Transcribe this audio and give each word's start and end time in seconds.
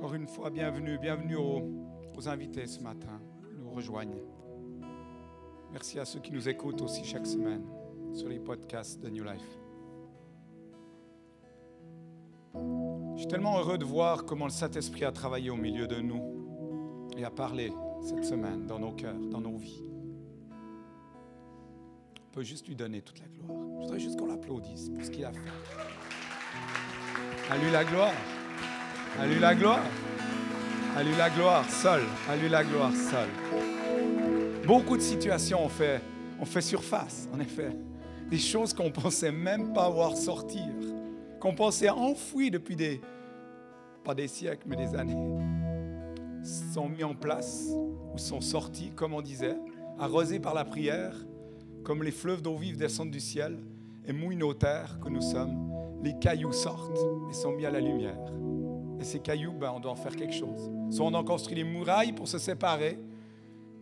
Encore 0.00 0.14
une 0.14 0.28
fois, 0.28 0.48
bienvenue, 0.48 0.96
bienvenue 0.96 1.36
aux, 1.36 2.26
invités 2.26 2.66
ce 2.66 2.80
matin, 2.80 3.20
nous 3.58 3.70
rejoignent. 3.70 4.16
Merci 5.72 5.98
à 5.98 6.06
ceux 6.06 6.20
qui 6.20 6.32
nous 6.32 6.48
écoutent 6.48 6.80
aussi 6.80 7.04
chaque 7.04 7.26
semaine 7.26 7.66
sur 8.14 8.26
les 8.30 8.38
podcasts 8.38 8.98
de 8.98 9.10
New 9.10 9.22
Life. 9.22 9.58
Je 12.54 13.18
suis 13.18 13.28
tellement 13.28 13.58
heureux 13.58 13.76
de 13.76 13.84
voir 13.84 14.24
comment 14.24 14.46
le 14.46 14.50
Saint-Esprit 14.50 15.04
a 15.04 15.12
travaillé 15.12 15.50
au 15.50 15.56
milieu 15.56 15.86
de 15.86 16.00
nous 16.00 17.10
et 17.18 17.22
a 17.22 17.30
parlé 17.30 17.70
cette 18.00 18.24
semaine 18.24 18.66
dans 18.66 18.78
nos 18.78 18.92
cœurs, 18.92 19.20
dans 19.30 19.42
nos 19.42 19.58
vies. 19.58 19.84
On 22.26 22.32
peut 22.32 22.42
juste 22.42 22.68
lui 22.68 22.74
donner 22.74 23.02
toute 23.02 23.18
la 23.18 23.26
gloire. 23.26 23.60
Je 23.76 23.82
voudrais 23.82 24.00
juste 24.00 24.18
qu'on 24.18 24.28
l'applaudisse 24.28 24.88
pour 24.88 25.04
ce 25.04 25.10
qu'il 25.10 25.26
a 25.26 25.32
fait. 25.32 25.40
À 27.50 27.58
lui 27.58 27.70
la 27.70 27.84
gloire. 27.84 28.14
À 29.18 29.26
la 29.26 29.54
gloire. 29.54 29.80
À 30.96 31.02
la 31.02 31.30
gloire 31.30 31.68
seul. 31.68 32.02
À 32.28 32.36
la 32.36 32.64
gloire 32.64 32.92
seul. 32.92 33.28
Beaucoup 34.66 34.96
de 34.96 35.02
situations 35.02 35.64
ont 35.64 35.68
fait, 35.68 36.00
fait 36.44 36.60
surface, 36.60 37.28
en 37.34 37.40
effet. 37.40 37.76
Des 38.30 38.38
choses 38.38 38.72
qu'on 38.72 38.90
pensait 38.90 39.32
même 39.32 39.72
pas 39.72 39.88
voir 39.90 40.16
sortir, 40.16 40.72
qu'on 41.40 41.54
pensait 41.54 41.88
enfouies 41.88 42.50
depuis 42.50 42.76
des, 42.76 43.00
pas 44.04 44.14
des 44.14 44.28
siècles, 44.28 44.66
mais 44.66 44.76
des 44.76 44.94
années, 44.94 45.16
sont 46.72 46.88
mis 46.88 47.04
en 47.04 47.14
place 47.14 47.68
ou 48.14 48.18
sont 48.18 48.40
sortis, 48.40 48.92
comme 48.94 49.12
on 49.12 49.22
disait, 49.22 49.56
arrosés 49.98 50.38
par 50.38 50.54
la 50.54 50.64
prière, 50.64 51.14
comme 51.82 52.02
les 52.02 52.12
fleuves 52.12 52.42
d'eau 52.42 52.56
vive 52.56 52.76
descendent 52.76 53.10
du 53.10 53.20
ciel 53.20 53.58
et 54.06 54.12
mouillent 54.12 54.36
nos 54.36 54.54
terres 54.54 54.98
que 55.02 55.08
nous 55.08 55.22
sommes. 55.22 55.68
Les 56.02 56.18
cailloux 56.18 56.52
sortent 56.52 57.00
et 57.30 57.34
sont 57.34 57.52
mis 57.52 57.66
à 57.66 57.70
la 57.70 57.80
lumière. 57.80 58.16
Et 59.00 59.04
ces 59.04 59.18
cailloux, 59.18 59.54
ben, 59.54 59.72
on 59.74 59.80
doit 59.80 59.92
en 59.92 59.96
faire 59.96 60.14
quelque 60.14 60.34
chose. 60.34 60.70
Soit 60.94 61.06
on 61.06 61.14
en 61.14 61.24
construit 61.24 61.54
des 61.54 61.64
murailles 61.64 62.12
pour 62.12 62.28
se 62.28 62.38
séparer 62.38 62.98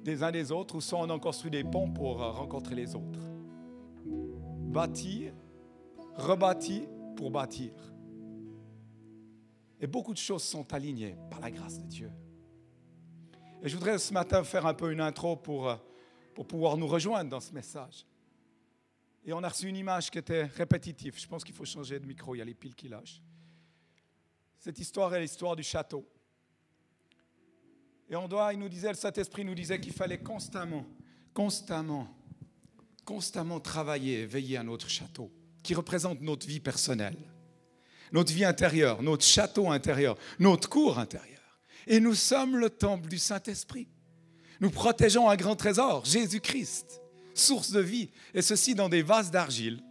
des 0.05 0.23
uns 0.23 0.31
des 0.31 0.53
autres, 0.53 0.77
ou 0.77 0.81
soit 0.81 1.01
on 1.01 1.11
en 1.11 1.19
construit 1.19 1.51
des 1.51 1.65
ponts 1.65 1.91
pour 1.91 2.23
euh, 2.23 2.31
rencontrer 2.31 2.77
les 2.77 2.95
autres. 2.95 3.19
Bâtir, 4.07 5.33
rebâtir 6.15 6.89
pour 7.17 7.33
bâtir. 7.33 7.73
Et 9.81 9.89
beaucoup 9.89 10.13
de 10.13 10.19
choses 10.19 10.45
sont 10.45 10.73
alignées 10.73 11.17
par 11.29 11.41
la 11.41 11.51
grâce 11.51 11.79
de 11.79 11.87
Dieu. 11.87 12.13
Et 13.61 13.69
je 13.69 13.77
voudrais 13.77 13.99
ce 13.99 14.13
matin 14.15 14.45
faire 14.45 14.67
un 14.67 14.75
peu 14.75 14.93
une 14.93 15.01
intro 15.01 15.35
pour, 15.35 15.69
euh, 15.69 15.77
pour 16.33 16.47
pouvoir 16.47 16.77
nous 16.77 16.87
rejoindre 16.87 17.29
dans 17.29 17.41
ce 17.41 17.53
message. 17.53 18.07
Et 19.25 19.33
on 19.33 19.43
a 19.43 19.49
reçu 19.49 19.67
une 19.67 19.77
image 19.77 20.13
qui 20.13 20.19
était 20.19 20.45
répétitive. 20.45 21.19
Je 21.19 21.27
pense 21.27 21.43
qu'il 21.43 21.57
faut 21.57 21.65
changer 21.65 21.99
de 21.99 22.07
micro, 22.07 22.37
il 22.37 22.39
y 22.39 22.43
a 22.43 22.45
les 22.45 22.55
piles 22.55 22.77
qui 22.77 22.89
lâchent. 22.89 23.21
Cette 24.59 24.79
histoire 24.79 25.15
est 25.15 25.21
l'histoire 25.21 25.57
du 25.57 25.63
château. 25.63 26.07
Et 28.11 28.17
on 28.17 28.27
doit, 28.27 28.53
il 28.53 28.59
nous 28.59 28.69
disait, 28.69 28.89
le 28.89 28.95
Saint-Esprit 28.95 29.45
nous 29.45 29.55
disait 29.55 29.81
qu'il 29.81 29.93
fallait 29.93 30.19
constamment, 30.19 30.87
constamment, 31.35 32.09
constamment 33.05 33.61
travailler, 33.61 34.27
veiller 34.27 34.57
à 34.57 34.63
notre 34.63 34.89
château, 34.89 35.31
qui 35.63 35.75
représente 35.75 36.21
notre 36.21 36.47
vie 36.47 36.61
personnelle, 36.61 37.19
notre 38.13 38.33
vie 38.33 38.45
intérieure, 38.45 39.03
notre 39.03 39.25
château 39.25 39.71
intérieur, 39.71 40.17
notre 40.39 40.69
cour 40.69 40.99
intérieure. 40.99 41.61
Et 41.87 42.01
nous 42.01 42.15
sommes 42.15 42.57
le 42.57 42.71
temple 42.71 43.09
du 43.09 43.19
Saint-Esprit. 43.19 43.89
Nous 44.61 44.71
protégeons 44.71 45.29
un 45.29 45.37
grand 45.37 45.57
trésor, 45.57 46.05
Jésus-Christ, 46.05 47.01
source 47.35 47.71
de 47.71 47.81
vie, 47.81 48.11
et 48.35 48.43
ceci 48.43 48.75
dans 48.75 48.89
des 48.89 49.03
vases 49.03 49.31
d'argile 49.31 49.83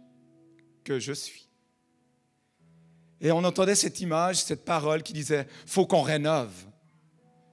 que 0.84 0.98
je 0.98 1.12
suis. 1.12 1.47
Et 3.20 3.32
on 3.32 3.44
entendait 3.44 3.74
cette 3.74 4.00
image, 4.00 4.36
cette 4.36 4.64
parole 4.64 5.02
qui 5.02 5.12
disait, 5.12 5.46
faut 5.66 5.86
qu'on 5.86 6.02
rénove, 6.02 6.52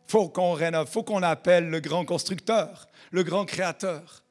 faut 0.07 0.29
qu'on 0.29 0.53
rénove, 0.53 0.89
faut 0.89 1.03
qu'on 1.03 1.23
appelle 1.23 1.69
le 1.69 1.79
grand 1.79 2.05
constructeur, 2.05 2.87
le 3.11 3.23
grand 3.23 3.45
créateur, 3.45 4.23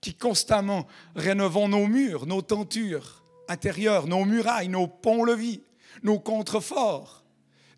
qui 0.00 0.14
constamment 0.14 0.86
rénovons 1.14 1.68
nos 1.68 1.86
murs, 1.86 2.26
nos 2.26 2.42
tentures 2.42 3.24
intérieures, 3.48 4.06
nos 4.06 4.24
murailles, 4.24 4.68
nos 4.68 4.86
ponts-levis, 4.86 5.62
nos 6.02 6.18
contreforts. 6.18 7.24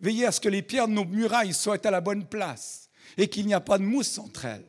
Veillez 0.01 0.25
à 0.25 0.31
ce 0.31 0.41
que 0.41 0.49
les 0.49 0.61
pierres 0.61 0.87
de 0.87 0.93
nos 0.93 1.05
murailles 1.05 1.53
soient 1.53 1.85
à 1.85 1.91
la 1.91 2.01
bonne 2.01 2.25
place 2.25 2.89
et 3.17 3.27
qu'il 3.27 3.45
n'y 3.45 3.53
a 3.53 3.59
pas 3.59 3.77
de 3.77 3.83
mousse 3.83 4.17
entre 4.17 4.45
elles 4.45 4.65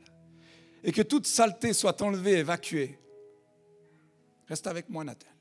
et 0.85 0.93
que 0.93 1.03
toute 1.03 1.27
saleté 1.27 1.73
soit 1.73 2.01
enlevée, 2.03 2.39
évacuée. 2.39 2.99
Reste 4.49 4.67
avec 4.67 4.89
moi, 4.91 5.05
Nathan 5.05 5.32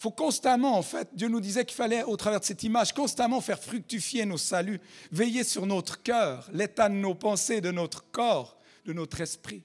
faut 0.00 0.10
constamment, 0.10 0.78
en 0.78 0.82
fait, 0.82 1.10
Dieu 1.12 1.28
nous 1.28 1.42
disait 1.42 1.66
qu'il 1.66 1.76
fallait, 1.76 2.04
au 2.04 2.16
travers 2.16 2.40
de 2.40 2.44
cette 2.46 2.62
image, 2.62 2.94
constamment 2.94 3.42
faire 3.42 3.60
fructifier 3.60 4.24
nos 4.24 4.38
saluts, 4.38 4.80
veiller 5.12 5.44
sur 5.44 5.66
notre 5.66 6.02
cœur, 6.02 6.48
l'état 6.54 6.88
de 6.88 6.94
nos 6.94 7.14
pensées, 7.14 7.60
de 7.60 7.70
notre 7.70 8.10
corps, 8.10 8.56
de 8.86 8.94
notre 8.94 9.20
esprit. 9.20 9.62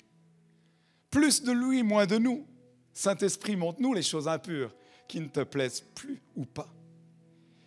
Plus 1.09 1.41
de 1.41 1.53
lui, 1.53 1.84
moins 1.84 2.06
de 2.06 2.18
nous. 2.18 2.45
Saint-Esprit, 2.94 3.56
montre-nous 3.56 3.94
les 3.94 4.01
choses 4.01 4.28
impures 4.28 4.75
qui 5.07 5.22
ne 5.22 5.28
te 5.28 5.40
plaisent 5.40 5.85
plus 5.95 6.22
ou 6.35 6.44
pas. 6.44 6.68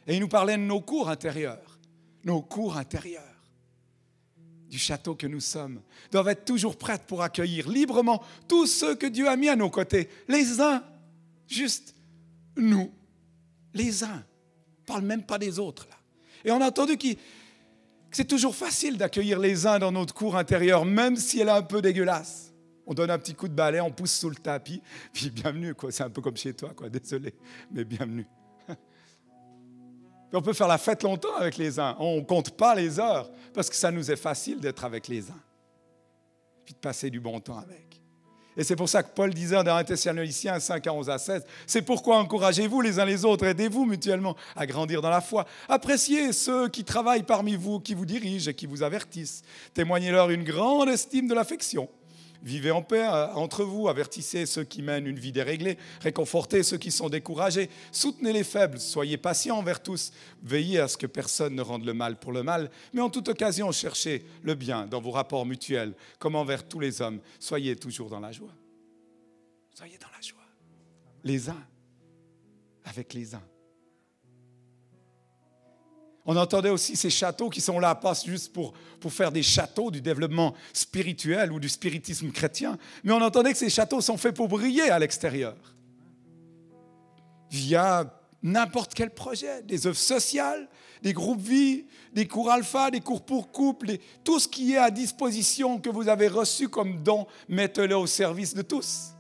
Et 0.06 0.16
il 0.16 0.20
nous 0.20 0.28
parlait 0.28 0.58
de 0.58 0.62
nos 0.62 0.82
cours 0.82 1.08
intérieurs, 1.08 1.78
nos 2.22 2.42
cours 2.42 2.76
intérieurs 2.76 3.24
du 4.68 4.78
château 4.78 5.14
que 5.14 5.26
nous 5.26 5.40
sommes, 5.40 5.80
doivent 6.12 6.28
être 6.28 6.44
toujours 6.44 6.76
prêtes 6.76 7.06
pour 7.06 7.22
accueillir 7.22 7.66
librement 7.66 8.22
tous 8.46 8.66
ceux 8.66 8.94
que 8.94 9.06
Dieu 9.06 9.26
a 9.26 9.36
mis 9.36 9.48
à 9.48 9.56
nos 9.56 9.70
côtés, 9.70 10.10
les 10.28 10.60
uns 10.60 10.84
juste 11.46 11.94
nous, 12.58 12.92
les 13.74 14.04
uns. 14.04 14.08
On 14.08 14.82
ne 14.82 14.86
parle 14.86 15.02
même 15.02 15.22
pas 15.22 15.38
des 15.38 15.58
autres 15.58 15.86
là. 15.88 15.96
Et 16.44 16.50
on 16.50 16.60
a 16.60 16.66
entendu 16.66 16.96
que 16.96 17.08
c'est 18.10 18.26
toujours 18.26 18.54
facile 18.54 18.96
d'accueillir 18.96 19.38
les 19.38 19.66
uns 19.66 19.78
dans 19.78 19.92
notre 19.92 20.14
cour 20.14 20.36
intérieure, 20.36 20.84
même 20.84 21.16
si 21.16 21.40
elle 21.40 21.48
est 21.48 21.52
un 21.52 21.62
peu 21.62 21.82
dégueulasse. 21.82 22.52
On 22.86 22.94
donne 22.94 23.10
un 23.10 23.18
petit 23.18 23.34
coup 23.34 23.48
de 23.48 23.54
balai, 23.54 23.80
on 23.80 23.90
pousse 23.90 24.12
sous 24.12 24.30
le 24.30 24.36
tapis, 24.36 24.80
puis 25.12 25.30
bienvenue, 25.30 25.74
quoi. 25.74 25.92
C'est 25.92 26.04
un 26.04 26.10
peu 26.10 26.22
comme 26.22 26.36
chez 26.36 26.54
toi, 26.54 26.70
quoi. 26.74 26.88
Désolé, 26.88 27.34
mais 27.70 27.84
bienvenue. 27.84 28.26
on 30.32 30.40
peut 30.40 30.54
faire 30.54 30.68
la 30.68 30.78
fête 30.78 31.02
longtemps 31.02 31.36
avec 31.36 31.58
les 31.58 31.78
uns. 31.78 31.96
On 31.98 32.16
ne 32.16 32.22
compte 32.22 32.56
pas 32.56 32.74
les 32.74 32.98
heures, 32.98 33.30
parce 33.52 33.68
que 33.68 33.76
ça 33.76 33.90
nous 33.90 34.10
est 34.10 34.16
facile 34.16 34.60
d'être 34.60 34.84
avec 34.84 35.08
les 35.08 35.30
uns, 35.30 35.42
puis 36.64 36.74
de 36.74 36.78
passer 36.78 37.10
du 37.10 37.20
bon 37.20 37.40
temps 37.40 37.58
avec. 37.58 37.87
Et 38.58 38.64
c'est 38.64 38.74
pour 38.74 38.88
ça 38.88 39.04
que 39.04 39.14
Paul 39.14 39.32
disait 39.32 39.62
dans 39.62 39.76
1 39.76 39.84
Thessaloniciens 39.84 40.58
5 40.58 40.84
à 40.88 40.92
11 40.92 41.10
à 41.10 41.18
16, 41.18 41.44
c'est 41.64 41.82
pourquoi 41.82 42.18
encouragez-vous 42.18 42.80
les 42.80 42.98
uns 42.98 43.04
les 43.04 43.24
autres, 43.24 43.46
aidez-vous 43.46 43.86
mutuellement 43.86 44.34
à 44.56 44.66
grandir 44.66 45.00
dans 45.00 45.10
la 45.10 45.20
foi. 45.20 45.46
Appréciez 45.68 46.32
ceux 46.32 46.68
qui 46.68 46.82
travaillent 46.82 47.22
parmi 47.22 47.54
vous, 47.54 47.78
qui 47.78 47.94
vous 47.94 48.04
dirigent 48.04 48.50
et 48.50 48.54
qui 48.54 48.66
vous 48.66 48.82
avertissent. 48.82 49.42
Témoignez-leur 49.74 50.30
une 50.30 50.42
grande 50.42 50.88
estime 50.88 51.28
de 51.28 51.34
l'affection 51.34 51.88
Vivez 52.42 52.70
en 52.70 52.82
paix 52.82 53.02
euh, 53.02 53.32
entre 53.34 53.64
vous, 53.64 53.88
avertissez 53.88 54.46
ceux 54.46 54.64
qui 54.64 54.82
mènent 54.82 55.06
une 55.06 55.18
vie 55.18 55.32
déréglée, 55.32 55.76
réconfortez 56.00 56.62
ceux 56.62 56.78
qui 56.78 56.90
sont 56.90 57.08
découragés, 57.08 57.68
soutenez 57.90 58.32
les 58.32 58.44
faibles, 58.44 58.78
soyez 58.78 59.16
patients 59.16 59.58
envers 59.58 59.82
tous, 59.82 60.12
veillez 60.42 60.78
à 60.78 60.88
ce 60.88 60.96
que 60.96 61.06
personne 61.06 61.54
ne 61.54 61.62
rende 61.62 61.84
le 61.84 61.94
mal 61.94 62.18
pour 62.18 62.32
le 62.32 62.42
mal, 62.42 62.70
mais 62.92 63.00
en 63.00 63.10
toute 63.10 63.28
occasion 63.28 63.72
cherchez 63.72 64.24
le 64.42 64.54
bien 64.54 64.86
dans 64.86 65.00
vos 65.00 65.10
rapports 65.10 65.46
mutuels, 65.46 65.94
comme 66.18 66.36
envers 66.36 66.66
tous 66.66 66.80
les 66.80 67.02
hommes. 67.02 67.20
Soyez 67.40 67.74
toujours 67.74 68.08
dans 68.08 68.20
la 68.20 68.32
joie. 68.32 68.54
Soyez 69.74 69.98
dans 69.98 70.10
la 70.14 70.20
joie. 70.20 70.38
Les 71.24 71.48
uns 71.48 71.66
avec 72.84 73.14
les 73.14 73.34
uns. 73.34 73.42
On 76.30 76.36
entendait 76.36 76.68
aussi 76.68 76.94
ces 76.94 77.08
châteaux 77.08 77.48
qui 77.48 77.62
sont 77.62 77.80
là, 77.80 77.94
pas 77.94 78.12
juste 78.12 78.52
pour, 78.52 78.74
pour 79.00 79.10
faire 79.10 79.32
des 79.32 79.42
châteaux 79.42 79.90
du 79.90 80.02
développement 80.02 80.54
spirituel 80.74 81.50
ou 81.50 81.58
du 81.58 81.70
spiritisme 81.70 82.30
chrétien, 82.32 82.76
mais 83.02 83.12
on 83.12 83.22
entendait 83.22 83.50
que 83.50 83.56
ces 83.56 83.70
châteaux 83.70 84.02
sont 84.02 84.18
faits 84.18 84.36
pour 84.36 84.46
briller 84.46 84.90
à 84.90 84.98
l'extérieur. 84.98 85.56
Via 87.50 88.14
n'importe 88.42 88.92
quel 88.92 89.08
projet, 89.08 89.62
des 89.62 89.86
œuvres 89.86 89.96
sociales, 89.96 90.68
des 91.00 91.14
groupes 91.14 91.40
vie, 91.40 91.86
des 92.12 92.28
cours 92.28 92.50
alpha, 92.50 92.90
des 92.90 93.00
cours 93.00 93.24
pour 93.24 93.50
couple, 93.50 93.96
tout 94.22 94.38
ce 94.38 94.48
qui 94.48 94.74
est 94.74 94.76
à 94.76 94.90
disposition 94.90 95.78
que 95.78 95.88
vous 95.88 96.10
avez 96.10 96.28
reçu 96.28 96.68
comme 96.68 97.02
don, 97.02 97.26
mettez-le 97.48 97.96
au 97.96 98.06
service 98.06 98.52
de 98.52 98.60
tous, 98.60 99.14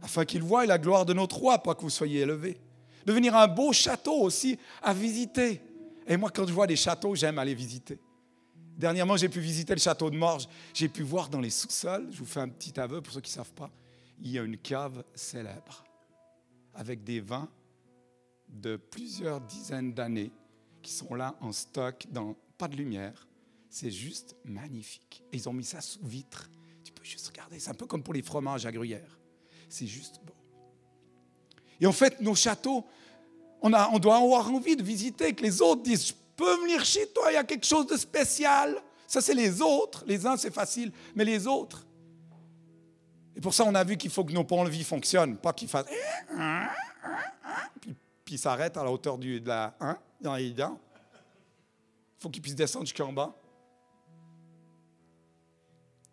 afin 0.00 0.24
qu'ils 0.24 0.42
voient 0.42 0.64
la 0.64 0.78
gloire 0.78 1.04
de 1.04 1.12
notre 1.12 1.36
roi, 1.36 1.58
pas 1.58 1.74
que 1.74 1.82
vous 1.82 1.90
soyez 1.90 2.20
élevés. 2.20 2.58
Devenir 3.04 3.36
un 3.36 3.48
beau 3.48 3.70
château 3.74 4.14
aussi 4.14 4.58
à 4.82 4.94
visiter, 4.94 5.60
et 6.06 6.16
moi, 6.16 6.30
quand 6.30 6.46
je 6.46 6.52
vois 6.52 6.66
des 6.66 6.76
châteaux, 6.76 7.14
j'aime 7.14 7.38
aller 7.38 7.54
visiter. 7.54 7.98
Dernièrement, 8.76 9.16
j'ai 9.16 9.28
pu 9.28 9.40
visiter 9.40 9.74
le 9.74 9.80
château 9.80 10.10
de 10.10 10.16
Morges. 10.16 10.48
J'ai 10.72 10.88
pu 10.88 11.02
voir 11.02 11.28
dans 11.28 11.40
les 11.40 11.50
sous-sols, 11.50 12.08
je 12.10 12.18
vous 12.18 12.26
fais 12.26 12.40
un 12.40 12.48
petit 12.48 12.78
aveu 12.78 13.00
pour 13.00 13.12
ceux 13.12 13.20
qui 13.20 13.30
ne 13.30 13.36
savent 13.36 13.52
pas, 13.52 13.70
il 14.20 14.30
y 14.30 14.38
a 14.38 14.42
une 14.42 14.58
cave 14.58 15.04
célèbre 15.14 15.84
avec 16.74 17.04
des 17.04 17.20
vins 17.20 17.48
de 18.48 18.76
plusieurs 18.76 19.40
dizaines 19.40 19.92
d'années 19.94 20.32
qui 20.82 20.92
sont 20.92 21.14
là 21.14 21.36
en 21.40 21.52
stock, 21.52 22.06
dans 22.10 22.36
pas 22.58 22.68
de 22.68 22.76
lumière. 22.76 23.26
C'est 23.70 23.90
juste 23.90 24.36
magnifique. 24.44 25.24
Et 25.32 25.36
ils 25.36 25.48
ont 25.48 25.52
mis 25.52 25.64
ça 25.64 25.80
sous 25.80 26.04
vitre. 26.06 26.50
Tu 26.84 26.92
peux 26.92 27.04
juste 27.04 27.26
regarder. 27.28 27.58
C'est 27.58 27.70
un 27.70 27.74
peu 27.74 27.86
comme 27.86 28.02
pour 28.02 28.14
les 28.14 28.22
fromages 28.22 28.66
à 28.66 28.72
gruyère. 28.72 29.18
C'est 29.68 29.86
juste 29.86 30.20
beau. 30.24 30.34
Et 31.80 31.86
en 31.86 31.92
fait, 31.92 32.20
nos 32.20 32.34
châteaux, 32.34 32.86
On, 33.66 33.98
doit 33.98 34.16
avoir 34.18 34.50
envie 34.50 34.76
de 34.76 34.82
visiter, 34.82 35.32
que 35.32 35.42
les 35.42 35.62
autres 35.62 35.82
disent, 35.82 36.08
je 36.08 36.12
peux 36.36 36.60
venir 36.60 36.84
chez 36.84 37.06
toi, 37.08 37.30
il 37.30 37.34
y 37.34 37.38
a 37.38 37.44
quelque 37.44 37.64
chose 37.64 37.86
de 37.86 37.96
spécial. 37.96 38.76
Ça, 39.06 39.22
c'est 39.22 39.32
les 39.32 39.62
autres. 39.62 40.04
Les 40.06 40.26
uns, 40.26 40.36
c'est 40.36 40.52
facile, 40.52 40.92
mais 41.14 41.24
les 41.24 41.46
autres. 41.46 41.86
Et 43.34 43.40
pour 43.40 43.54
ça, 43.54 43.64
on 43.64 43.74
a 43.74 43.82
vu 43.82 43.96
qu'il 43.96 44.10
faut 44.10 44.22
que 44.22 44.34
nos 44.34 44.44
ponts-levis 44.44 44.84
fonctionnent, 44.84 45.38
pas 45.38 45.54
qu'ils 45.54 45.68
fassent 45.68 45.86
puis, 47.80 47.94
puis 48.22 48.36
s'arrêtent 48.36 48.76
à 48.76 48.84
la 48.84 48.90
hauteur 48.90 49.16
du, 49.16 49.40
de 49.40 49.48
la 49.48 49.74
1 49.80 49.98
dans 50.20 50.36
les. 50.36 50.48
Il 50.48 50.66
faut 52.18 52.28
qu'ils 52.28 52.42
puissent 52.42 52.54
descendre 52.54 52.84
jusqu'en 52.84 53.14
bas. 53.14 53.34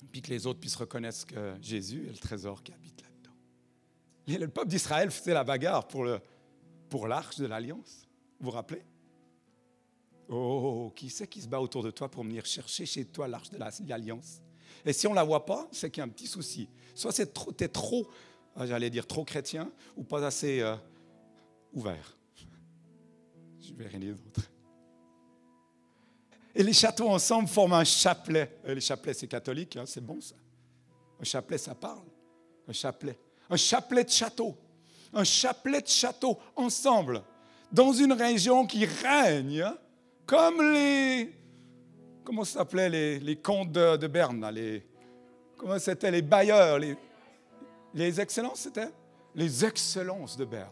Puis 0.09 0.21
que 0.21 0.29
les 0.29 0.47
autres 0.47 0.59
puissent 0.61 0.77
reconnaître 0.77 1.25
que 1.25 1.55
Jésus 1.61 2.07
est 2.07 2.13
le 2.13 2.17
trésor 2.17 2.63
qui 2.63 2.71
habite 2.71 3.01
là-dedans. 3.01 4.39
Le 4.39 4.47
peuple 4.47 4.69
d'Israël 4.69 5.11
faisait 5.11 5.33
la 5.33 5.43
bagarre 5.43 5.87
pour, 5.87 6.05
le, 6.05 6.21
pour 6.91 7.07
l'arche 7.07 7.37
de 7.37 7.47
l'alliance. 7.47 8.05
Vous 8.39 8.45
vous 8.45 8.51
rappelez? 8.51 8.83
Oh, 10.27 10.91
qui 10.95 11.09
c'est 11.09 11.27
qui 11.27 11.41
se 11.41 11.47
bat 11.47 11.59
autour 11.59 11.83
de 11.83 11.89
toi 11.89 12.11
pour 12.11 12.23
venir 12.23 12.45
chercher 12.45 12.85
chez 12.85 13.05
toi 13.05 13.27
l'arche 13.27 13.49
de 13.49 13.57
l'alliance? 13.57 14.41
Et 14.85 14.93
si 14.93 15.07
on 15.07 15.11
ne 15.11 15.15
la 15.15 15.23
voit 15.23 15.45
pas, 15.45 15.67
c'est 15.71 15.89
qu'il 15.89 16.01
y 16.01 16.03
a 16.03 16.05
un 16.05 16.09
petit 16.09 16.27
souci. 16.27 16.67
Soit 16.93 17.13
tu 17.13 17.63
es 17.63 17.67
trop, 17.69 18.09
ah, 18.55 18.67
j'allais 18.67 18.89
dire 18.89 19.07
trop 19.07 19.23
chrétien, 19.23 19.71
ou 19.95 20.03
pas 20.03 20.25
assez 20.25 20.59
euh, 20.59 20.75
ouvert. 21.73 22.17
Je 23.61 23.73
vais 23.73 23.87
rien 23.87 23.99
dire 23.99 24.15
d'autre. 24.15 24.51
Et 26.53 26.63
les 26.63 26.73
châteaux 26.73 27.09
ensemble 27.09 27.47
forment 27.47 27.73
un 27.73 27.85
chapelet. 27.85 28.59
Et 28.65 28.75
les 28.75 28.81
chapelets, 28.81 29.13
c'est 29.13 29.27
catholique, 29.27 29.77
hein, 29.77 29.85
c'est 29.85 30.03
bon 30.03 30.19
ça. 30.19 30.35
Un 31.21 31.23
chapelet, 31.23 31.57
ça 31.57 31.73
parle. 31.73 32.07
Un 32.67 32.73
chapelet. 32.73 33.17
Un 33.49 33.55
chapelet 33.55 34.03
de 34.03 34.09
château. 34.09 34.57
Un 35.13 35.23
chapelet 35.23 35.81
de 35.81 35.87
château 35.87 36.37
ensemble, 36.55 37.21
dans 37.71 37.91
une 37.91 38.13
région 38.13 38.65
qui 38.65 38.85
règne, 38.85 39.65
comme 40.25 40.61
les. 40.73 41.35
Comment 42.23 42.43
ça 42.43 42.59
s'appelait 42.59 42.89
les, 42.89 43.19
les 43.19 43.35
comtes 43.35 43.71
de, 43.71 44.07
Berne 44.07 44.49
les, 44.53 44.85
Comment 45.57 45.79
c'était 45.79 46.11
les 46.11 46.21
bailleurs 46.21 46.79
les, 46.79 46.95
les 47.93 48.21
excellences, 48.21 48.61
c'était? 48.61 48.89
Les 49.35 49.65
excellences 49.65 50.37
de 50.37 50.45
Berne. 50.45 50.69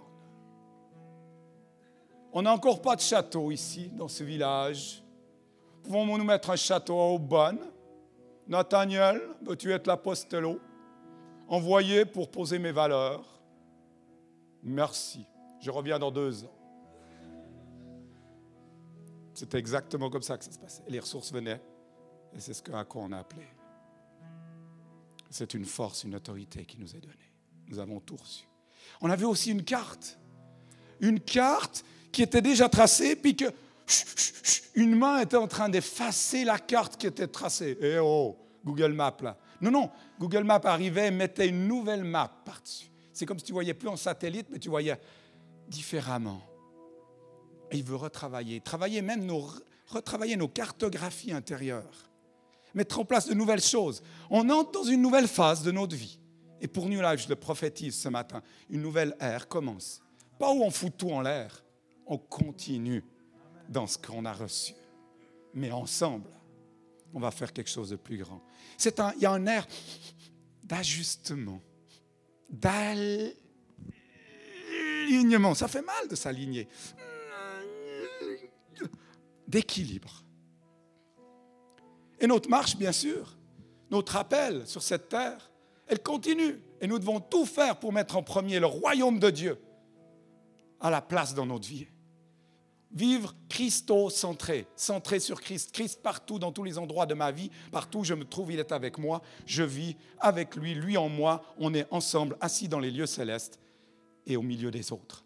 On 2.31 2.43
n'a 2.43 2.53
encore 2.53 2.81
pas 2.81 2.95
de 2.95 3.01
château 3.01 3.51
ici, 3.51 3.89
dans 3.89 4.07
ce 4.07 4.23
village. 4.23 5.03
Pouvons-nous 5.83 6.17
nous 6.19 6.23
mettre 6.23 6.51
un 6.51 6.55
château 6.55 6.99
à 6.99 7.05
Aubonne? 7.05 7.59
Nathaniel, 8.47 9.21
veux-tu 9.41 9.71
être 9.71 9.87
l'apostello 9.87 10.59
Envoyé 11.47 12.05
pour 12.05 12.29
poser 12.29 12.59
mes 12.59 12.71
valeurs. 12.71 13.38
Merci. 14.63 15.25
Je 15.59 15.71
reviens 15.71 15.99
dans 15.99 16.11
deux 16.11 16.43
ans. 16.43 16.55
C'était 19.33 19.57
exactement 19.57 20.09
comme 20.09 20.21
ça 20.21 20.37
que 20.37 20.43
ça 20.43 20.51
se 20.51 20.59
passait. 20.59 20.83
Les 20.87 20.99
ressources 20.99 21.31
venaient. 21.31 21.61
Et 22.33 22.39
c'est 22.39 22.53
ce 22.53 22.61
à 22.71 22.83
quoi 22.83 23.03
on 23.03 23.11
a 23.11 23.19
appelé. 23.19 23.47
C'est 25.29 25.53
une 25.53 25.65
force, 25.65 26.03
une 26.03 26.15
autorité 26.15 26.65
qui 26.65 26.77
nous 26.79 26.95
est 26.95 26.99
donnée. 26.99 27.15
Nous 27.67 27.79
avons 27.79 27.99
tout 27.99 28.17
reçu. 28.17 28.45
On 29.01 29.09
avait 29.09 29.25
aussi 29.25 29.51
une 29.51 29.63
carte. 29.63 30.19
Une 30.99 31.19
carte 31.19 31.85
qui 32.11 32.23
était 32.23 32.41
déjà 32.41 32.67
tracée, 32.67 33.15
puis 33.15 33.35
que 33.35 33.45
une 34.75 34.95
main 34.95 35.19
était 35.19 35.37
en 35.37 35.47
train 35.47 35.69
d'effacer 35.69 36.43
la 36.43 36.59
carte 36.59 36.97
qui 36.97 37.07
était 37.07 37.27
tracée. 37.27 37.77
Eh 37.81 37.99
oh, 37.99 38.37
Google 38.63 38.93
Maps 38.93 39.17
là. 39.21 39.37
Non, 39.61 39.71
non, 39.71 39.89
Google 40.19 40.43
Maps 40.43 40.61
arrivait 40.63 41.07
et 41.07 41.11
mettait 41.11 41.47
une 41.47 41.67
nouvelle 41.67 42.03
map 42.03 42.31
par-dessus. 42.45 42.88
C'est 43.19 43.25
comme 43.25 43.37
si 43.37 43.43
tu 43.43 43.51
voyais 43.51 43.73
plus 43.73 43.89
en 43.89 43.97
satellite, 43.97 44.47
mais 44.49 44.59
tu 44.59 44.69
voyais 44.69 44.97
différemment. 45.67 46.41
Et 47.69 47.75
il 47.75 47.83
veut 47.83 47.97
retravailler, 47.97 48.61
travailler 48.61 49.01
même 49.01 49.25
nos, 49.25 49.45
retravailler 49.87 50.37
nos 50.37 50.47
cartographies 50.47 51.33
intérieures, 51.33 52.09
mettre 52.73 52.97
en 52.97 53.03
place 53.03 53.27
de 53.27 53.33
nouvelles 53.33 53.61
choses. 53.61 54.01
On 54.29 54.49
entre 54.49 54.71
dans 54.71 54.85
une 54.85 55.01
nouvelle 55.01 55.27
phase 55.27 55.63
de 55.63 55.71
notre 55.71 55.97
vie. 55.97 56.17
Et 56.61 56.69
pour 56.69 56.87
nous, 56.87 57.01
là, 57.01 57.17
je 57.17 57.27
le 57.27 57.35
prophétise 57.35 57.99
ce 57.99 58.07
matin, 58.07 58.41
une 58.69 58.81
nouvelle 58.81 59.13
ère 59.19 59.49
commence. 59.49 59.99
Pas 60.39 60.53
où 60.53 60.63
on 60.63 60.71
fout 60.71 60.93
tout 60.97 61.11
en 61.11 61.19
l'air, 61.19 61.61
on 62.07 62.17
continue 62.17 63.03
dans 63.67 63.85
ce 63.85 63.97
qu'on 63.97 64.23
a 64.23 64.31
reçu. 64.31 64.75
Mais 65.53 65.71
ensemble, 65.71 66.29
on 67.13 67.19
va 67.19 67.31
faire 67.31 67.51
quelque 67.51 67.69
chose 67.69 67.89
de 67.89 67.97
plus 67.97 68.19
grand. 68.19 68.41
Il 68.79 69.21
y 69.21 69.25
a 69.25 69.31
un 69.31 69.45
air 69.45 69.67
d'ajustement, 70.63 71.59
d'alignement. 72.49 73.33
Ça 75.55 75.67
fait 75.67 75.81
mal 75.81 76.07
de 76.09 76.15
s'aligner. 76.15 76.67
D'équilibre. 79.47 80.23
Et 82.19 82.27
notre 82.27 82.49
marche, 82.49 82.75
bien 82.75 82.91
sûr, 82.91 83.37
notre 83.89 84.15
appel 84.15 84.67
sur 84.67 84.83
cette 84.83 85.09
terre, 85.09 85.49
elle 85.87 86.03
continue. 86.03 86.61
Et 86.81 86.87
nous 86.87 86.99
devons 86.99 87.19
tout 87.19 87.45
faire 87.45 87.79
pour 87.79 87.91
mettre 87.93 88.15
en 88.15 88.23
premier 88.23 88.59
le 88.59 88.67
royaume 88.67 89.19
de 89.19 89.29
Dieu 89.29 89.57
à 90.79 90.89
la 90.89 91.01
place 91.01 91.33
dans 91.33 91.45
notre 91.45 91.67
vie. 91.67 91.87
Vivre 92.91 93.35
Christo-centré, 93.49 94.65
centré 94.75 95.19
sur 95.19 95.41
Christ, 95.41 95.71
Christ 95.71 96.01
partout, 96.01 96.39
dans 96.39 96.51
tous 96.51 96.63
les 96.63 96.79
endroits 96.79 97.05
de 97.05 97.13
ma 97.13 97.31
vie, 97.31 97.51
partout 97.71 97.99
où 97.99 98.03
je 98.03 98.15
me 98.15 98.23
trouve, 98.23 98.51
il 98.51 98.59
est 98.59 98.71
avec 98.71 98.97
moi, 98.97 99.21
je 99.45 99.61
vis 99.61 99.95
avec 100.19 100.55
lui, 100.55 100.73
lui 100.73 100.97
en 100.97 101.07
moi, 101.07 101.43
on 101.59 101.73
est 101.73 101.85
ensemble, 101.91 102.35
assis 102.41 102.67
dans 102.67 102.79
les 102.79 102.89
lieux 102.89 103.05
célestes 103.05 103.59
et 104.25 104.37
au 104.37 104.41
milieu 104.41 104.71
des 104.71 104.91
autres. 104.91 105.23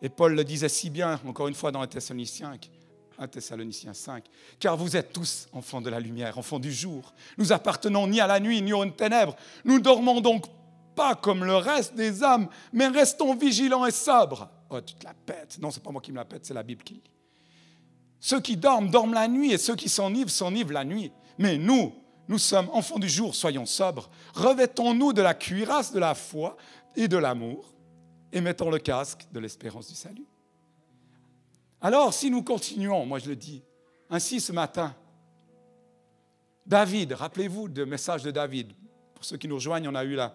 Et 0.00 0.08
Paul 0.08 0.34
le 0.34 0.44
disait 0.44 0.68
si 0.68 0.90
bien, 0.90 1.18
encore 1.26 1.48
une 1.48 1.54
fois, 1.54 1.72
dans 1.72 1.80
1 1.80 1.86
Thessaloniciens 1.88 2.56
1 3.18 3.28
Thessaloniciens 3.28 3.94
5, 3.94 4.24
car 4.58 4.76
vous 4.76 4.96
êtes 4.96 5.12
tous 5.12 5.48
enfants 5.52 5.80
de 5.80 5.90
la 5.90 6.00
lumière, 6.00 6.38
enfants 6.38 6.58
du 6.58 6.72
jour. 6.72 7.14
Nous 7.38 7.52
appartenons 7.52 8.06
ni 8.06 8.20
à 8.20 8.26
la 8.26 8.40
nuit 8.40 8.60
ni 8.60 8.72
aux 8.72 8.84
ténèbres. 8.86 9.36
Nous 9.64 9.80
dormons 9.80 10.20
donc 10.20 10.46
pas 10.94 11.14
comme 11.14 11.44
le 11.44 11.56
reste 11.56 11.94
des 11.94 12.22
âmes, 12.22 12.48
mais 12.72 12.88
restons 12.88 13.34
vigilants 13.34 13.86
et 13.86 13.90
sobres. 13.90 14.48
Oh, 14.70 14.80
tu 14.80 14.94
te 14.94 15.04
la 15.04 15.14
pètes. 15.14 15.58
Non, 15.60 15.70
c'est 15.70 15.82
pas 15.82 15.90
moi 15.90 16.00
qui 16.00 16.12
me 16.12 16.16
la 16.16 16.24
pète, 16.24 16.46
c'est 16.46 16.54
la 16.54 16.62
Bible 16.62 16.82
qui 16.82 16.94
dit. 16.94 17.10
Ceux 18.20 18.40
qui 18.40 18.56
dorment, 18.56 18.90
dorment 18.90 19.14
la 19.14 19.28
nuit, 19.28 19.52
et 19.52 19.58
ceux 19.58 19.76
qui 19.76 19.88
s'enivrent, 19.88 20.30
s'enivrent 20.30 20.72
la 20.72 20.84
nuit. 20.84 21.12
Mais 21.38 21.58
nous, 21.58 21.92
nous 22.28 22.38
sommes 22.38 22.70
enfants 22.72 22.98
du 22.98 23.08
jour, 23.08 23.34
soyons 23.34 23.66
sobres. 23.66 24.08
Revêtons-nous 24.34 25.12
de 25.12 25.20
la 25.22 25.34
cuirasse 25.34 25.92
de 25.92 25.98
la 25.98 26.14
foi 26.14 26.56
et 26.96 27.08
de 27.08 27.18
l'amour, 27.18 27.74
et 28.32 28.40
mettons 28.40 28.70
le 28.70 28.78
casque 28.78 29.26
de 29.32 29.40
l'espérance 29.40 29.88
du 29.88 29.94
salut. 29.94 30.26
Alors, 31.80 32.14
si 32.14 32.30
nous 32.30 32.42
continuons, 32.42 33.04
moi 33.04 33.18
je 33.18 33.28
le 33.28 33.36
dis, 33.36 33.62
ainsi 34.08 34.40
ce 34.40 34.52
matin, 34.52 34.94
David, 36.66 37.12
rappelez-vous 37.12 37.68
du 37.68 37.84
message 37.84 38.22
de 38.22 38.30
David. 38.30 38.72
Pour 39.14 39.24
ceux 39.24 39.36
qui 39.36 39.48
nous 39.48 39.56
rejoignent, 39.56 39.88
on 39.88 39.94
a 39.94 40.04
eu 40.04 40.14
là 40.14 40.34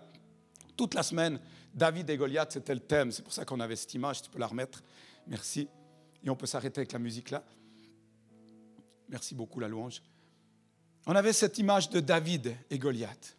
toute 0.77 0.93
la 0.93 1.01
semaine 1.01 1.39
David 1.73 2.09
et 2.09 2.17
Goliath, 2.17 2.51
c'était 2.51 2.73
le 2.73 2.79
thème. 2.79 3.11
C'est 3.11 3.23
pour 3.23 3.33
ça 3.33 3.45
qu'on 3.45 3.59
avait 3.59 3.75
cette 3.75 3.93
image. 3.93 4.21
Tu 4.21 4.29
peux 4.29 4.39
la 4.39 4.47
remettre. 4.47 4.83
Merci. 5.27 5.67
Et 6.23 6.29
on 6.29 6.35
peut 6.35 6.47
s'arrêter 6.47 6.79
avec 6.79 6.91
la 6.91 6.99
musique 6.99 7.31
là. 7.31 7.43
Merci 9.09 9.33
beaucoup, 9.35 9.59
la 9.59 9.67
louange. 9.67 10.01
On 11.05 11.15
avait 11.15 11.33
cette 11.33 11.57
image 11.57 11.89
de 11.89 11.99
David 11.99 12.55
et 12.69 12.77
Goliath. 12.77 13.37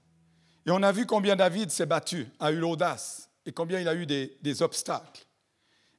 Et 0.66 0.70
on 0.70 0.82
a 0.82 0.92
vu 0.92 1.06
combien 1.06 1.36
David 1.36 1.70
s'est 1.70 1.86
battu, 1.86 2.26
a 2.38 2.50
eu 2.50 2.56
l'audace, 2.56 3.30
et 3.46 3.52
combien 3.52 3.80
il 3.80 3.88
a 3.88 3.94
eu 3.94 4.06
des, 4.06 4.62
obstacles. 4.62 5.24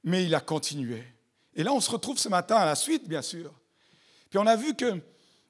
Mais 0.04 0.26
il 0.26 0.36
a 0.36 0.42
continué. 0.42 1.04
Et 1.54 1.64
là, 1.64 1.74
on 1.74 1.80
se 1.80 1.90
retrouve 1.90 2.18
ce 2.18 2.30
matin 2.30 2.58
à 2.58 2.66
la 2.66 2.76
suite, 2.76 3.08
bien 3.08 3.22
sûr. 3.22 3.54
Puis 4.30 4.40
on 4.40 4.48
a 4.48 4.56
vu 4.56 4.76
que, 4.76 5.02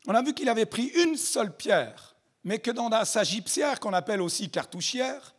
on 0.07 0.13
a 0.13 0.21
vu 0.21 0.33
qu'il 0.33 0.50
avait 0.50 0.65
pris 0.65 0.88
une 0.88 1.15
seule 1.15 1.55
pierre, 1.55 2.15
mais 2.43 2.59
que 2.59 2.71
dans 2.71 2.89
sa 3.05 3.23
gypsière, 3.23 3.79
qu'on 3.79 3.93
appelle 3.93 4.21
aussi 4.21 4.50
cartouchière, 4.50 5.35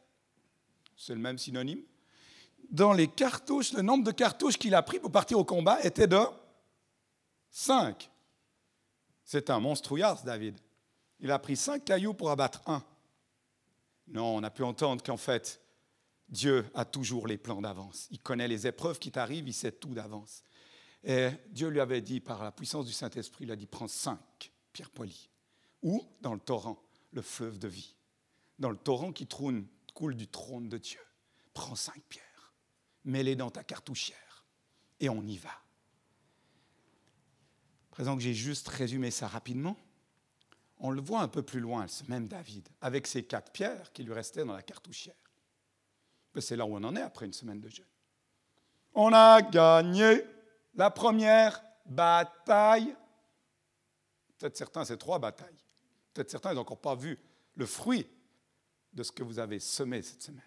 c'est 1.02 1.14
le 1.14 1.20
même 1.20 1.38
synonyme. 1.38 1.82
Dans 2.70 2.92
les 2.92 3.08
cartouches, 3.08 3.72
le 3.72 3.82
nombre 3.82 4.04
de 4.04 4.12
cartouches 4.12 4.56
qu'il 4.56 4.74
a 4.74 4.82
pris 4.82 5.00
pour 5.00 5.10
partir 5.10 5.36
au 5.38 5.44
combat 5.44 5.84
était 5.84 6.06
de 6.06 6.20
5. 7.50 8.08
C'est 9.24 9.50
un 9.50 9.58
monstrouillard, 9.58 10.22
David. 10.22 10.56
Il 11.18 11.30
a 11.32 11.38
pris 11.38 11.56
cinq 11.56 11.84
cailloux 11.84 12.14
pour 12.14 12.30
abattre 12.30 12.62
un. 12.66 12.84
Non, 14.08 14.36
on 14.36 14.42
a 14.42 14.50
pu 14.50 14.62
entendre 14.62 15.02
qu'en 15.02 15.16
fait, 15.16 15.60
Dieu 16.28 16.64
a 16.74 16.84
toujours 16.84 17.26
les 17.26 17.36
plans 17.36 17.60
d'avance. 17.60 18.06
Il 18.10 18.20
connaît 18.20 18.48
les 18.48 18.66
épreuves 18.66 18.98
qui 18.98 19.10
t'arrivent, 19.10 19.48
il 19.48 19.54
sait 19.54 19.72
tout 19.72 19.94
d'avance. 19.94 20.44
Et 21.02 21.30
Dieu 21.50 21.68
lui 21.68 21.80
avait 21.80 22.00
dit, 22.00 22.20
par 22.20 22.44
la 22.44 22.52
puissance 22.52 22.86
du 22.86 22.92
Saint-Esprit, 22.92 23.44
il 23.44 23.50
a 23.50 23.56
dit, 23.56 23.66
prends 23.66 23.88
cinq 23.88 24.52
pierres 24.72 24.90
polies. 24.90 25.28
Ou 25.82 26.04
dans 26.20 26.32
le 26.34 26.40
torrent, 26.40 26.80
le 27.10 27.22
fleuve 27.22 27.58
de 27.58 27.68
vie. 27.68 27.96
Dans 28.58 28.70
le 28.70 28.76
torrent 28.76 29.12
qui 29.12 29.26
trône 29.26 29.66
coule 29.94 30.16
du 30.16 30.28
trône 30.28 30.68
de 30.68 30.78
Dieu. 30.78 31.00
Prends 31.54 31.74
cinq 31.74 32.02
pierres, 32.08 32.54
mets-les 33.04 33.36
dans 33.36 33.50
ta 33.50 33.62
cartouchière 33.62 34.44
et 35.00 35.08
on 35.08 35.22
y 35.26 35.36
va. 35.36 35.52
Présent 37.90 38.16
que 38.16 38.22
j'ai 38.22 38.34
juste 38.34 38.68
résumé 38.68 39.10
ça 39.10 39.28
rapidement, 39.28 39.76
on 40.78 40.90
le 40.90 41.00
voit 41.00 41.20
un 41.20 41.28
peu 41.28 41.42
plus 41.42 41.60
loin, 41.60 41.86
ce 41.86 42.04
même 42.08 42.26
David, 42.26 42.68
avec 42.80 43.06
ses 43.06 43.24
quatre 43.24 43.52
pierres 43.52 43.92
qui 43.92 44.02
lui 44.02 44.12
restaient 44.12 44.44
dans 44.44 44.54
la 44.54 44.62
cartouchière. 44.62 45.14
C'est 46.40 46.56
là 46.56 46.64
où 46.64 46.74
on 46.74 46.82
en 46.82 46.96
est 46.96 47.02
après 47.02 47.26
une 47.26 47.32
semaine 47.32 47.60
de 47.60 47.68
jeûne. 47.68 47.84
On 48.94 49.12
a 49.12 49.42
gagné 49.42 50.24
la 50.74 50.90
première 50.90 51.62
bataille. 51.86 52.96
Peut-être 54.38 54.56
certains, 54.56 54.84
c'est 54.84 54.96
trois 54.96 55.18
batailles. 55.18 55.62
Peut-être 56.12 56.30
certains 56.30 56.54
n'ont 56.54 56.62
encore 56.62 56.80
pas 56.80 56.94
vu 56.94 57.18
le 57.54 57.66
fruit 57.66 58.06
de 58.92 59.02
ce 59.02 59.12
que 59.12 59.22
vous 59.22 59.38
avez 59.38 59.58
semé 59.58 60.02
cette 60.02 60.22
semaine. 60.22 60.42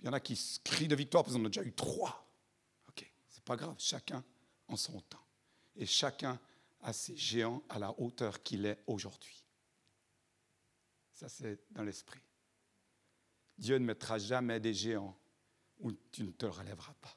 Il 0.00 0.06
y 0.06 0.08
en 0.08 0.12
a 0.12 0.20
qui 0.20 0.38
crient 0.62 0.88
de 0.88 0.96
victoire 0.96 1.24
parce 1.24 1.34
qu'on 1.36 1.44
a 1.44 1.48
déjà 1.48 1.62
eu 1.62 1.72
trois. 1.72 2.26
Ok, 2.88 3.10
c'est 3.28 3.44
pas 3.44 3.56
grave, 3.56 3.76
chacun 3.78 4.22
en 4.68 4.76
son 4.76 5.00
temps. 5.00 5.24
Et 5.76 5.86
chacun 5.86 6.38
a 6.82 6.92
ses 6.92 7.16
géants 7.16 7.62
à 7.68 7.78
la 7.78 7.98
hauteur 7.98 8.42
qu'il 8.42 8.66
est 8.66 8.82
aujourd'hui. 8.86 9.44
Ça, 11.12 11.28
c'est 11.28 11.60
dans 11.70 11.82
l'esprit. 11.82 12.20
Dieu 13.56 13.78
ne 13.78 13.84
mettra 13.84 14.18
jamais 14.18 14.60
des 14.60 14.74
géants 14.74 15.16
où 15.78 15.92
tu 16.12 16.24
ne 16.24 16.32
te 16.32 16.46
relèveras 16.46 16.94
pas. 16.94 17.16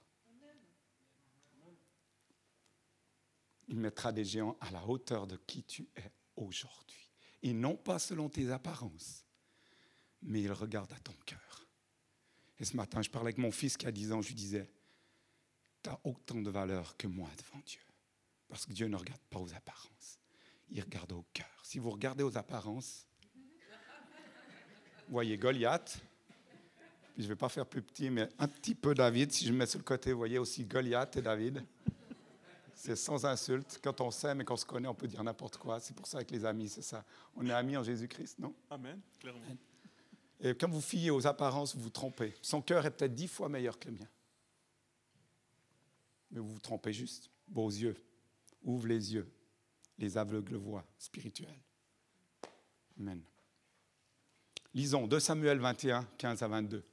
Il 3.68 3.78
mettra 3.78 4.14
des 4.14 4.24
géants 4.24 4.56
à 4.62 4.72
la 4.72 4.86
hauteur 4.86 5.28
de 5.28 5.36
qui 5.36 5.64
tu 5.64 5.90
es 5.96 6.12
aujourd'hui. 6.38 7.12
Et 7.44 7.54
non 7.54 7.76
pas 7.76 8.00
selon 8.00 8.30
tes 8.30 8.50
apparences, 8.50 9.26
mais 10.22 10.42
il 10.42 10.52
regarde 10.52 10.92
à 10.92 11.00
ton 11.00 11.14
cœur. 11.26 11.66
Et 12.60 12.66
ce 12.66 12.76
matin, 12.76 13.02
je 13.02 13.10
parlais 13.10 13.28
avec 13.28 13.38
mon 13.38 13.52
fils 13.52 13.78
qui 13.78 13.86
a 13.86 13.92
10 13.92 14.14
ans, 14.14 14.22
je 14.22 14.30
lui 14.30 14.36
disais, 14.36 14.70
tu 15.84 15.90
as 15.90 16.00
autant 16.04 16.42
de 16.42 16.50
valeur 16.50 16.98
que 16.98 17.08
moi 17.08 17.30
devant 17.38 17.62
Dieu. 17.66 17.82
Parce 18.48 18.66
que 18.66 18.74
Dieu 18.74 18.88
ne 18.88 18.96
regarde 18.96 19.22
pas 19.30 19.40
aux 19.40 19.54
apparences, 19.54 20.20
il 20.70 20.82
regarde 20.82 21.12
au 21.12 21.26
cœur. 21.34 21.62
Si 21.64 21.80
vous 21.80 21.92
regardez 21.92 22.24
aux 22.24 22.38
apparences, 22.38 23.06
vous 25.08 25.14
voyez 25.14 25.38
Goliath, 25.38 26.02
je 27.18 27.24
ne 27.24 27.28
vais 27.28 27.36
pas 27.36 27.50
faire 27.50 27.66
plus 27.66 27.82
petit, 27.82 28.10
mais 28.10 28.30
un 28.38 28.48
petit 28.48 28.76
peu 28.76 28.94
David, 28.94 29.32
si 29.32 29.46
je 29.46 29.52
me 29.52 29.60
mets 29.60 29.66
sur 29.66 29.80
le 29.80 29.84
côté, 29.84 30.12
vous 30.12 30.18
voyez 30.18 30.38
aussi 30.38 30.66
Goliath 30.66 31.18
et 31.18 31.22
David. 31.22 31.64
C'est 32.76 32.96
sans 32.96 33.26
insulte. 33.26 33.80
Quand 33.84 34.02
on 34.02 34.12
s'aime 34.12 34.42
et 34.42 34.46
qu'on 34.46 34.56
se 34.56 34.66
connaît, 34.66 34.88
on 34.88 34.94
peut 34.94 35.08
dire 35.08 35.24
n'importe 35.24 35.58
quoi. 35.58 35.80
C'est 35.80 35.96
pour 35.96 36.06
ça 36.06 36.24
que 36.24 36.32
les 36.32 36.46
amis, 36.46 36.70
c'est 36.70 36.84
ça. 36.84 37.04
On 37.36 37.46
est 37.48 37.52
amis 37.52 37.76
en 37.76 37.84
Jésus-Christ, 37.84 38.38
non? 38.38 38.54
Amen, 38.70 39.00
clairement. 39.20 39.40
Et 40.40 40.54
quand 40.54 40.70
vous 40.70 40.82
fiez 40.82 41.10
aux 41.10 41.26
apparences, 41.26 41.76
vous 41.76 41.84
vous 41.84 41.90
trompez. 41.90 42.34
Son 42.42 42.62
cœur 42.62 42.86
est 42.86 42.92
peut-être 42.92 43.16
dix 43.16 43.28
fois 43.28 43.50
meilleur 43.50 43.80
que 43.80 43.88
le 43.88 43.96
mien. 43.96 44.08
Mais 46.32 46.40
vous 46.40 46.54
vous 46.54 46.60
trompez 46.60 46.94
juste. 46.94 47.30
Vos 47.50 47.70
yeux. 47.70 47.96
Ouvre 48.64 48.88
les 48.88 49.14
yeux. 49.14 49.32
Les 49.98 50.18
aveugles 50.18 50.56
voient 50.56 50.86
spirituels. 51.00 51.60
Amen. 53.00 53.22
Lisons 54.74 55.08
2 55.08 55.20
Samuel 55.20 55.60
21, 55.60 56.08
15 56.18 56.44
à 56.44 56.48
22. 56.48 56.84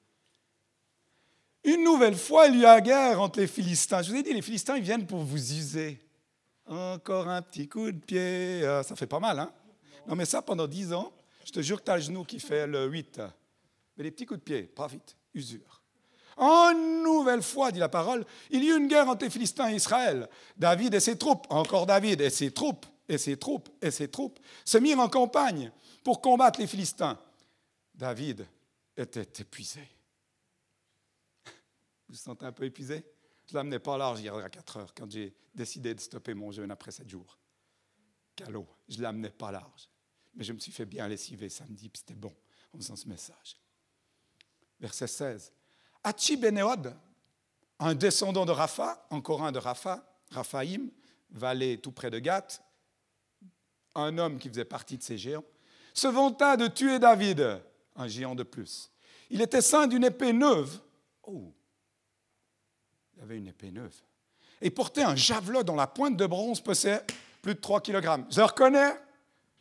Une 1.64 1.82
nouvelle 1.82 2.16
fois, 2.16 2.46
il 2.46 2.60
y 2.60 2.64
a 2.64 2.80
guerre 2.80 3.20
entre 3.20 3.40
les 3.40 3.46
Philistins. 3.46 4.02
Je 4.02 4.10
vous 4.10 4.16
ai 4.16 4.22
dit, 4.22 4.32
les 4.32 4.42
Philistins, 4.42 4.76
ils 4.76 4.82
viennent 4.82 5.06
pour 5.06 5.20
vous 5.20 5.36
user. 5.36 6.00
Encore 6.66 7.28
un 7.28 7.42
petit 7.42 7.68
coup 7.68 7.90
de 7.90 7.98
pied. 7.98 8.62
Euh, 8.62 8.82
ça 8.82 8.96
fait 8.96 9.06
pas 9.06 9.20
mal, 9.20 9.38
hein? 9.38 9.52
Non, 10.06 10.14
mais 10.14 10.24
ça, 10.24 10.42
pendant 10.42 10.66
dix 10.66 10.92
ans, 10.92 11.12
je 11.44 11.52
te 11.52 11.60
jure 11.60 11.78
que 11.80 11.84
tu 11.84 11.90
as 11.90 11.96
le 11.96 12.02
genou 12.02 12.24
qui 12.24 12.40
fait 12.40 12.66
le 12.66 12.86
8. 12.86 13.20
Mais 13.96 14.04
les 14.04 14.10
petits 14.10 14.26
coups 14.26 14.40
de 14.40 14.44
pied, 14.44 14.62
pas 14.62 14.86
vite, 14.86 15.16
usure. 15.34 15.82
En 16.36 16.74
nouvelle 16.74 17.42
fois, 17.42 17.70
dit 17.70 17.78
la 17.78 17.88
parole, 17.88 18.24
il 18.50 18.64
y 18.64 18.68
eut 18.68 18.76
une 18.76 18.88
guerre 18.88 19.08
entre 19.08 19.24
les 19.24 19.30
Philistins 19.30 19.70
et 19.70 19.76
Israël. 19.76 20.28
David 20.56 20.94
et 20.94 21.00
ses 21.00 21.16
troupes, 21.16 21.46
encore 21.50 21.86
David 21.86 22.20
et 22.20 22.30
ses 22.30 22.50
troupes, 22.50 22.86
et 23.08 23.18
ses 23.18 23.36
troupes, 23.36 23.68
et 23.80 23.90
ses 23.90 24.08
troupes, 24.08 24.40
se 24.64 24.78
mirent 24.78 24.98
en 24.98 25.08
campagne 25.08 25.70
pour 26.02 26.20
combattre 26.20 26.58
les 26.58 26.66
Philistins. 26.66 27.18
David 27.94 28.46
était 28.96 29.42
épuisé. 29.42 29.80
Vous 31.46 31.52
vous 32.10 32.16
sentez 32.16 32.46
un 32.46 32.52
peu 32.52 32.64
épuisé? 32.64 33.04
Je 33.46 33.52
ne 33.52 33.58
l'amenais 33.58 33.78
pas 33.78 33.96
large 33.96 34.20
hier 34.20 34.34
à 34.34 34.48
4 34.48 34.76
heures 34.78 34.94
quand 34.94 35.10
j'ai 35.10 35.34
décidé 35.54 35.94
de 35.94 36.00
stopper 36.00 36.34
mon 36.34 36.50
jeûne 36.50 36.70
après 36.70 36.90
7 36.90 37.08
jours. 37.08 37.38
Calot, 38.34 38.66
je 38.88 38.98
ne 38.98 39.02
l'amenais 39.02 39.30
pas 39.30 39.52
large. 39.52 39.88
Mais 40.36 40.44
je 40.44 40.52
me 40.52 40.58
suis 40.58 40.72
fait 40.72 40.84
bien 40.84 41.06
lessiver 41.08 41.48
samedi, 41.48 41.88
puis 41.88 42.00
c'était 42.00 42.18
bon 42.18 42.32
en 42.72 42.78
faisant 42.78 42.96
ce 42.96 43.08
message. 43.08 43.56
Verset 44.80 45.06
16. 45.06 45.52
Hachi 46.02 46.36
Benéod, 46.36 46.94
un 47.78 47.94
descendant 47.94 48.44
de 48.44 48.50
Rapha, 48.50 49.06
encore 49.10 49.42
un 49.44 49.52
de 49.52 49.58
Rapha, 49.58 50.04
Raphaïm, 50.30 50.90
vallée 51.30 51.78
tout 51.78 51.92
près 51.92 52.10
de 52.10 52.18
Gath, 52.18 52.62
un 53.94 54.18
homme 54.18 54.38
qui 54.38 54.48
faisait 54.48 54.64
partie 54.64 54.98
de 54.98 55.02
ces 55.02 55.16
géants, 55.16 55.44
se 55.92 56.08
vanta 56.08 56.56
de 56.56 56.66
tuer 56.66 56.98
David, 56.98 57.62
un 57.96 58.08
géant 58.08 58.34
de 58.34 58.42
plus. 58.42 58.90
Il 59.30 59.40
était 59.40 59.62
saint 59.62 59.86
d'une 59.86 60.04
épée 60.04 60.32
neuve. 60.32 60.80
Oh, 61.22 61.52
il 63.16 63.22
avait 63.22 63.38
une 63.38 63.48
épée 63.48 63.70
neuve. 63.70 63.94
Et 64.60 64.70
portait 64.70 65.02
un 65.02 65.16
javelot 65.16 65.62
dont 65.62 65.76
la 65.76 65.86
pointe 65.86 66.16
de 66.16 66.26
bronze 66.26 66.60
pesait 66.60 67.04
plus 67.42 67.54
de 67.54 67.60
3 67.60 67.80
kg. 67.80 68.24
Je 68.30 68.40
reconnais, 68.40 68.92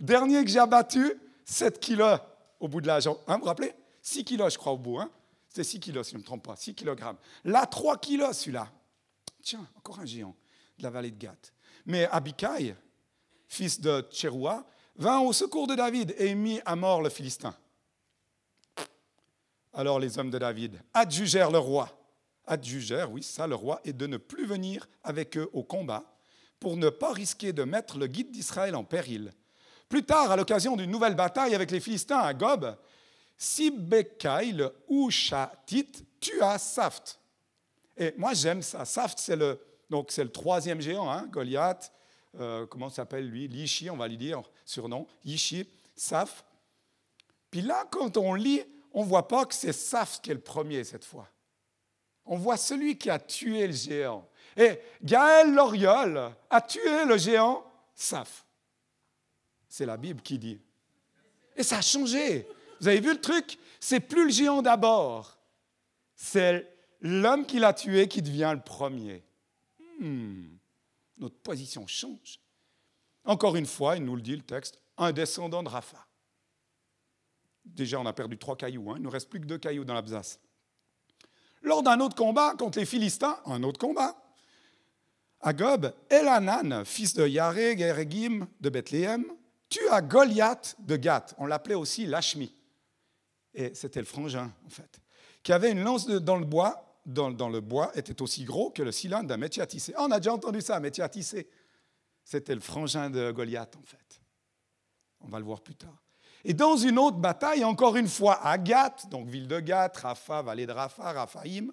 dernier 0.03 0.43
que 0.43 0.49
j'ai 0.49 0.59
abattu, 0.59 1.13
7 1.45 1.79
kg 1.79 2.17
au 2.59 2.67
bout 2.67 2.81
de 2.81 2.87
la 2.87 2.99
jambe. 2.99 3.17
Hein, 3.27 3.35
vous 3.35 3.41
vous 3.41 3.47
rappelez? 3.47 3.73
6 4.01 4.25
kg, 4.25 4.49
je 4.49 4.57
crois, 4.57 4.73
au 4.73 4.77
bout. 4.77 4.99
Hein 4.99 5.09
C'était 5.47 5.63
6 5.63 5.79
kg, 5.79 6.03
si 6.03 6.11
je 6.11 6.15
ne 6.15 6.21
me 6.21 6.25
trompe 6.25 6.43
pas, 6.43 6.55
6 6.55 6.75
kg. 6.75 6.95
Là, 7.45 7.65
3 7.65 7.97
kg, 7.97 8.31
celui-là. 8.31 8.71
Tiens, 9.41 9.67
encore 9.77 9.99
un 9.99 10.05
géant 10.05 10.35
de 10.77 10.83
la 10.83 10.89
vallée 10.89 11.11
de 11.11 11.17
Gath. 11.17 11.53
Mais 11.85 12.05
Abikai, 12.05 12.75
fils 13.47 13.81
de 13.81 14.01
Tchéroua, 14.11 14.65
vint 14.95 15.19
au 15.19 15.33
secours 15.33 15.67
de 15.67 15.75
David 15.75 16.15
et 16.17 16.35
mit 16.35 16.61
à 16.65 16.75
mort 16.75 17.01
le 17.01 17.09
Philistin. 17.09 17.55
Alors 19.73 19.99
les 19.99 20.19
hommes 20.19 20.29
de 20.29 20.37
David 20.37 20.79
adjugèrent 20.93 21.49
le 21.49 21.57
roi 21.57 21.89
adjugèrent, 22.45 23.11
oui, 23.11 23.23
ça 23.23 23.47
le 23.47 23.55
roi, 23.55 23.79
et 23.83 23.93
de 23.93 24.07
ne 24.07 24.17
plus 24.17 24.45
venir 24.45 24.87
avec 25.03 25.37
eux 25.37 25.49
au 25.53 25.63
combat 25.63 26.03
pour 26.59 26.77
ne 26.77 26.89
pas 26.89 27.11
risquer 27.11 27.53
de 27.53 27.63
mettre 27.63 27.97
le 27.97 28.07
guide 28.07 28.31
d'Israël 28.31 28.75
en 28.75 28.83
péril. 28.83 29.33
Plus 29.89 30.03
tard, 30.03 30.31
à 30.31 30.35
l'occasion 30.35 30.75
d'une 30.75 30.89
nouvelle 30.89 31.15
bataille 31.15 31.53
avec 31.53 31.71
les 31.71 31.79
Philistins 31.79 32.19
à 32.19 32.33
Gob, 32.33 32.75
Sibekaï, 33.37 34.53
le 34.53 34.73
Ushatit, 34.89 35.91
tua 36.19 36.57
Saft. 36.57 37.19
Et 37.97 38.13
moi, 38.17 38.33
j'aime 38.33 38.61
ça. 38.61 38.85
Saft, 38.85 39.19
c'est 39.19 39.35
le, 39.35 39.59
donc 39.89 40.11
c'est 40.11 40.23
le 40.23 40.31
troisième 40.31 40.81
géant, 40.81 41.09
hein, 41.11 41.27
Goliath. 41.29 41.91
Euh, 42.39 42.65
comment 42.65 42.89
s'appelle 42.89 43.27
lui? 43.27 43.47
Lishi, 43.47 43.89
on 43.89 43.97
va 43.97 44.07
lui 44.07 44.17
dire, 44.17 44.41
surnom. 44.65 45.05
Yishi, 45.23 45.67
Saf. 45.95 46.43
Puis 47.51 47.61
là, 47.61 47.85
quand 47.91 48.17
on 48.17 48.33
lit, 48.33 48.63
on 48.93 49.03
ne 49.03 49.07
voit 49.07 49.27
pas 49.27 49.45
que 49.45 49.53
c'est 49.53 49.73
Saft 49.73 50.23
qui 50.23 50.31
est 50.31 50.35
le 50.35 50.39
premier 50.39 50.83
cette 50.83 51.05
fois 51.05 51.27
on 52.25 52.37
voit 52.37 52.57
celui 52.57 52.97
qui 52.97 53.09
a 53.09 53.19
tué 53.19 53.67
le 53.67 53.73
géant. 53.73 54.27
Et 54.55 54.79
Gaël 55.01 55.53
Loriol 55.53 56.31
a 56.49 56.61
tué 56.61 57.05
le 57.05 57.17
géant 57.17 57.63
Saf. 57.95 58.42
C'est 59.73 59.87
la 59.87 59.97
Bible 59.97 60.21
qui 60.21 60.37
dit. 60.37 60.61
Et 61.55 61.63
ça 61.63 61.79
a 61.79 61.81
changé. 61.81 62.47
Vous 62.79 62.87
avez 62.87 62.99
vu 62.99 63.11
le 63.11 63.19
truc? 63.19 63.57
C'est 63.79 64.01
plus 64.01 64.25
le 64.25 64.29
géant 64.29 64.61
d'abord. 64.61 65.39
C'est 66.13 66.71
l'homme 67.01 67.43
qui 67.47 67.57
l'a 67.57 67.73
tué 67.73 68.07
qui 68.07 68.21
devient 68.21 68.53
le 68.53 68.61
premier. 68.61 69.23
Hmm. 69.99 70.57
Notre 71.17 71.39
position 71.39 71.87
change. 71.87 72.39
Encore 73.25 73.55
une 73.55 73.65
fois, 73.65 73.95
il 73.95 74.05
nous 74.05 74.15
le 74.15 74.21
dit 74.21 74.35
le 74.35 74.43
texte, 74.43 74.79
un 74.95 75.11
descendant 75.11 75.63
de 75.63 75.69
Rapha. 75.69 76.05
Déjà, 77.65 77.99
on 77.99 78.05
a 78.05 78.13
perdu 78.13 78.37
trois 78.37 78.55
cailloux. 78.55 78.91
Hein. 78.91 78.97
Il 78.97 78.99
ne 78.99 79.05
nous 79.05 79.09
reste 79.09 79.27
plus 79.27 79.39
que 79.39 79.47
deux 79.47 79.57
cailloux 79.57 79.85
dans 79.85 79.95
la 79.95 80.03
besace. 80.03 80.39
Lors 81.63 81.81
d'un 81.81 81.99
autre 81.99 82.15
combat 82.15 82.53
contre 82.59 82.77
les 82.77 82.85
Philistins, 82.85 83.39
un 83.47 83.63
autre 83.63 83.79
combat, 83.79 84.23
à 85.41 85.51
Gob, 85.51 85.91
fils 86.85 87.15
de 87.15 87.27
Yaré 87.27 87.75
Geregim 87.75 88.47
de 88.61 88.69
Bethléem, 88.69 89.25
tua 89.69 90.01
Goliath 90.01 90.75
de 90.79 90.95
Gath. 90.95 91.33
On 91.37 91.45
l'appelait 91.45 91.75
aussi 91.75 92.05
Lashmi. 92.05 92.53
Et 93.53 93.73
c'était 93.75 93.99
le 93.99 94.05
frangin, 94.05 94.51
en 94.65 94.69
fait, 94.69 94.99
qui 95.43 95.53
avait 95.53 95.71
une 95.71 95.83
lance 95.83 96.07
dans 96.07 96.37
le 96.37 96.45
bois, 96.45 96.99
dans, 97.05 97.29
le 97.29 97.61
bois, 97.61 97.91
était 97.95 98.21
aussi 98.21 98.45
gros 98.45 98.71
que 98.71 98.81
le 98.81 98.91
cylindre 98.91 99.27
d'un 99.27 99.37
métier 99.37 99.61
à 99.61 99.67
tisser. 99.67 99.93
on 99.97 100.09
a 100.09 100.19
déjà 100.19 100.33
entendu 100.33 100.61
ça, 100.61 100.77
un 100.77 100.79
métier 100.79 101.03
à. 101.03 101.09
C'était 102.23 102.55
le 102.55 102.61
frangin 102.61 103.09
de 103.09 103.31
Goliath, 103.31 103.75
en 103.75 103.83
fait. 103.83 104.21
On 105.19 105.27
va 105.27 105.39
le 105.39 105.45
voir 105.45 105.61
plus 105.61 105.75
tard. 105.75 106.03
Et 106.45 106.53
dans 106.53 106.75
une 106.75 106.99
autre 106.99 107.17
bataille, 107.17 107.63
encore 107.63 107.95
une 107.95 108.07
fois 108.07 108.45
à 108.45 108.57
Gath, 108.57 109.07
donc 109.09 109.27
ville 109.27 109.47
de 109.47 109.59
Gath, 109.59 109.97
Rapha, 109.97 110.41
vallée 110.41 110.65
de 110.65 110.71
Rapha, 110.71 111.13
Raphaïm, 111.13 111.71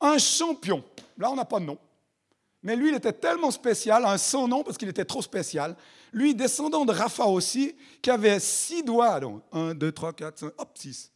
un 0.00 0.18
champion, 0.18 0.84
là 1.16 1.30
on 1.30 1.36
n'a 1.36 1.44
pas 1.44 1.58
de 1.58 1.64
nom, 1.64 1.78
mais 2.62 2.76
lui 2.76 2.90
il 2.90 2.94
était 2.94 3.12
tellement 3.12 3.50
spécial, 3.50 4.04
un 4.04 4.18
sans 4.18 4.48
nom 4.48 4.62
parce 4.62 4.78
qu'il 4.78 4.88
était 4.88 5.04
trop 5.04 5.22
spécial, 5.22 5.76
lui 6.12 6.34
descendant 6.34 6.84
de 6.84 6.92
Rapha 6.92 7.26
aussi, 7.26 7.74
qui 8.00 8.10
avait 8.10 8.40
six 8.40 8.82
doigts, 8.82 9.20
donc 9.20 9.42
un, 9.52 9.74
deux, 9.74 9.92
trois, 9.92 10.12
quatre, 10.12 10.38
cinq, 10.38 10.52
hop, 10.58 10.70
six, 10.76 11.10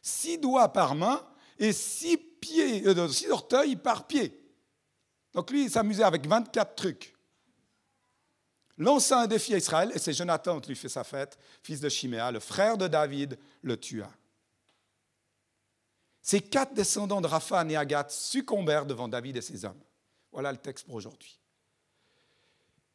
six 0.00 0.38
doigts 0.38 0.72
par 0.72 0.94
main 0.94 1.20
et 1.58 1.72
six, 1.72 2.18
euh, 2.58 3.08
orteils 3.30 3.76
par 3.76 4.06
pied. 4.06 4.38
Donc 5.32 5.50
lui 5.50 5.64
il 5.64 5.70
s'amusait 5.70 6.04
avec 6.04 6.26
24 6.26 6.74
trucs 6.74 7.12
lança 8.82 9.20
un 9.20 9.26
défi 9.26 9.54
à 9.54 9.58
Israël, 9.58 9.92
et 9.94 9.98
c'est 9.98 10.12
Jonathan 10.12 10.60
qui 10.60 10.70
lui 10.70 10.76
fait 10.76 10.88
sa 10.88 11.04
fête, 11.04 11.38
fils 11.62 11.80
de 11.80 11.88
Chiméa, 11.88 12.30
le 12.30 12.40
frère 12.40 12.76
de 12.76 12.88
David, 12.88 13.38
le 13.62 13.76
tua. 13.76 14.10
Ces 16.20 16.40
quatre 16.40 16.74
descendants 16.74 17.20
de 17.20 17.26
Rapha 17.26 17.64
et 17.68 17.76
Agathe 17.76 18.10
succombèrent 18.10 18.86
devant 18.86 19.08
David 19.08 19.36
et 19.36 19.40
ses 19.40 19.64
hommes. 19.64 19.80
Voilà 20.32 20.50
le 20.50 20.58
texte 20.58 20.86
pour 20.86 20.96
aujourd'hui. 20.96 21.38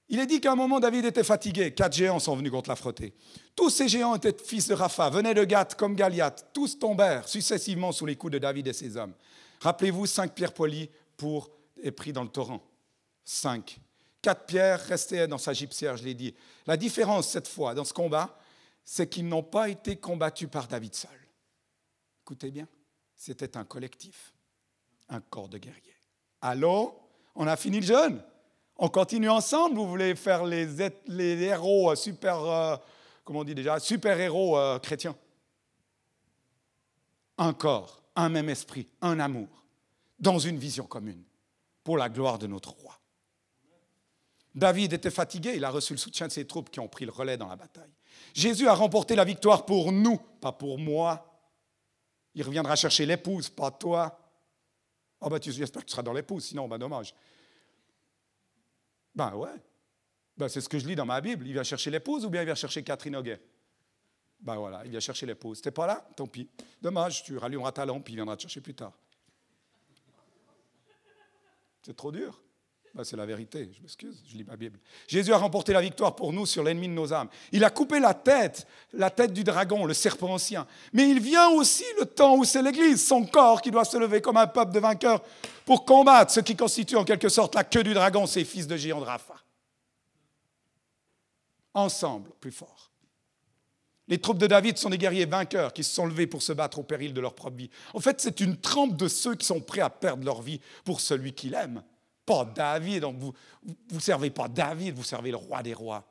Il 0.10 0.20
est 0.20 0.26
dit 0.26 0.40
qu'à 0.40 0.54
un 0.54 0.56
moment, 0.56 0.80
David 0.80 1.06
était 1.06 1.24
fatigué. 1.24 1.74
Quatre 1.74 1.94
géants 1.94 2.20
sont 2.20 2.36
venus 2.36 2.52
contre 2.52 2.70
la 2.70 2.78
frotter. 2.78 3.14
Tous 3.56 3.70
ces 3.70 3.90
géants 3.90 4.16
étaient 4.16 4.36
fils 4.42 4.68
de 4.68 4.74
Rapha, 4.74 5.10
venaient 5.10 5.34
de 5.34 5.44
Gath 5.44 5.76
comme 5.76 5.96
Galiath. 5.96 6.48
Tous 6.54 6.80
tombèrent 6.80 7.28
successivement 7.28 7.92
sous 7.92 8.06
les 8.06 8.16
coups 8.16 8.34
de 8.34 8.40
David 8.40 8.68
et 8.68 8.74
ses 8.74 8.96
hommes. 8.96 9.14
Rappelez-vous, 9.60 10.06
cinq 10.06 10.34
pierres 10.34 10.54
polies 10.54 10.90
pour 11.18 11.50
et 11.84 11.92
pris 11.92 12.14
dans 12.14 12.24
le 12.24 12.30
torrent. 12.30 12.64
Cinq. 13.26 13.80
Quatre 14.22 14.46
pierres 14.46 14.80
restaient 14.80 15.28
dans 15.28 15.38
sa 15.38 15.54
gypsière, 15.54 15.98
je 15.98 16.06
l'ai 16.06 16.14
dit. 16.14 16.34
La 16.66 16.78
différence 16.78 17.30
cette 17.30 17.48
fois 17.48 17.74
dans 17.74 17.84
ce 17.84 17.94
combat, 17.94 18.40
c'est 18.86 19.10
qu'ils 19.10 19.28
n'ont 19.28 19.44
pas 19.44 19.68
été 19.68 19.98
combattus 19.98 20.50
par 20.50 20.68
David 20.68 20.96
seul. 20.96 21.12
Écoutez 22.24 22.50
bien, 22.50 22.68
c'était 23.16 23.58
un 23.58 23.66
collectif, 23.66 24.34
un 25.10 25.20
corps 25.20 25.50
de 25.50 25.58
guerriers. 25.58 25.98
Allô? 26.42 27.07
On 27.40 27.46
a 27.46 27.56
fini 27.56 27.80
le 27.80 27.86
jeûne 27.86 28.22
On 28.78 28.90
continue 28.90 29.30
ensemble 29.30 29.76
Vous 29.76 29.88
voulez 29.88 30.16
faire 30.16 30.44
les, 30.44 30.68
héros 31.44 31.92
euh, 31.92 31.96
super, 31.96 32.44
euh, 32.44 32.76
comment 33.24 33.40
on 33.40 33.44
dit 33.44 33.56
déjà, 33.56 33.80
super 33.80 34.20
héros 34.20 34.58
euh, 34.58 34.80
chrétiens 34.80 35.16
Un 37.38 37.54
corps, 37.54 38.02
un 38.16 38.30
même 38.30 38.50
esprit, 38.50 38.88
un 39.02 39.20
amour, 39.20 39.64
dans 40.20 40.40
une 40.40 40.58
vision 40.58 40.86
commune, 40.86 41.24
pour 41.84 41.98
la 41.98 42.10
gloire 42.10 42.40
de 42.40 42.48
notre 42.48 42.72
roi. 42.72 43.00
David 44.56 44.94
était 44.94 45.12
fatigué, 45.12 45.54
il 45.56 45.64
a 45.64 45.70
reçu 45.70 45.94
le 45.94 46.00
soutien 46.00 46.26
de 46.26 46.32
ses 46.32 46.48
troupes 46.48 46.72
qui 46.72 46.80
ont 46.80 46.88
pris 46.88 47.06
le 47.06 47.12
relais 47.12 47.38
dans 47.38 47.48
la 47.48 47.56
bataille. 47.56 47.94
Jésus 48.34 48.68
a 48.68 48.74
remporté 48.74 49.16
la 49.16 49.24
victoire 49.24 49.68
pour 49.68 49.92
nous, 49.92 50.18
pas 50.42 50.52
pour 50.52 50.80
moi. 50.80 51.40
Il 52.34 52.42
reviendra 52.42 52.76
chercher 52.76 53.06
l'épouse, 53.06 53.50
pas 53.50 53.70
toi. 53.70 54.27
Oh 55.20 55.30
ben, 55.30 55.42
j'espère 55.42 55.82
que 55.82 55.88
tu 55.88 55.92
seras 55.92 56.04
dans 56.04 56.14
l'épouse, 56.14 56.46
sinon, 56.46 56.68
ben, 56.68 56.78
dommage. 56.78 57.14
Ben 59.16 59.34
ouais. 59.36 59.56
Ben, 60.38 60.48
c'est 60.48 60.62
ce 60.62 60.70
que 60.70 60.78
je 60.78 60.88
lis 60.88 60.96
dans 60.96 61.06
ma 61.06 61.20
Bible. 61.20 61.48
Il 61.48 61.54
vient 61.54 61.64
chercher 61.64 61.90
l'épouse 61.90 62.26
ou 62.26 62.30
bien 62.30 62.44
il 62.44 62.46
vient 62.46 62.56
chercher 62.56 62.84
Catherine 62.84 63.16
Auguet 63.16 63.42
Ben 64.40 64.56
voilà, 64.56 64.84
il 64.86 64.92
vient 64.92 65.00
chercher 65.00 65.26
l'épouse. 65.26 65.62
T'es 65.62 65.72
pas 65.72 65.88
là? 65.88 66.08
Tant 66.16 66.28
pis. 66.28 66.48
Dommage, 66.82 67.24
tu 67.24 67.38
rallumeras 67.38 67.72
ta 67.72 67.86
lampe, 67.86 68.08
il 68.10 68.16
viendra 68.16 68.36
te 68.38 68.44
chercher 68.44 68.62
plus 68.62 68.76
tard. 68.76 68.94
C'est 71.82 71.96
trop 71.96 72.12
dur. 72.12 72.40
Ben, 72.94 73.04
c'est 73.04 73.16
la 73.16 73.26
vérité, 73.26 73.70
je 73.76 73.82
m'excuse, 73.82 74.24
je 74.28 74.38
lis 74.38 74.44
ma 74.44 74.56
Bible. 74.56 74.80
Jésus 75.08 75.32
a 75.32 75.38
remporté 75.38 75.72
la 75.72 75.82
victoire 75.82 76.16
pour 76.16 76.34
nous 76.34 76.46
sur 76.46 76.64
l'ennemi 76.64 76.88
de 76.88 76.94
nos 76.94 77.14
âmes. 77.14 77.30
Il 77.52 77.64
a 77.64 77.70
coupé 77.70 78.00
la 78.00 78.14
tête, 78.14 78.66
la 78.94 79.10
tête 79.10 79.34
du 79.34 79.44
dragon, 79.44 79.86
le 79.86 79.94
serpent 79.94 80.34
ancien. 80.34 80.66
Mais 80.94 81.10
il 81.10 81.20
vient 81.20 81.50
aussi 81.50 81.86
le 82.00 82.06
temps 82.06 82.36
où 82.38 82.44
c'est 82.44 82.62
l'Église, 82.62 83.06
son 83.06 83.26
corps, 83.26 83.62
qui 83.62 83.70
doit 83.70 83.86
se 83.86 83.98
lever 83.98 84.22
comme 84.22 84.38
un 84.38 84.48
peuple 84.48 84.72
de 84.72 84.80
vainqueurs 84.80 85.22
pour 85.66 85.86
combattre 85.86 86.32
ce 86.32 86.40
qui 86.40 86.56
constitue 86.56 86.96
en 86.96 87.04
quelque 87.04 87.30
sorte 87.30 87.56
la 87.56 87.64
queue 87.64 87.84
du 87.84 87.94
dragon, 87.94 88.26
ces 88.26 88.44
fils 88.44 88.66
de 88.66 88.78
géants 88.78 89.02
de 89.02 89.06
Rapha. 89.06 89.36
Ensemble, 91.74 92.32
plus 92.40 92.52
fort. 92.52 92.92
Les 94.08 94.20
troupes 94.20 94.38
de 94.38 94.48
David 94.48 94.78
sont 94.78 94.90
des 94.90 94.98
guerriers 94.98 95.26
vainqueurs 95.26 95.74
qui 95.74 95.84
se 95.84 95.94
sont 95.94 96.06
levés 96.06 96.28
pour 96.28 96.42
se 96.42 96.54
battre 96.54 96.80
au 96.80 96.84
péril 96.84 97.14
de 97.14 97.22
leur 97.22 97.36
propre 97.36 97.58
vie. 97.58 97.70
En 97.94 98.00
fait, 98.00 98.22
c'est 98.22 98.40
une 98.40 98.58
trempe 98.58 98.96
de 98.96 99.08
ceux 99.08 99.36
qui 99.36 99.46
sont 99.46 99.60
prêts 99.60 99.82
à 99.82 99.90
perdre 99.90 100.24
leur 100.24 100.42
vie 100.42 100.62
pour 100.86 101.02
celui 101.02 101.34
qui 101.34 101.50
l'aime 101.50 101.84
pas 102.28 102.46
David. 102.46 103.02
Donc 103.02 103.18
vous 103.18 103.34
ne 103.92 104.00
servez 104.00 104.30
pas 104.30 104.48
David, 104.48 104.96
vous 104.96 105.04
servez 105.04 105.32
le 105.32 105.38
roi 105.38 105.64
des 105.64 105.74
rois. 105.74 106.06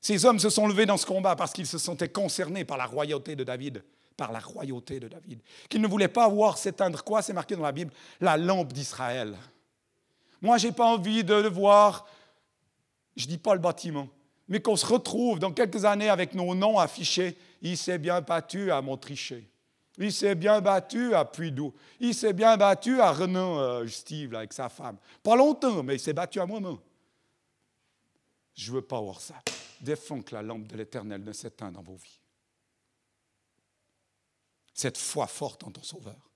Ces 0.00 0.24
hommes 0.24 0.40
se 0.40 0.50
sont 0.50 0.66
levés 0.66 0.86
dans 0.86 0.96
ce 0.96 1.06
combat 1.06 1.36
parce 1.36 1.52
qu'ils 1.52 1.68
se 1.68 1.78
sentaient 1.78 2.08
concernés 2.08 2.64
par 2.64 2.76
la 2.76 2.86
royauté 2.86 3.36
de 3.36 3.44
David, 3.44 3.84
par 4.16 4.32
la 4.32 4.40
royauté 4.40 4.98
de 4.98 5.06
David. 5.06 5.40
Qu'ils 5.68 5.80
ne 5.80 5.86
voulaient 5.86 6.08
pas 6.08 6.26
voir 6.26 6.58
s'éteindre 6.58 7.04
quoi 7.04 7.22
C'est 7.22 7.32
marqué 7.32 7.54
dans 7.54 7.62
la 7.62 7.70
Bible, 7.70 7.92
la 8.20 8.36
lampe 8.36 8.72
d'Israël. 8.72 9.36
Moi, 10.40 10.58
je 10.58 10.66
n'ai 10.66 10.72
pas 10.72 10.86
envie 10.86 11.22
de 11.22 11.34
voir, 11.46 12.08
je 13.14 13.26
ne 13.26 13.30
dis 13.30 13.38
pas 13.38 13.54
le 13.54 13.60
bâtiment, 13.60 14.08
mais 14.48 14.60
qu'on 14.60 14.74
se 14.74 14.86
retrouve 14.86 15.38
dans 15.38 15.52
quelques 15.52 15.84
années 15.84 16.08
avec 16.08 16.34
nos 16.34 16.52
noms 16.52 16.80
affichés. 16.80 17.38
Il 17.60 17.78
s'est 17.78 17.98
bien 17.98 18.20
battu 18.20 18.72
à 18.72 18.82
Montrichet. 18.82 19.44
Il 19.98 20.12
s'est 20.12 20.34
bien 20.34 20.60
battu 20.60 21.14
à 21.14 21.24
Puydou. 21.24 21.74
Il 22.00 22.14
s'est 22.14 22.32
bien 22.32 22.56
battu 22.56 23.00
à 23.00 23.12
Renan 23.12 23.58
euh, 23.58 23.86
Steve 23.86 24.34
avec 24.34 24.52
sa 24.52 24.68
femme. 24.68 24.96
Pas 25.22 25.36
longtemps, 25.36 25.82
mais 25.82 25.96
il 25.96 26.00
s'est 26.00 26.14
battu 26.14 26.40
à 26.40 26.46
moi-même. 26.46 26.78
Je 28.54 28.70
ne 28.70 28.76
veux 28.76 28.82
pas 28.82 29.00
voir 29.00 29.20
ça. 29.20 29.34
Défends 29.80 30.22
que 30.22 30.34
la 30.34 30.42
lampe 30.42 30.66
de 30.66 30.76
l'Éternel 30.76 31.22
ne 31.22 31.32
s'éteint 31.32 31.70
dans 31.70 31.82
vos 31.82 31.96
vies. 31.96 32.20
Cette 34.72 34.96
foi 34.96 35.26
forte 35.26 35.64
en 35.64 35.70
ton 35.70 35.82
Sauveur. 35.82 36.30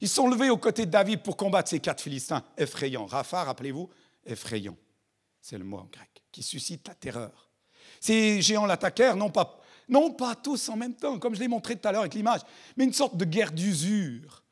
Ils 0.00 0.08
sont 0.08 0.28
levés 0.28 0.50
aux 0.50 0.58
côtés 0.58 0.86
de 0.86 0.90
David 0.90 1.22
pour 1.22 1.36
combattre 1.36 1.70
ces 1.70 1.80
quatre 1.80 2.02
Philistins 2.02 2.44
effrayants. 2.56 3.06
Rapha, 3.06 3.44
rappelez-vous, 3.44 3.88
effrayant. 4.24 4.76
C'est 5.40 5.58
le 5.58 5.64
mot 5.64 5.78
en 5.78 5.84
grec, 5.84 6.22
qui 6.30 6.42
suscite 6.42 6.86
la 6.86 6.94
terreur. 6.94 7.50
Ces 8.00 8.42
géants 8.42 8.66
l'attaquèrent, 8.66 9.16
non 9.16 9.30
pas 9.30 9.61
non 9.88 10.12
pas 10.12 10.34
tous 10.34 10.68
en 10.68 10.76
même 10.76 10.94
temps, 10.94 11.18
comme 11.18 11.34
je 11.34 11.40
l'ai 11.40 11.48
montré 11.48 11.76
tout 11.76 11.86
à 11.88 11.92
l'heure 11.92 12.02
avec 12.02 12.14
l'image, 12.14 12.40
mais 12.76 12.84
une 12.84 12.92
sorte 12.92 13.16
de 13.16 13.24
guerre 13.24 13.52
d'usure. 13.52 14.42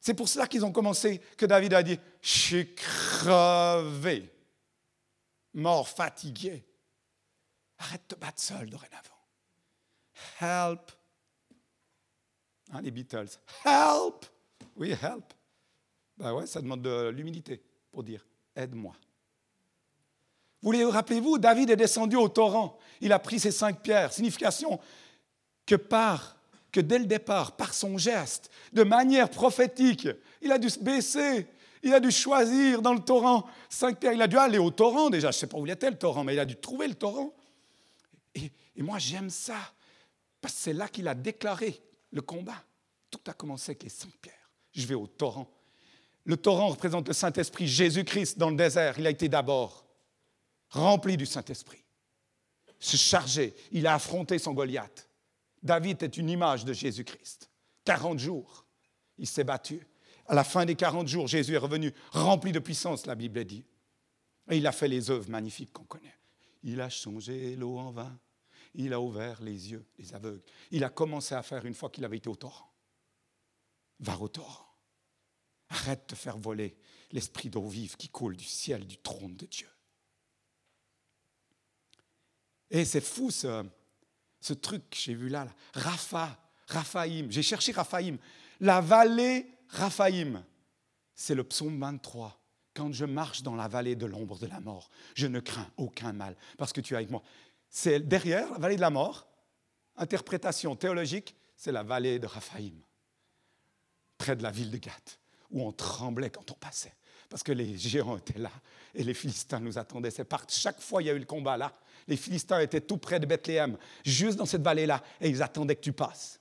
C'est 0.00 0.14
pour 0.14 0.28
cela 0.28 0.46
qu'ils 0.46 0.64
ont 0.64 0.72
commencé, 0.72 1.20
que 1.36 1.46
David 1.46 1.74
a 1.74 1.82
dit, 1.82 1.98
je 2.22 2.28
suis 2.28 2.74
crevé, 2.74 4.32
mort, 5.52 5.88
fatigué. 5.88 6.64
Arrête 7.78 8.02
de 8.08 8.14
te 8.14 8.20
battre 8.20 8.40
seul 8.40 8.70
dorénavant. 8.70 9.02
Help. 10.40 10.92
Hein, 12.72 12.80
les 12.82 12.90
Beatles. 12.90 13.28
Help. 13.64 14.26
Oui, 14.76 14.90
help. 14.90 15.34
Ben 16.16 16.32
ouais, 16.32 16.46
ça 16.46 16.62
demande 16.62 16.82
de 16.82 17.08
l'humilité 17.08 17.62
pour 17.90 18.02
dire 18.02 18.24
aide-moi. 18.54 18.94
Vous 20.62 20.90
rappelez-vous, 20.90 21.38
David 21.38 21.70
est 21.70 21.76
descendu 21.76 22.16
au 22.16 22.28
torrent. 22.28 22.78
Il 23.00 23.12
a 23.12 23.18
pris 23.18 23.38
ses 23.38 23.50
cinq 23.50 23.80
pierres. 23.80 24.12
Signification 24.12 24.80
que 25.64 25.74
par, 25.74 26.36
que 26.72 26.80
dès 26.80 26.98
le 26.98 27.06
départ, 27.06 27.56
par 27.56 27.74
son 27.74 27.98
geste, 27.98 28.50
de 28.72 28.82
manière 28.82 29.30
prophétique, 29.30 30.08
il 30.42 30.50
a 30.52 30.58
dû 30.58 30.70
se 30.70 30.78
baisser. 30.78 31.46
Il 31.82 31.94
a 31.94 32.00
dû 32.00 32.10
choisir 32.10 32.82
dans 32.82 32.94
le 32.94 33.00
torrent 33.00 33.46
cinq 33.68 34.00
pierres. 34.00 34.14
Il 34.14 34.22
a 34.22 34.26
dû 34.26 34.38
aller 34.38 34.58
au 34.58 34.70
torrent 34.70 35.10
déjà. 35.10 35.30
Je 35.30 35.36
ne 35.36 35.40
sais 35.40 35.46
pas 35.46 35.58
où 35.58 35.66
il 35.66 35.72
était 35.72 35.90
le 35.90 35.98
torrent, 35.98 36.24
mais 36.24 36.34
il 36.34 36.40
a 36.40 36.44
dû 36.44 36.56
trouver 36.56 36.88
le 36.88 36.94
torrent. 36.94 37.32
Et, 38.34 38.50
et 38.74 38.82
moi, 38.82 38.98
j'aime 38.98 39.30
ça. 39.30 39.58
Parce 40.40 40.54
que 40.54 40.60
c'est 40.60 40.72
là 40.72 40.88
qu'il 40.88 41.06
a 41.06 41.14
déclaré 41.14 41.80
le 42.10 42.22
combat. 42.22 42.62
Tout 43.10 43.20
a 43.28 43.32
commencé 43.32 43.70
avec 43.70 43.84
les 43.84 43.88
cinq 43.88 44.12
pierres. 44.20 44.50
Je 44.74 44.86
vais 44.86 44.94
au 44.94 45.06
torrent. 45.06 45.48
Le 46.24 46.36
torrent 46.36 46.68
représente 46.68 47.06
le 47.06 47.14
Saint-Esprit, 47.14 47.68
Jésus-Christ 47.68 48.36
dans 48.36 48.50
le 48.50 48.56
désert. 48.56 48.98
Il 48.98 49.06
a 49.06 49.10
été 49.10 49.28
d'abord 49.28 49.85
rempli 50.70 51.16
du 51.16 51.26
Saint-Esprit, 51.26 51.84
se 52.78 52.96
charger. 52.96 53.54
Il 53.72 53.86
a 53.86 53.94
affronté 53.94 54.38
son 54.38 54.52
Goliath. 54.52 55.08
David 55.62 56.02
est 56.02 56.16
une 56.16 56.30
image 56.30 56.64
de 56.64 56.72
Jésus-Christ. 56.72 57.50
40 57.84 58.18
jours, 58.18 58.66
il 59.18 59.26
s'est 59.26 59.44
battu. 59.44 59.86
À 60.26 60.34
la 60.34 60.44
fin 60.44 60.64
des 60.64 60.74
40 60.74 61.06
jours, 61.06 61.26
Jésus 61.26 61.54
est 61.54 61.58
revenu 61.58 61.92
rempli 62.10 62.52
de 62.52 62.58
puissance, 62.58 63.06
la 63.06 63.14
Bible 63.14 63.44
dit. 63.44 63.64
Et 64.50 64.58
il 64.58 64.66
a 64.66 64.72
fait 64.72 64.88
les 64.88 65.10
œuvres 65.10 65.30
magnifiques 65.30 65.72
qu'on 65.72 65.84
connaît. 65.84 66.14
Il 66.62 66.80
a 66.80 66.88
changé 66.88 67.56
l'eau 67.56 67.78
en 67.78 67.90
vin. 67.90 68.18
Il 68.74 68.92
a 68.92 69.00
ouvert 69.00 69.40
les 69.42 69.70
yeux 69.70 69.86
des 69.96 70.14
aveugles. 70.14 70.42
Il 70.70 70.84
a 70.84 70.90
commencé 70.90 71.34
à 71.34 71.42
faire 71.42 71.64
une 71.64 71.74
fois 71.74 71.90
qu'il 71.90 72.04
avait 72.04 72.18
été 72.18 72.28
au 72.28 72.36
torrent. 72.36 72.70
Va 74.00 74.18
au 74.18 74.28
torrent. 74.28 74.66
Arrête 75.68 76.10
de 76.10 76.14
faire 76.14 76.36
voler 76.36 76.76
l'esprit 77.12 77.48
d'eau 77.48 77.66
vive 77.66 77.96
qui 77.96 78.08
coule 78.08 78.36
du 78.36 78.44
ciel, 78.44 78.86
du 78.86 78.98
trône 78.98 79.36
de 79.36 79.46
Dieu. 79.46 79.68
Et 82.70 82.84
c'est 82.84 83.00
fou 83.00 83.30
ce, 83.30 83.64
ce 84.40 84.54
truc 84.54 84.90
que 84.90 84.96
j'ai 84.96 85.14
vu 85.14 85.28
là, 85.28 85.44
là. 85.44 85.54
Rapha, 85.74 86.36
Raphaïm. 86.68 87.30
J'ai 87.30 87.42
cherché 87.42 87.72
Raphaïm. 87.72 88.18
La 88.60 88.80
vallée 88.80 89.46
Raphaïm, 89.68 90.42
c'est 91.14 91.34
le 91.34 91.44
psaume 91.44 91.78
23. 91.78 92.40
Quand 92.74 92.92
je 92.92 93.04
marche 93.04 93.42
dans 93.42 93.56
la 93.56 93.68
vallée 93.68 93.96
de 93.96 94.06
l'ombre 94.06 94.38
de 94.38 94.46
la 94.46 94.60
mort, 94.60 94.90
je 95.14 95.26
ne 95.26 95.40
crains 95.40 95.70
aucun 95.76 96.12
mal 96.12 96.36
parce 96.58 96.72
que 96.72 96.80
tu 96.80 96.94
es 96.94 96.96
avec 96.96 97.10
moi. 97.10 97.22
C'est 97.70 98.00
derrière 98.00 98.50
la 98.52 98.58
vallée 98.58 98.76
de 98.76 98.80
la 98.80 98.90
mort, 98.90 99.26
interprétation 99.96 100.76
théologique, 100.76 101.34
c'est 101.56 101.72
la 101.72 101.82
vallée 101.82 102.18
de 102.18 102.26
Raphaïm, 102.26 102.78
près 104.18 104.36
de 104.36 104.42
la 104.42 104.50
ville 104.50 104.70
de 104.70 104.76
Gath, 104.76 105.18
où 105.50 105.66
on 105.66 105.72
tremblait 105.72 106.30
quand 106.30 106.50
on 106.50 106.54
passait 106.54 106.94
parce 107.28 107.42
que 107.42 107.52
les 107.52 107.76
géants 107.76 108.16
étaient 108.16 108.38
là 108.38 108.50
et 108.94 109.04
les 109.04 109.14
Philistins 109.14 109.60
nous 109.60 109.78
attendaient. 109.78 110.10
C'est 110.10 110.24
par 110.24 110.44
chaque 110.48 110.80
fois 110.80 111.02
il 111.02 111.06
y 111.06 111.10
a 111.10 111.14
eu 111.14 111.18
le 111.18 111.24
combat 111.24 111.56
là, 111.56 111.72
les 112.08 112.16
Philistins 112.16 112.60
étaient 112.60 112.80
tout 112.80 112.98
près 112.98 113.20
de 113.20 113.26
Bethléem, 113.26 113.76
juste 114.04 114.36
dans 114.36 114.46
cette 114.46 114.62
vallée-là, 114.62 115.02
et 115.20 115.28
ils 115.28 115.42
attendaient 115.42 115.76
que 115.76 115.80
tu 115.80 115.92
passes. 115.92 116.40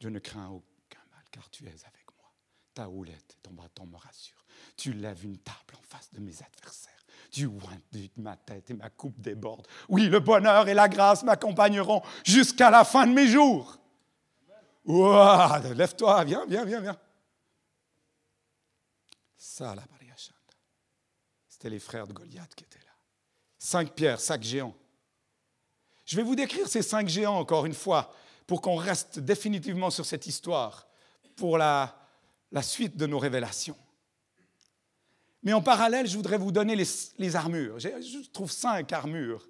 Je 0.00 0.08
ne 0.08 0.18
crains 0.18 0.48
aucun 0.48 1.00
mal, 1.10 1.24
car 1.30 1.48
tu 1.50 1.64
es 1.64 1.68
avec 1.68 2.06
moi. 2.18 2.30
Ta 2.74 2.88
houlette 2.88 3.36
et 3.36 3.40
ton 3.42 3.52
bâton 3.52 3.86
me 3.86 3.96
rassurent. 3.96 4.44
Tu 4.76 4.92
lèves 4.92 5.24
une 5.24 5.38
table 5.38 5.74
en 5.78 5.82
face 5.82 6.10
de 6.12 6.20
mes 6.20 6.34
adversaires. 6.42 6.92
du 7.32 7.48
de 7.48 8.22
ma 8.22 8.36
tête 8.36 8.70
et 8.70 8.74
ma 8.74 8.90
coupe 8.90 9.20
déborde. 9.20 9.66
Oui, 9.88 10.08
le 10.08 10.20
bonheur 10.20 10.68
et 10.68 10.74
la 10.74 10.88
grâce 10.88 11.22
m'accompagneront 11.22 12.02
jusqu'à 12.24 12.70
la 12.70 12.84
fin 12.84 13.06
de 13.06 13.12
mes 13.12 13.26
jours. 13.26 13.80
Ouah, 14.84 15.60
lève-toi, 15.74 16.24
viens, 16.24 16.46
viens, 16.46 16.64
viens, 16.64 16.80
viens. 16.80 16.98
C'était 21.48 21.70
les 21.70 21.78
frères 21.78 22.06
de 22.06 22.12
Goliath 22.12 22.54
qui 22.54 22.64
étaient 22.64 22.78
là. 22.78 22.92
Cinq 23.58 23.94
pierres, 23.94 24.20
cinq 24.20 24.42
géants. 24.42 24.74
Je 26.06 26.16
vais 26.16 26.22
vous 26.22 26.34
décrire 26.34 26.66
ces 26.66 26.82
cinq 26.82 27.08
géants 27.08 27.38
encore 27.38 27.66
une 27.66 27.74
fois 27.74 28.14
pour 28.46 28.62
qu'on 28.62 28.76
reste 28.76 29.18
définitivement 29.18 29.90
sur 29.90 30.06
cette 30.06 30.26
histoire 30.26 30.88
pour 31.36 31.58
la, 31.58 32.00
la 32.50 32.62
suite 32.62 32.96
de 32.96 33.06
nos 33.06 33.18
révélations. 33.18 33.76
Mais 35.42 35.52
en 35.52 35.62
parallèle, 35.62 36.06
je 36.06 36.16
voudrais 36.16 36.38
vous 36.38 36.52
donner 36.52 36.76
les, 36.76 37.36
armures. 37.36 37.78
Je 37.78 38.30
trouve 38.30 38.50
cinq 38.50 38.92
armures. 38.92 39.48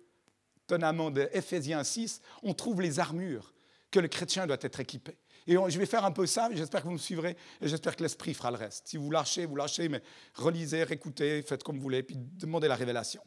Étonnamment, 0.64 1.10
de 1.10 1.28
Ephésiens 1.32 1.82
6, 1.82 2.20
on 2.42 2.54
trouve 2.54 2.80
les 2.80 3.00
armures 3.00 3.52
que 3.90 4.00
le 4.00 4.08
chrétien 4.08 4.46
doit 4.46 4.58
être 4.60 4.80
équipé. 4.80 5.18
Et 5.46 5.54
je 5.54 5.78
vais 5.78 5.86
faire 5.86 6.04
un 6.04 6.12
peu 6.12 6.26
ça, 6.26 6.48
j'espère 6.52 6.82
que 6.82 6.86
vous 6.86 6.92
me 6.92 6.98
suivrez, 6.98 7.36
et 7.60 7.68
j'espère 7.68 7.96
que 7.96 8.02
l'Esprit 8.02 8.34
fera 8.34 8.50
le 8.50 8.56
reste. 8.56 8.88
Si 8.88 8.96
vous 8.96 9.10
lâchez, 9.10 9.46
vous 9.46 9.56
lâchez, 9.56 9.88
mais 9.88 10.02
relisez, 10.34 10.84
réécoutez, 10.84 11.42
faites 11.42 11.62
comme 11.62 11.76
vous 11.76 11.82
voulez, 11.82 12.02
puis 12.02 12.16
demandez 12.16 12.68
la 12.68 12.76
révélation. 12.76 13.22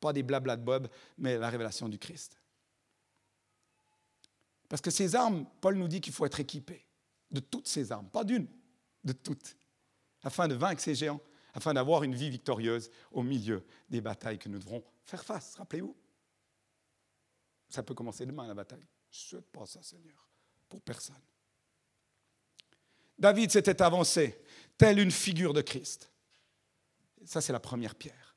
Pas 0.00 0.12
des 0.12 0.22
blabla 0.22 0.56
de 0.56 0.62
Bob, 0.62 0.88
mais 1.18 1.38
la 1.38 1.48
révélation 1.48 1.88
du 1.88 1.98
Christ. 1.98 2.40
Parce 4.68 4.82
que 4.82 4.90
ces 4.90 5.14
armes, 5.14 5.46
Paul 5.60 5.76
nous 5.76 5.88
dit 5.88 6.00
qu'il 6.00 6.12
faut 6.12 6.26
être 6.26 6.40
équipé 6.40 6.86
de 7.30 7.40
toutes 7.40 7.66
ces 7.66 7.90
armes, 7.90 8.08
pas 8.08 8.24
d'une, 8.24 8.46
de 9.02 9.12
toutes, 9.12 9.56
afin 10.22 10.48
de 10.48 10.54
vaincre 10.54 10.80
ces 10.80 10.94
géants 10.94 11.20
afin 11.54 11.72
d'avoir 11.72 12.02
une 12.02 12.14
vie 12.14 12.28
victorieuse 12.28 12.90
au 13.12 13.22
milieu 13.22 13.64
des 13.88 14.00
batailles 14.00 14.38
que 14.38 14.48
nous 14.48 14.58
devrons 14.58 14.84
faire 15.04 15.24
face. 15.24 15.54
Rappelez-vous, 15.54 15.96
ça 17.68 17.82
peut 17.82 17.94
commencer 17.94 18.26
demain 18.26 18.46
la 18.46 18.54
bataille. 18.54 18.86
Je 19.14 19.18
ne 19.18 19.28
souhaite 19.28 19.50
pas 19.52 19.64
ça, 19.64 19.80
Seigneur, 19.80 20.28
pour 20.68 20.80
personne. 20.80 21.14
David 23.16 23.52
s'était 23.52 23.80
avancé, 23.80 24.42
telle 24.76 24.98
une 24.98 25.12
figure 25.12 25.52
de 25.52 25.60
Christ. 25.62 26.10
Ça, 27.24 27.40
c'est 27.40 27.52
la 27.52 27.60
première 27.60 27.94
pierre 27.94 28.34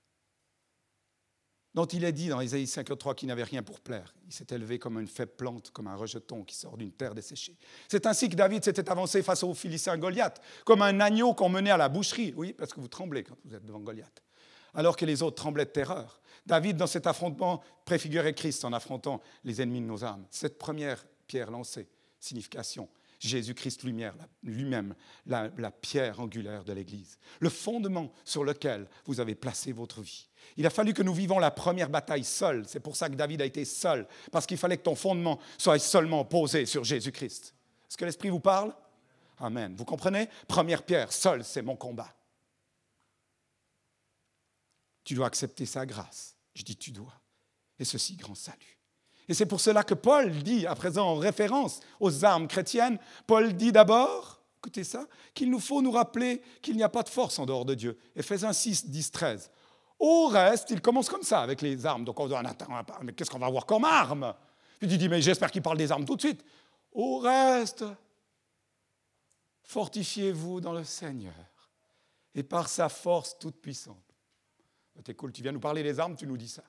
dont 1.77 1.85
il 1.85 2.03
est 2.03 2.11
dit 2.11 2.27
dans 2.27 2.41
Isaïe 2.41 2.65
53 2.65 3.13
qu'il 3.13 3.27
n'avait 3.27 3.43
rien 3.43 3.61
pour 3.61 3.79
plaire. 3.79 4.15
Il 4.25 4.33
s'est 4.33 4.47
élevé 4.49 4.79
comme 4.79 4.99
une 4.99 5.07
faible 5.07 5.33
plante, 5.37 5.69
comme 5.69 5.85
un 5.85 5.95
rejeton 5.95 6.43
qui 6.43 6.55
sort 6.55 6.75
d'une 6.75 6.91
terre 6.91 7.13
desséchée. 7.13 7.55
C'est 7.87 8.07
ainsi 8.07 8.29
que 8.29 8.35
David 8.35 8.63
s'était 8.63 8.89
avancé 8.89 9.21
face 9.21 9.43
au 9.43 9.53
Philistin 9.53 9.95
Goliath, 9.95 10.41
comme 10.65 10.81
un 10.81 10.99
agneau 10.99 11.35
qu'on 11.35 11.49
menait 11.49 11.69
à 11.69 11.77
la 11.77 11.87
boucherie. 11.87 12.33
Oui, 12.35 12.53
parce 12.53 12.73
que 12.73 12.79
vous 12.79 12.87
tremblez 12.87 13.23
quand 13.23 13.37
vous 13.45 13.53
êtes 13.53 13.63
devant 13.63 13.79
Goliath. 13.79 14.23
Alors 14.73 14.97
que 14.97 15.05
les 15.05 15.21
autres 15.21 15.35
tremblaient 15.35 15.65
de 15.65 15.69
terreur. 15.69 16.19
David, 16.47 16.77
dans 16.77 16.87
cet 16.87 17.07
affrontement, 17.07 17.61
préfigurait 17.83 18.33
Christ 18.33 18.63
en 18.63 18.71
affrontant 18.71 19.21
les 19.43 19.61
ennemis 19.61 19.81
de 19.81 19.85
nos 19.85 20.03
âmes. 20.05 20.25
Cette 20.31 20.57
première 20.57 21.05
pierre 21.27 21.51
lancée, 21.51 21.89
signification, 22.21 22.87
Jésus-Christ 23.19 23.83
lui-même, 23.83 24.95
la, 25.25 25.71
pierre 25.71 26.19
angulaire 26.19 26.63
de 26.63 26.71
l'Église, 26.71 27.17
le 27.39 27.49
fondement 27.49 28.11
sur 28.23 28.43
lequel 28.43 28.87
vous 29.05 29.19
avez 29.19 29.35
placé 29.35 29.73
votre 29.73 30.01
vie. 30.01 30.29
Il 30.55 30.65
a 30.65 30.69
fallu 30.69 30.93
que 30.93 31.03
nous 31.03 31.13
vivons 31.13 31.39
la 31.39 31.51
première 31.51 31.89
bataille 31.89 32.23
seul. 32.23 32.63
C'est 32.67 32.79
pour 32.79 32.95
ça 32.95 33.09
que 33.09 33.15
David 33.15 33.41
a 33.41 33.45
été 33.45 33.65
seul, 33.65 34.07
parce 34.31 34.45
qu'il 34.45 34.57
fallait 34.57 34.77
que 34.77 34.83
ton 34.83 34.95
fondement 34.95 35.39
soit 35.57 35.79
seulement 35.79 36.23
posé 36.23 36.65
sur 36.65 36.83
Jésus-Christ. 36.83 37.53
Est-ce 37.89 37.97
que 37.97 38.05
l'Esprit 38.05 38.29
vous 38.29 38.39
parle? 38.39 38.73
Amen. 39.39 39.75
Vous 39.75 39.85
comprenez? 39.85 40.29
Première 40.47 40.83
pierre, 40.83 41.11
seul, 41.11 41.43
c'est 41.43 41.61
mon 41.61 41.75
combat. 41.75 42.13
Tu 45.03 45.15
dois 45.15 45.27
accepter 45.27 45.65
sa 45.65 45.85
grâce. 45.85 46.36
Je 46.57 46.63
dis 46.63 46.75
tu 46.75 46.91
dois. 46.91 47.13
Et 47.77 47.85
ceci, 47.85 48.15
grand 48.15 48.33
salut. 48.33 48.79
Et 49.29 49.35
c'est 49.35 49.45
pour 49.45 49.61
cela 49.61 49.83
que 49.83 49.93
Paul 49.93 50.31
dit, 50.41 50.65
à 50.65 50.73
présent 50.73 51.07
en 51.07 51.15
référence 51.15 51.81
aux 51.99 52.25
armes 52.25 52.47
chrétiennes, 52.47 52.97
Paul 53.27 53.53
dit 53.53 53.71
d'abord, 53.71 54.41
écoutez 54.57 54.83
ça, 54.83 55.05
qu'il 55.35 55.51
nous 55.51 55.59
faut 55.59 55.83
nous 55.83 55.91
rappeler 55.91 56.41
qu'il 56.63 56.75
n'y 56.75 56.81
a 56.81 56.89
pas 56.89 57.03
de 57.03 57.09
force 57.09 57.37
en 57.37 57.45
dehors 57.45 57.63
de 57.63 57.75
Dieu. 57.75 57.99
Ephésiens 58.15 58.53
6, 58.53 58.87
10, 58.87 59.11
13. 59.11 59.51
Au 59.99 60.27
reste, 60.27 60.71
il 60.71 60.81
commence 60.81 61.09
comme 61.09 61.21
ça 61.21 61.41
avec 61.41 61.61
les 61.61 61.85
armes. 61.85 62.03
Donc 62.03 62.19
on 62.19 62.27
dit, 62.27 62.33
mais 63.03 63.13
qu'est-ce 63.13 63.29
qu'on 63.29 63.37
va 63.37 63.45
avoir 63.45 63.67
comme 63.67 63.85
arme? 63.85 64.33
Puis 64.79 64.87
dit, 64.87 65.09
mais 65.09 65.21
j'espère 65.21 65.51
qu'il 65.51 65.61
parle 65.61 65.77
des 65.77 65.91
armes 65.91 66.05
tout 66.05 66.15
de 66.15 66.21
suite. 66.21 66.43
Au 66.91 67.19
reste, 67.19 67.85
fortifiez-vous 69.61 70.59
dans 70.59 70.73
le 70.73 70.83
Seigneur 70.83 71.33
et 72.33 72.41
par 72.41 72.67
sa 72.67 72.89
force 72.89 73.37
toute 73.37 73.61
puissante. 73.61 74.06
T'es 75.03 75.13
cool, 75.13 75.31
tu 75.31 75.41
viens 75.41 75.51
nous 75.51 75.59
parler 75.59 75.83
des 75.83 75.99
armes, 75.99 76.15
tu 76.15 76.27
nous 76.27 76.37
dis 76.37 76.49
ça. 76.49 76.63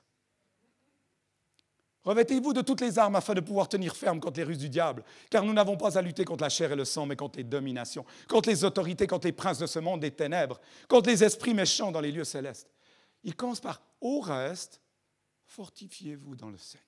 Revêtez-vous 2.03 2.53
de 2.53 2.61
toutes 2.61 2.81
les 2.81 2.97
armes 2.97 3.15
afin 3.15 3.33
de 3.33 3.41
pouvoir 3.41 3.67
tenir 3.67 3.95
ferme 3.95 4.19
contre 4.19 4.37
les 4.37 4.45
ruses 4.45 4.57
du 4.57 4.69
diable, 4.69 5.03
car 5.29 5.43
nous 5.43 5.53
n'avons 5.53 5.75
pas 5.75 5.97
à 5.97 6.01
lutter 6.01 6.23
contre 6.23 6.43
la 6.43 6.49
chair 6.49 6.71
et 6.71 6.75
le 6.75 6.85
sang, 6.85 7.05
mais 7.05 7.15
contre 7.15 7.37
les 7.37 7.43
dominations, 7.43 8.05
contre 8.27 8.49
les 8.49 8.63
autorités, 8.63 9.05
contre 9.05 9.27
les 9.27 9.33
princes 9.33 9.59
de 9.59 9.67
ce 9.67 9.79
monde 9.79 9.99
des 9.99 10.11
ténèbres, 10.11 10.59
contre 10.87 11.09
les 11.09 11.23
esprits 11.23 11.53
méchants 11.53 11.91
dans 11.91 11.99
les 11.99 12.11
lieux 12.11 12.23
célestes. 12.23 12.69
Il 13.23 13.35
commence 13.35 13.59
par 13.59 13.81
Au 13.99 14.21
reste, 14.21 14.81
fortifiez-vous 15.45 16.35
dans 16.35 16.49
le 16.49 16.57
Seigneur. 16.57 16.85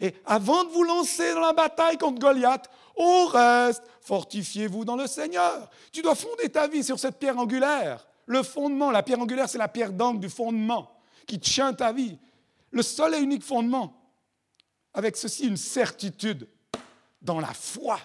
Et 0.00 0.14
avant 0.24 0.64
de 0.64 0.70
vous 0.70 0.82
lancer 0.82 1.34
dans 1.34 1.40
la 1.40 1.52
bataille 1.52 1.98
contre 1.98 2.18
Goliath, 2.18 2.68
au 2.96 3.26
reste, 3.26 3.82
fortifiez-vous 4.00 4.84
dans 4.84 4.96
le 4.96 5.06
Seigneur. 5.06 5.70
Tu 5.92 6.02
dois 6.02 6.14
fonder 6.14 6.48
ta 6.48 6.66
vie 6.66 6.82
sur 6.82 6.98
cette 6.98 7.18
pierre 7.18 7.38
angulaire. 7.38 8.04
Le 8.26 8.42
fondement, 8.42 8.90
la 8.90 9.02
pierre 9.02 9.20
angulaire, 9.20 9.48
c'est 9.48 9.58
la 9.58 9.68
pierre 9.68 9.92
d'angle 9.92 10.20
du 10.20 10.28
fondement 10.28 10.90
qui 11.26 11.38
tient 11.38 11.72
ta 11.72 11.92
vie. 11.92 12.18
Le 12.70 12.82
seul 12.82 13.14
et 13.14 13.18
unique 13.18 13.42
fondement. 13.42 14.00
Avec 14.92 15.16
ceci, 15.16 15.46
une 15.46 15.56
certitude 15.56 16.48
dans 17.20 17.40
la 17.40 17.52
foi. 17.52 17.98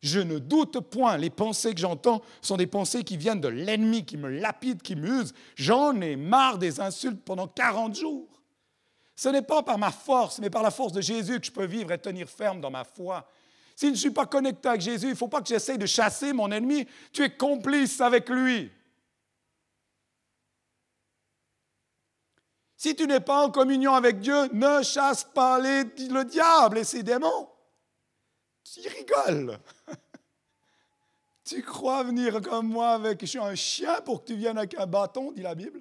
Je 0.00 0.18
ne 0.18 0.38
doute 0.38 0.80
point. 0.80 1.16
Les 1.16 1.30
pensées 1.30 1.74
que 1.74 1.80
j'entends 1.80 2.22
sont 2.40 2.56
des 2.56 2.66
pensées 2.66 3.04
qui 3.04 3.16
viennent 3.16 3.40
de 3.40 3.48
l'ennemi, 3.48 4.04
qui 4.04 4.16
me 4.16 4.28
lapide, 4.28 4.82
qui 4.82 4.96
m'use. 4.96 5.32
J'en 5.54 6.00
ai 6.00 6.16
marre 6.16 6.58
des 6.58 6.80
insultes 6.80 7.22
pendant 7.24 7.46
40 7.46 7.94
jours. 7.94 8.28
Ce 9.14 9.28
n'est 9.28 9.42
pas 9.42 9.62
par 9.62 9.78
ma 9.78 9.92
force, 9.92 10.40
mais 10.40 10.50
par 10.50 10.62
la 10.62 10.70
force 10.70 10.92
de 10.92 11.00
Jésus 11.00 11.38
que 11.38 11.46
je 11.46 11.52
peux 11.52 11.66
vivre 11.66 11.92
et 11.92 11.98
tenir 11.98 12.28
ferme 12.28 12.60
dans 12.60 12.70
ma 12.70 12.82
foi. 12.82 13.28
Si 13.76 13.86
je 13.86 13.92
ne 13.92 13.96
suis 13.96 14.10
pas 14.10 14.26
connecté 14.26 14.68
avec 14.68 14.80
Jésus, 14.80 15.06
il 15.06 15.10
ne 15.10 15.16
faut 15.16 15.28
pas 15.28 15.40
que 15.40 15.48
j'essaye 15.48 15.78
de 15.78 15.86
chasser 15.86 16.32
mon 16.32 16.50
ennemi. 16.50 16.86
Tu 17.12 17.22
es 17.22 17.30
complice 17.30 18.00
avec 18.00 18.28
lui. 18.28 18.70
Si 22.82 22.96
tu 22.96 23.06
n'es 23.06 23.20
pas 23.20 23.46
en 23.46 23.50
communion 23.52 23.94
avec 23.94 24.18
Dieu, 24.18 24.48
ne 24.52 24.82
chasse 24.82 25.22
pas 25.22 25.60
le 25.60 26.24
diable 26.24 26.78
et 26.78 26.82
ses 26.82 27.04
démons. 27.04 27.48
Tu 28.64 28.80
rigoles. 28.80 29.56
tu 31.44 31.62
crois 31.62 32.02
venir 32.02 32.42
comme 32.42 32.66
moi 32.66 32.94
avec 32.94 33.20
je 33.20 33.26
suis 33.26 33.38
un 33.38 33.54
chien 33.54 34.00
pour 34.00 34.20
que 34.22 34.32
tu 34.32 34.34
viennes 34.36 34.58
avec 34.58 34.74
un 34.74 34.88
bâton, 34.88 35.30
dit 35.30 35.42
la 35.42 35.54
Bible. 35.54 35.80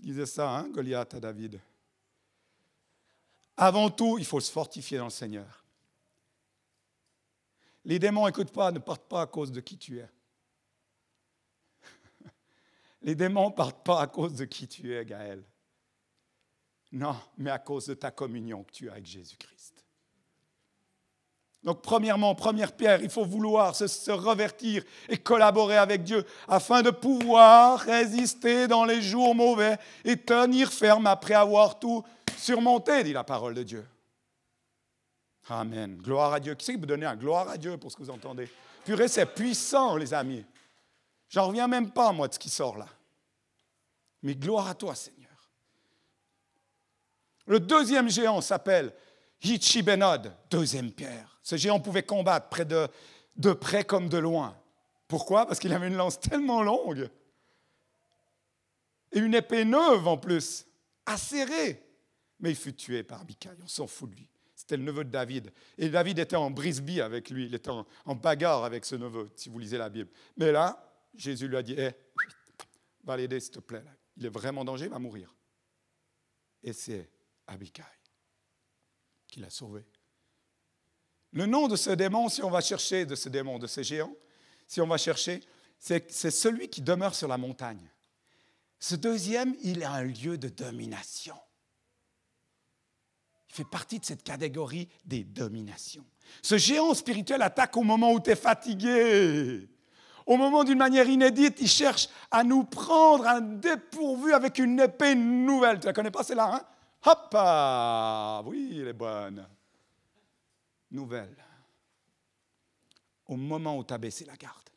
Il 0.00 0.06
disait 0.06 0.26
ça, 0.26 0.50
hein, 0.50 0.68
Goliath 0.70 1.14
à 1.14 1.20
David. 1.20 1.60
Avant 3.56 3.90
tout, 3.90 4.18
il 4.18 4.26
faut 4.26 4.40
se 4.40 4.50
fortifier 4.50 4.98
dans 4.98 5.04
le 5.04 5.10
Seigneur. 5.10 5.64
Les 7.84 8.00
démons, 8.00 8.26
écoute 8.26 8.50
pas, 8.50 8.72
ne 8.72 8.80
partent 8.80 9.08
pas 9.08 9.22
à 9.22 9.26
cause 9.28 9.52
de 9.52 9.60
qui 9.60 9.78
tu 9.78 10.00
es. 10.00 10.10
Les 13.02 13.14
démons 13.14 13.50
ne 13.50 13.54
partent 13.54 13.84
pas 13.84 14.00
à 14.00 14.08
cause 14.08 14.34
de 14.34 14.44
qui 14.44 14.66
tu 14.66 14.92
es, 14.92 15.04
Gaël. 15.04 15.44
Non, 16.92 17.16
mais 17.38 17.50
à 17.50 17.58
cause 17.58 17.86
de 17.86 17.94
ta 17.94 18.10
communion 18.10 18.64
que 18.64 18.72
tu 18.72 18.88
as 18.88 18.92
avec 18.92 19.06
Jésus-Christ. 19.06 19.84
Donc, 21.62 21.82
premièrement, 21.82 22.34
première 22.34 22.72
pierre, 22.72 23.02
il 23.02 23.10
faut 23.10 23.24
vouloir 23.24 23.76
se, 23.76 24.10
revertir 24.10 24.82
et 25.08 25.18
collaborer 25.18 25.76
avec 25.76 26.02
Dieu 26.02 26.24
afin 26.48 26.80
de 26.80 26.90
pouvoir 26.90 27.80
résister 27.80 28.66
dans 28.66 28.86
les 28.86 29.02
jours 29.02 29.34
mauvais 29.34 29.78
et 30.04 30.16
tenir 30.16 30.72
ferme 30.72 31.06
après 31.06 31.34
avoir 31.34 31.78
tout 31.78 32.02
surmonté, 32.38 33.04
dit 33.04 33.12
la 33.12 33.24
parole 33.24 33.54
de 33.54 33.62
Dieu. 33.62 33.86
Amen. 35.50 35.96
Gloire 35.96 36.32
à 36.32 36.40
Dieu. 36.40 36.54
Qui 36.54 36.64
c'est 36.64 36.72
qui 36.72 36.78
peut 36.78 36.86
donner 36.86 37.06
un 37.06 37.16
gloire 37.16 37.48
à 37.48 37.58
Dieu 37.58 37.76
pour 37.76 37.90
ce 37.90 37.96
que 37.96 38.02
vous 38.02 38.10
entendez? 38.10 38.48
Purée, 38.84 39.08
c'est 39.08 39.26
puissant, 39.26 39.96
les 39.96 40.14
amis. 40.14 40.44
J'en 41.28 41.48
reviens 41.48 41.68
même 41.68 41.90
pas, 41.90 42.12
moi, 42.12 42.26
de 42.28 42.34
ce 42.34 42.38
qui 42.38 42.48
sort 42.48 42.78
là. 42.78 42.86
Mais 44.22 44.34
gloire 44.34 44.68
à 44.68 44.74
toi, 44.74 44.94
Seigneur. 44.94 45.19
Le 47.50 47.58
deuxième 47.58 48.08
géant 48.08 48.40
s'appelle 48.40 48.92
Hichibenod, 49.42 50.32
deuxième 50.52 50.92
pierre. 50.92 51.40
Ce 51.42 51.56
géant 51.56 51.80
pouvait 51.80 52.04
combattre 52.04 52.48
près 52.48 52.64
de, 52.64 52.86
de 53.34 53.52
près 53.52 53.82
comme 53.82 54.08
de 54.08 54.18
loin. 54.18 54.56
Pourquoi? 55.08 55.46
Parce 55.46 55.58
qu'il 55.58 55.72
avait 55.72 55.88
une 55.88 55.96
lance 55.96 56.20
tellement 56.20 56.62
longue 56.62 57.10
et 59.10 59.18
une 59.18 59.34
épée 59.34 59.64
neuve 59.64 60.06
en 60.06 60.16
plus, 60.16 60.64
acérée. 61.06 61.82
Mais 62.38 62.50
il 62.50 62.56
fut 62.56 62.72
tué 62.72 63.02
par 63.02 63.24
Michael, 63.24 63.56
on 63.64 63.66
s'en 63.66 63.88
fout 63.88 64.10
de 64.10 64.14
lui. 64.14 64.28
C'était 64.54 64.76
le 64.76 64.84
neveu 64.84 65.02
de 65.02 65.10
David. 65.10 65.52
Et 65.76 65.88
David 65.88 66.20
était 66.20 66.36
en 66.36 66.52
brisbee 66.52 67.00
avec 67.00 67.30
lui, 67.30 67.46
il 67.46 67.54
était 67.56 67.70
en, 67.70 68.14
bagarre 68.14 68.62
avec 68.62 68.84
ce 68.84 68.94
neveu, 68.94 69.28
si 69.34 69.48
vous 69.48 69.58
lisez 69.58 69.76
la 69.76 69.88
Bible. 69.88 70.10
Mais 70.36 70.52
là, 70.52 70.88
Jésus 71.16 71.48
lui 71.48 71.56
a 71.56 71.64
dit, 71.64 71.72
hé, 71.72 71.90
va 73.02 73.16
l'aider 73.16 73.40
s'il 73.40 73.54
te 73.54 73.58
plaît. 73.58 73.82
il 74.16 74.26
est 74.26 74.30
vraiment 74.30 74.60
en 74.60 74.64
danger, 74.64 74.84
il 74.84 74.90
va 74.92 75.00
mourir. 75.00 75.34
Et 76.62 76.72
c'est 76.72 77.10
Abikai 77.50 77.82
qui 79.28 79.40
l'a 79.40 79.50
sauvé. 79.50 79.84
Le 81.32 81.46
nom 81.46 81.68
de 81.68 81.76
ce 81.76 81.90
démon, 81.90 82.28
si 82.28 82.42
on 82.42 82.50
va 82.50 82.60
chercher 82.60 83.06
de 83.06 83.14
ce 83.14 83.28
démon, 83.28 83.58
de 83.58 83.68
ce 83.68 83.82
géant, 83.82 84.12
si 84.66 84.80
on 84.80 84.86
va 84.86 84.98
chercher, 84.98 85.40
c'est 85.78 86.10
celui 86.10 86.68
qui 86.68 86.82
demeure 86.82 87.14
sur 87.14 87.28
la 87.28 87.38
montagne. 87.38 87.88
Ce 88.80 88.96
deuxième, 88.96 89.54
il 89.62 89.84
a 89.84 89.92
un 89.92 90.02
lieu 90.02 90.38
de 90.38 90.48
domination. 90.48 91.36
Il 93.50 93.54
fait 93.54 93.64
partie 93.64 94.00
de 94.00 94.04
cette 94.04 94.22
catégorie 94.22 94.88
des 95.04 95.22
dominations. 95.22 96.06
Ce 96.42 96.56
géant 96.58 96.94
spirituel 96.94 97.42
attaque 97.42 97.76
au 97.76 97.82
moment 97.82 98.12
où 98.12 98.20
tu 98.20 98.30
es 98.30 98.36
fatigué. 98.36 99.68
Au 100.26 100.36
moment 100.36 100.64
d'une 100.64 100.78
manière 100.78 101.08
inédite, 101.08 101.58
il 101.60 101.68
cherche 101.68 102.08
à 102.30 102.44
nous 102.44 102.64
prendre 102.64 103.26
un 103.26 103.40
dépourvu 103.40 104.32
avec 104.32 104.58
une 104.58 104.78
épée 104.80 105.14
nouvelle. 105.14 105.80
Tu 105.80 105.86
la 105.86 105.92
connais 105.92 106.10
pas, 106.10 106.22
c'est 106.22 106.34
là, 106.34 106.54
hein? 106.54 106.66
Hop! 107.04 107.28
Ah, 107.34 108.42
oui, 108.44 108.78
elle 108.80 108.88
est 108.88 108.92
bonne. 108.92 109.46
Nouvelle. 110.90 111.36
Au 113.26 113.36
moment 113.36 113.78
où 113.78 113.84
tu 113.84 113.94
as 113.94 113.98
baissé 113.98 114.24
la 114.24 114.36
garde. 114.36 114.70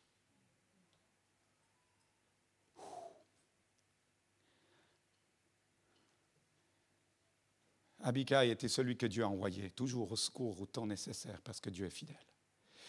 Abikai 8.03 8.49
était 8.49 8.67
celui 8.67 8.97
que 8.97 9.05
Dieu 9.05 9.23
a 9.23 9.29
envoyé, 9.29 9.69
toujours 9.71 10.11
au 10.11 10.15
secours 10.17 10.61
au 10.61 10.65
temps 10.65 10.85
nécessaire, 10.85 11.41
parce 11.41 11.61
que 11.61 11.69
Dieu 11.69 11.85
est 11.85 11.89
fidèle. 11.89 12.17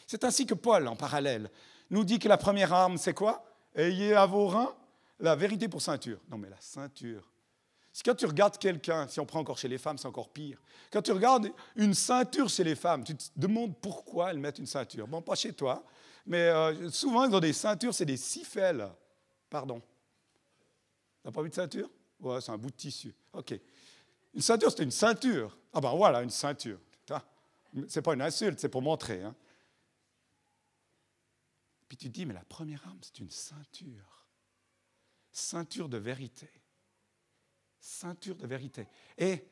C'est 0.07 0.25
ainsi 0.25 0.45
que 0.45 0.55
Paul, 0.55 0.89
en 0.89 0.97
parallèle, 0.97 1.51
nous 1.91 2.05
dit 2.05 2.19
que 2.19 2.29
la 2.29 2.37
première 2.37 2.73
arme, 2.73 2.99
c'est 2.99 3.15
quoi? 3.15 3.45
Ayez 3.77 4.15
à 4.15 4.27
vos 4.27 4.49
reins 4.49 4.75
la 5.21 5.37
vérité 5.37 5.69
pour 5.69 5.81
ceinture. 5.81 6.21
Non, 6.29 6.37
mais 6.37 6.51
la 6.51 6.61
ceinture. 6.61 7.31
Quand 8.03 8.15
tu 8.15 8.27
regardes 8.27 8.59
quelqu'un, 8.59 9.07
si 9.07 9.21
on 9.21 9.27
prend 9.27 9.41
encore 9.41 9.59
chez 9.59 9.69
les 9.69 9.79
femmes, 9.79 9.99
c'est 9.99 10.09
encore 10.09 10.31
pire. 10.31 10.61
Quand 10.91 11.03
tu 11.03 11.13
regardes 11.13 11.53
une 11.77 11.95
ceinture 11.95 12.49
chez 12.49 12.65
les 12.65 12.75
femmes, 12.75 13.05
tu 13.05 13.15
te 13.15 13.31
demandes 13.37 13.77
pourquoi 13.81 14.31
elles 14.31 14.39
mettent 14.39 14.59
une 14.59 14.67
ceinture. 14.67 15.07
Bon, 15.07 15.23
pas 15.23 15.37
chez 15.37 15.53
toi, 15.53 15.85
mais 16.27 16.49
euh, 16.49 16.91
souvent, 16.91 17.25
ils 17.25 17.35
ont 17.35 17.41
des 17.41 17.53
ceintures, 17.53 17.95
c'est 17.95 18.05
des 18.05 18.17
sifelles. 18.17 18.91
Pardon. 19.49 19.81
T'as 21.23 21.31
pas 21.31 21.43
vu 21.43 21.51
de 21.51 21.55
ceinture? 21.55 21.89
Ouais, 22.21 22.41
c'est 22.41 22.51
un 22.51 22.59
bout 22.59 22.71
de 22.71 22.77
tissu. 22.77 23.15
OK. 23.33 23.55
Une 24.35 24.41
ceinture, 24.43 24.73
c'est 24.73 24.83
une 24.83 24.91
ceinture. 24.91 25.57
Ah 25.73 25.81
ben 25.81 25.95
voilà, 25.95 26.23
une 26.23 26.31
ceinture. 26.31 26.79
C'est 27.89 28.03
pas 28.03 28.15
une 28.15 28.23
insulte, 28.23 28.61
c'est 28.61 28.69
pour 28.69 28.83
montrer. 28.83 29.23
Hein. 29.23 29.35
Puis 31.89 31.97
tu 31.97 32.09
te 32.09 32.13
dis, 32.13 32.27
mais 32.27 32.35
la 32.35 32.45
première 32.45 32.87
arme, 32.87 32.99
c'est 33.03 33.19
une 33.19 33.31
ceinture. 33.31 34.27
Ceinture 35.33 35.89
de 35.89 35.99
vérité. 35.99 36.49
Ceinture 37.87 38.35
de 38.35 38.47
vérité. 38.47 38.87
Et 39.19 39.47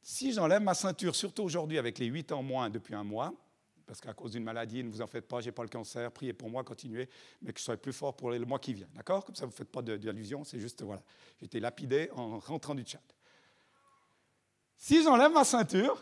si 0.00 0.32
j'enlève 0.32 0.62
ma 0.62 0.72
ceinture, 0.72 1.16
surtout 1.16 1.42
aujourd'hui 1.42 1.78
avec 1.78 1.98
les 1.98 2.06
huit 2.06 2.30
ans 2.30 2.40
moins 2.40 2.70
depuis 2.70 2.94
un 2.94 3.02
mois, 3.02 3.34
parce 3.84 4.00
qu'à 4.00 4.14
cause 4.14 4.30
d'une 4.30 4.44
maladie, 4.44 4.84
ne 4.84 4.88
vous 4.88 5.02
en 5.02 5.08
faites 5.08 5.26
pas, 5.26 5.40
je 5.40 5.46
n'ai 5.46 5.52
pas 5.52 5.64
le 5.64 5.68
cancer, 5.68 6.12
priez 6.12 6.32
pour 6.32 6.48
moi, 6.48 6.62
continuez, 6.62 7.08
mais 7.42 7.52
que 7.52 7.58
je 7.58 7.64
sois 7.64 7.76
plus 7.76 7.92
fort 7.92 8.14
pour 8.14 8.30
le 8.30 8.38
mois 8.44 8.60
qui 8.60 8.72
vient. 8.72 8.86
D'accord? 8.94 9.24
Comme 9.24 9.34
ça, 9.34 9.46
vous 9.46 9.50
ne 9.50 9.56
faites 9.56 9.68
pas 9.68 9.82
d'allusion, 9.82 10.44
c'est 10.44 10.60
juste, 10.60 10.80
voilà. 10.84 11.02
J'ai 11.40 11.46
été 11.46 11.58
lapidé 11.58 12.08
en 12.14 12.38
rentrant 12.38 12.76
du 12.76 12.86
chat. 12.86 13.02
Si 14.76 15.02
j'enlève 15.02 15.32
ma 15.32 15.42
ceinture, 15.42 16.00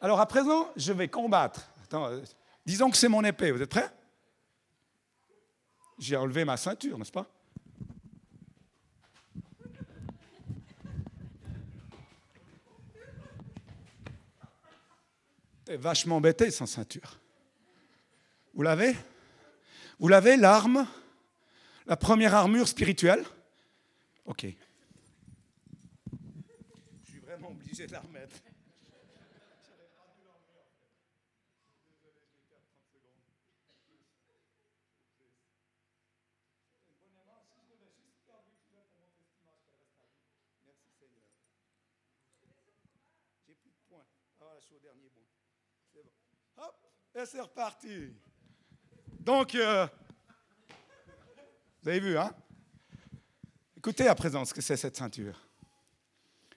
alors 0.00 0.20
à 0.20 0.26
présent, 0.26 0.70
je 0.74 0.94
vais 0.94 1.08
combattre. 1.08 1.68
Euh, 1.92 2.24
disons 2.64 2.90
que 2.90 2.96
c'est 2.96 3.08
mon 3.08 3.22
épée, 3.24 3.50
vous 3.50 3.62
êtes 3.62 3.70
prêts? 3.70 3.90
J'ai 5.98 6.16
enlevé 6.16 6.44
ma 6.44 6.56
ceinture, 6.56 6.98
n'est-ce 6.98 7.12
pas? 7.12 7.30
T'es 15.64 15.76
vachement 15.76 16.16
embêté 16.16 16.50
sans 16.50 16.66
ceinture. 16.66 17.18
Vous 18.52 18.62
l'avez? 18.62 18.94
Vous 19.98 20.08
l'avez, 20.08 20.36
l'arme? 20.36 20.86
La 21.86 21.96
première 21.96 22.34
armure 22.34 22.68
spirituelle? 22.68 23.24
Ok. 24.26 24.46
Je 27.02 27.10
suis 27.10 27.20
vraiment 27.20 27.50
obligé 27.50 27.86
de 27.86 27.92
la 27.92 28.00
remettre. 28.00 28.36
J'ai 43.46 43.54
plus 43.54 43.70
de 43.70 43.76
points. 43.88 44.04
Ah, 44.40 44.44
voilà, 44.44 44.60
je 44.60 44.66
suis 44.66 44.74
au 44.74 44.78
dernier 44.78 45.10
bon. 45.14 45.22
C'est 45.92 46.02
bon. 46.02 46.10
Hop, 46.56 46.76
et 47.14 47.26
c'est 47.26 47.40
reparti. 47.40 48.12
Donc, 49.20 49.54
euh, 49.54 49.86
vous 51.82 51.88
avez 51.88 52.00
vu, 52.00 52.18
hein? 52.18 52.34
Écoutez 53.76 54.08
à 54.08 54.14
présent 54.14 54.44
ce 54.44 54.52
que 54.52 54.60
c'est 54.60 54.76
cette 54.76 54.96
ceinture. 54.96 55.40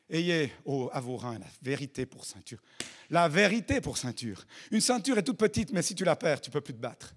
Ayez 0.09 0.51
à 0.93 0.99
vos 1.01 1.17
reins 1.17 1.37
la 1.37 1.45
vérité 1.61 2.05
pour 2.05 2.25
ceinture. 2.25 2.59
La 3.09 3.27
vérité 3.27 3.81
pour 3.81 3.97
ceinture. 3.97 4.45
Une 4.71 4.81
ceinture 4.81 5.17
est 5.17 5.23
toute 5.23 5.37
petite, 5.37 5.71
mais 5.73 5.81
si 5.81 5.93
tu 5.93 6.05
la 6.05 6.15
perds, 6.15 6.41
tu 6.41 6.49
ne 6.49 6.53
peux 6.53 6.61
plus 6.61 6.73
te 6.73 6.79
battre. 6.79 7.13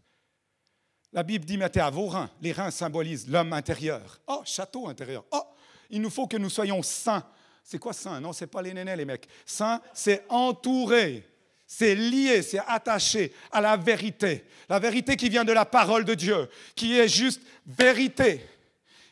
La 1.12 1.22
Bible 1.22 1.44
dit 1.44 1.56
mettez 1.56 1.80
à 1.80 1.90
vos 1.90 2.08
reins. 2.08 2.30
Les 2.40 2.52
reins 2.52 2.70
symbolisent 2.70 3.28
l'homme 3.28 3.52
intérieur. 3.52 4.20
Oh, 4.26 4.42
château 4.44 4.88
intérieur. 4.88 5.24
Oh, 5.30 5.44
il 5.88 6.00
nous 6.00 6.10
faut 6.10 6.26
que 6.26 6.36
nous 6.36 6.50
soyons 6.50 6.82
saints. 6.82 7.24
C'est 7.62 7.78
quoi 7.78 7.92
saint? 7.92 8.20
Non, 8.20 8.32
c'est 8.32 8.48
pas 8.48 8.62
les 8.62 8.74
nénés, 8.74 8.96
les 8.96 9.04
mecs. 9.04 9.28
Saint, 9.46 9.80
c'est 9.94 10.24
entouré 10.28 11.29
c'est 11.72 11.94
lié, 11.94 12.42
c'est 12.42 12.58
attaché 12.66 13.32
à 13.52 13.60
la 13.60 13.76
vérité. 13.76 14.44
La 14.68 14.80
vérité 14.80 15.14
qui 15.14 15.28
vient 15.28 15.44
de 15.44 15.52
la 15.52 15.64
parole 15.64 16.04
de 16.04 16.14
Dieu, 16.14 16.48
qui 16.74 16.98
est 16.98 17.06
juste 17.06 17.40
vérité. 17.64 18.44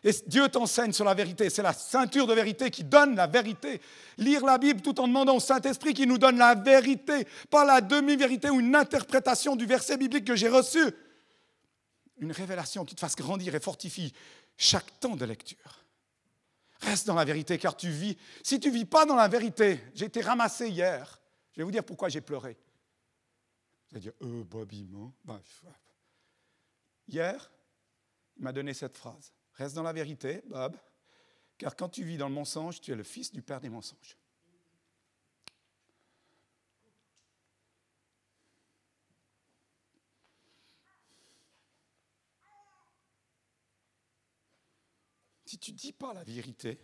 Et 0.03 0.11
Dieu 0.27 0.49
t'enseigne 0.49 0.93
sur 0.93 1.05
la 1.05 1.15
vérité. 1.15 1.51
C'est 1.51 1.63
la 1.63 1.73
ceinture 1.73 2.27
de 2.27 2.35
vérité 2.35 2.69
qui 2.73 2.83
donne 2.83 3.15
la 3.15 3.29
vérité. 3.29 3.81
Lire 4.17 4.45
la 4.45 4.59
Bible 4.59 4.81
tout 4.81 5.01
en 5.01 5.07
demandant 5.07 5.37
au 5.37 5.41
Saint-Esprit 5.41 5.95
qui 5.95 6.05
nous 6.05 6.19
donne 6.19 6.37
la 6.37 6.57
vérité, 6.57 7.29
pas 7.49 7.65
la 7.65 7.81
demi-vérité 7.81 8.51
ou 8.51 8.59
une 8.59 8.75
interprétation 8.75 9.55
du 9.55 9.65
verset 9.65 9.97
biblique 9.97 10.25
que 10.25 10.35
j'ai 10.35 10.49
reçu. 10.49 10.83
Une 12.19 12.33
révélation 12.33 12.85
qui 12.85 12.97
te 12.97 13.01
fasse 13.01 13.15
grandir 13.15 13.55
et 13.55 13.61
fortifie 13.61 14.13
chaque 14.57 14.99
temps 14.99 15.15
de 15.15 15.25
lecture. 15.25 15.85
Reste 16.81 17.07
dans 17.07 17.15
la 17.15 17.25
vérité 17.25 17.57
car 17.57 17.77
tu 17.77 17.89
vis. 17.89 18.17
Si 18.43 18.59
tu 18.59 18.69
vis 18.73 18.85
pas 18.85 19.07
dans 19.07 19.15
la 19.15 19.29
vérité, 19.29 19.81
j'ai 19.95 20.07
été 20.07 20.21
ramassé 20.23 20.69
hier. 20.69 21.18
Je 21.59 21.63
vais 21.63 21.65
vous 21.65 21.73
dire 21.73 21.85
pourquoi 21.85 22.09
j'ai 22.09 22.21
pleuré. 22.21 22.57
Vous 23.91 23.97
allez 23.97 24.01
dire, 24.03 24.13
euh, 24.23 24.45
Bobby, 24.45 24.89
ben, 25.25 25.43
Hier, 27.09 27.51
il 28.37 28.45
m'a 28.45 28.53
donné 28.53 28.73
cette 28.73 28.97
phrase. 28.97 29.33
Reste 29.55 29.75
dans 29.75 29.83
la 29.83 29.93
vérité, 29.93 30.41
Bob, 30.47 30.77
car 31.57 31.75
quand 31.75 31.89
tu 31.89 32.05
vis 32.05 32.17
dans 32.17 32.29
le 32.29 32.35
mensonge, 32.37 32.81
tu 32.81 32.93
es 32.93 32.95
le 32.95 33.03
fils 33.03 33.33
du 33.33 33.43
père 33.43 33.61
des 33.61 33.71
mensonges. 33.71 34.17
Si 45.45 45.59
tu 45.59 45.73
ne 45.73 45.77
dis 45.77 45.93
pas 45.93 46.15
la 46.15 46.23
vérité, 46.23 46.79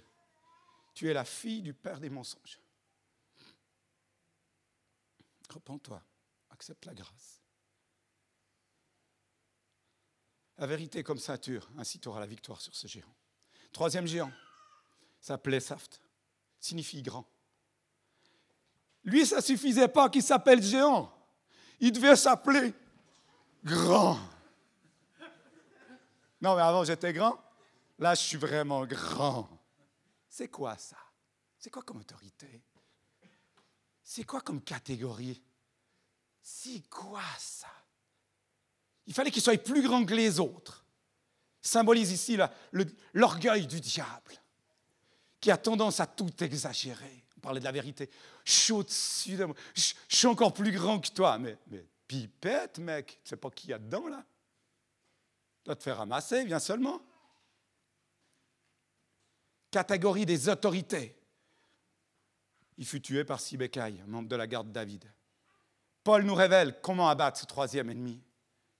tu 0.94 1.08
es 1.08 1.12
la 1.12 1.24
fille 1.24 1.62
du 1.62 1.74
père 1.74 2.00
des 2.00 2.10
mensonges. 2.10 2.63
Repends-toi, 5.54 6.02
accepte 6.50 6.84
la 6.84 6.94
grâce. 6.94 7.40
La 10.58 10.66
vérité 10.66 11.04
comme 11.04 11.18
ceinture, 11.18 11.70
ainsi 11.78 12.00
tu 12.00 12.08
auras 12.08 12.18
la 12.18 12.26
victoire 12.26 12.60
sur 12.60 12.74
ce 12.74 12.88
géant. 12.88 13.14
Troisième 13.72 14.06
géant 14.06 14.32
s'appelait 15.20 15.60
Saft, 15.60 16.02
signifie 16.58 17.02
grand. 17.02 17.24
Lui, 19.04 19.24
ça 19.24 19.36
ne 19.36 19.42
suffisait 19.42 19.86
pas 19.86 20.08
qu'il 20.08 20.24
s'appelle 20.24 20.60
géant. 20.60 21.12
Il 21.78 21.92
devait 21.92 22.16
s'appeler 22.16 22.74
grand. 23.62 24.18
Non, 26.40 26.56
mais 26.56 26.62
avant 26.62 26.82
j'étais 26.82 27.12
grand. 27.12 27.40
Là, 28.00 28.16
je 28.16 28.22
suis 28.22 28.36
vraiment 28.36 28.84
grand. 28.86 29.48
C'est 30.28 30.48
quoi 30.48 30.76
ça? 30.78 30.98
C'est 31.60 31.70
quoi 31.70 31.82
comme 31.82 32.00
autorité? 32.00 32.64
C'est 34.04 34.24
quoi 34.24 34.42
comme 34.42 34.62
catégorie? 34.62 35.42
C'est 36.42 36.86
quoi 36.88 37.22
ça? 37.38 37.66
Il 39.06 39.14
fallait 39.14 39.30
qu'il 39.30 39.42
soit 39.42 39.56
plus 39.62 39.82
grand 39.82 40.04
que 40.04 40.14
les 40.14 40.38
autres. 40.38 40.84
symbolise 41.62 42.12
ici 42.12 42.38
l'orgueil 43.14 43.66
du 43.66 43.80
diable, 43.80 44.34
qui 45.40 45.50
a 45.50 45.56
tendance 45.56 46.00
à 46.00 46.06
tout 46.06 46.32
exagérer. 46.44 47.24
On 47.38 47.40
parlait 47.40 47.60
de 47.60 47.64
la 47.64 47.72
vérité. 47.72 48.10
Je 48.44 48.82
suis 50.08 50.26
encore 50.26 50.52
plus 50.52 50.72
grand 50.72 51.00
que 51.00 51.08
toi. 51.08 51.38
Mais, 51.38 51.58
mais 51.68 51.84
Pipette, 52.06 52.78
mec, 52.78 53.18
tu 53.24 53.30
sais 53.30 53.36
pas 53.36 53.50
qui 53.50 53.68
y 53.68 53.72
a 53.72 53.78
dedans, 53.78 54.06
là? 54.08 54.24
Tu 55.62 55.66
dois 55.66 55.76
te 55.76 55.82
faire 55.82 55.96
ramasser, 55.96 56.44
viens 56.44 56.58
seulement. 56.58 57.00
Catégorie 59.70 60.26
des 60.26 60.48
autorités. 60.50 61.16
Il 62.76 62.86
fut 62.86 63.00
tué 63.00 63.24
par 63.24 63.40
Sibécaï, 63.40 64.02
membre 64.06 64.28
de 64.28 64.36
la 64.36 64.46
garde 64.46 64.72
David. 64.72 65.04
Paul 66.02 66.24
nous 66.24 66.34
révèle 66.34 66.80
comment 66.82 67.08
abattre 67.08 67.40
ce 67.40 67.46
troisième 67.46 67.90
ennemi. 67.90 68.20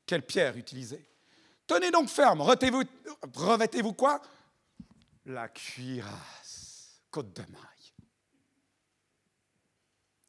Quelle 0.07 0.27
pierre 0.27 0.57
utiliser 0.57 1.09
Tenez 1.67 1.91
donc 1.91 2.09
ferme, 2.09 2.43
revêtez-vous 2.43 3.93
quoi? 3.95 4.21
La 5.27 5.49
cuirasse, 5.49 7.01
côte 7.11 7.35
de 7.35 7.43
maille. 7.51 7.95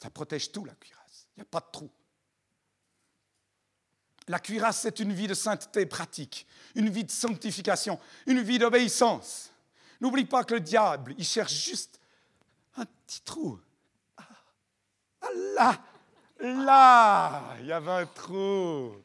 Ça 0.01 0.09
protège 0.09 0.51
tout, 0.51 0.63
la 0.63 0.75
cuirasse. 0.75 1.27
Il 1.35 1.39
n'y 1.39 1.41
a 1.41 1.45
pas 1.45 1.59
de 1.59 1.71
trou. 1.71 1.91
La 4.27 4.39
cuirasse, 4.39 4.81
c'est 4.81 4.99
une 4.99 5.11
vie 5.11 5.27
de 5.27 5.33
sainteté 5.33 5.85
pratique, 5.85 6.47
une 6.75 6.89
vie 6.89 7.03
de 7.03 7.11
sanctification, 7.11 7.99
une 8.25 8.41
vie 8.41 8.57
d'obéissance. 8.57 9.51
N'oublie 9.99 10.25
pas 10.25 10.43
que 10.43 10.53
le 10.53 10.61
diable, 10.61 11.13
il 11.17 11.25
cherche 11.25 11.53
juste 11.53 11.99
petit 13.05 13.21
trou. 13.21 13.59
Ah, 14.17 15.27
là, 15.57 15.85
là, 16.39 17.55
il 17.59 17.67
y 17.67 17.71
avait 17.71 17.91
un 17.91 18.05
trou. 18.05 18.95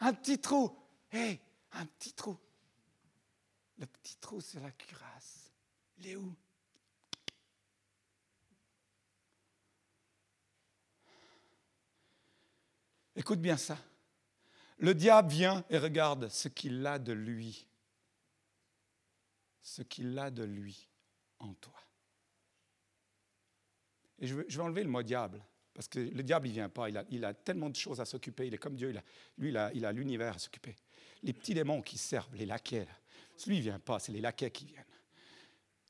Un 0.00 0.12
petit 0.12 0.38
trou. 0.38 0.76
Hé, 1.12 1.40
un 1.72 1.86
petit 1.86 2.12
trou. 2.12 2.36
Le 3.78 3.86
petit 3.86 4.16
trou, 4.16 4.40
c'est 4.40 4.60
la 4.60 4.70
cuirasse. 4.70 5.50
Il 5.98 6.08
est 6.08 6.16
où? 6.16 6.34
Écoute 13.16 13.40
bien 13.40 13.56
ça. 13.56 13.78
Le 14.78 14.92
diable 14.92 15.30
vient 15.30 15.64
et 15.70 15.78
regarde 15.78 16.28
ce 16.28 16.48
qu'il 16.48 16.84
a 16.84 16.98
de 16.98 17.12
lui. 17.12 17.66
Ce 19.62 19.82
qu'il 19.82 20.18
a 20.18 20.30
de 20.30 20.42
lui 20.42 20.88
en 21.38 21.54
toi. 21.54 21.83
Et 24.18 24.26
je 24.26 24.34
vais, 24.36 24.60
enlever 24.60 24.84
le 24.84 24.90
mot 24.90 25.02
diable, 25.02 25.42
parce 25.72 25.88
que 25.88 25.98
le 25.98 26.22
diable, 26.22 26.46
il 26.46 26.50
ne 26.50 26.54
vient 26.54 26.68
pas. 26.68 26.88
Il 26.88 27.24
a, 27.24 27.34
tellement 27.34 27.68
de 27.68 27.76
choses 27.76 28.00
à 28.00 28.04
s'occuper. 28.04 28.46
Il 28.46 28.54
est 28.54 28.58
comme 28.58 28.76
Dieu. 28.76 28.94
lui, 29.38 29.50
il 29.50 29.84
a, 29.84 29.92
l'univers 29.92 30.36
à 30.36 30.38
s'occuper. 30.38 30.76
Les 31.22 31.32
petits 31.32 31.54
démons 31.54 31.82
qui 31.82 31.98
servent, 31.98 32.34
les 32.36 32.46
laquais, 32.46 32.86
lui, 33.46 33.56
il 33.56 33.58
ne 33.58 33.62
vient 33.64 33.78
pas. 33.78 33.98
C'est 33.98 34.12
les 34.12 34.20
laquais 34.20 34.50
qui 34.50 34.66
viennent. 34.66 34.84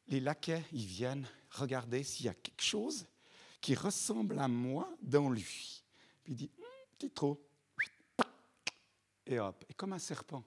Les 0.09 0.21
laquais, 0.21 0.63
ils 0.73 0.87
viennent 0.87 1.27
regarder 1.51 2.03
s'il 2.03 2.27
y 2.27 2.29
a 2.29 2.35
quelque 2.35 2.63
chose 2.63 3.07
qui 3.61 3.75
ressemble 3.75 4.39
à 4.39 4.49
moi 4.49 4.95
dans 5.01 5.31
lui. 5.31 5.83
Il 6.27 6.37
dit, 6.37 6.51
petit 6.99 7.11
trou. 7.11 7.39
Et 9.27 9.39
hop, 9.39 9.65
et 9.69 9.75
comme 9.75 9.95
un 9.95 9.99
serpent. 9.99 10.45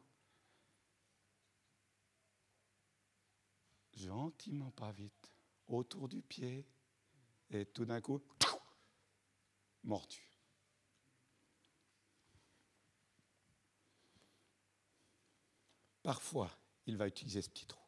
Gentiment, 3.96 4.70
pas 4.72 4.92
vite, 4.92 5.32
autour 5.68 6.08
du 6.08 6.22
pied, 6.22 6.64
et 7.52 7.66
tout 7.66 7.86
d'un 7.86 8.02
coup, 8.02 8.22
mordu. 9.84 10.22
Parfois, 16.04 16.50
il 16.86 16.98
va 16.98 17.08
utiliser 17.08 17.42
ce 17.42 17.50
petit 17.50 17.66
trou. 17.66 17.82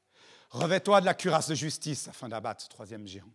Revêt-toi 0.49 1.01
de 1.01 1.05
la 1.05 1.13
cuirasse 1.13 1.49
de 1.49 1.55
justice 1.55 2.07
afin 2.07 2.27
d'abattre 2.27 2.63
ce 2.63 2.69
troisième 2.69 3.07
géant. 3.07 3.31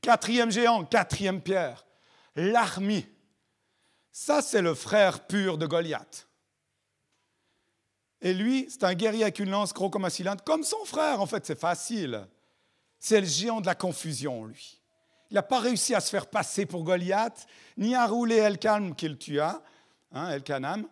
Quatrième 0.00 0.50
géant, 0.50 0.84
quatrième 0.84 1.40
pierre, 1.40 1.86
l'armée 2.34 3.08
ça, 4.18 4.40
c'est 4.40 4.62
le 4.62 4.72
frère 4.72 5.26
pur 5.26 5.58
de 5.58 5.66
Goliath. 5.66 6.26
Et 8.22 8.32
lui, 8.32 8.66
c'est 8.70 8.82
un 8.84 8.94
guerrier 8.94 9.24
avec 9.24 9.40
une 9.40 9.50
lance 9.50 9.74
gros 9.74 9.90
comme 9.90 10.06
un 10.06 10.10
cylindre, 10.10 10.42
comme 10.42 10.64
son 10.64 10.82
frère, 10.86 11.20
en 11.20 11.26
fait, 11.26 11.44
c'est 11.44 11.60
facile. 11.60 12.26
C'est 12.98 13.20
le 13.20 13.26
géant 13.26 13.60
de 13.60 13.66
la 13.66 13.74
confusion, 13.74 14.46
lui. 14.46 14.80
Il 15.30 15.34
n'a 15.34 15.42
pas 15.42 15.60
réussi 15.60 15.94
à 15.94 16.00
se 16.00 16.10
faire 16.10 16.26
passer 16.26 16.66
pour 16.66 16.84
Goliath, 16.84 17.46
ni 17.76 17.94
à 17.94 18.06
rouler 18.06 18.36
Elkanam 18.36 18.94
qu'il 18.94 19.16
tua, 19.18 19.62
hein, 20.12 20.30
Elkanam. 20.30 20.86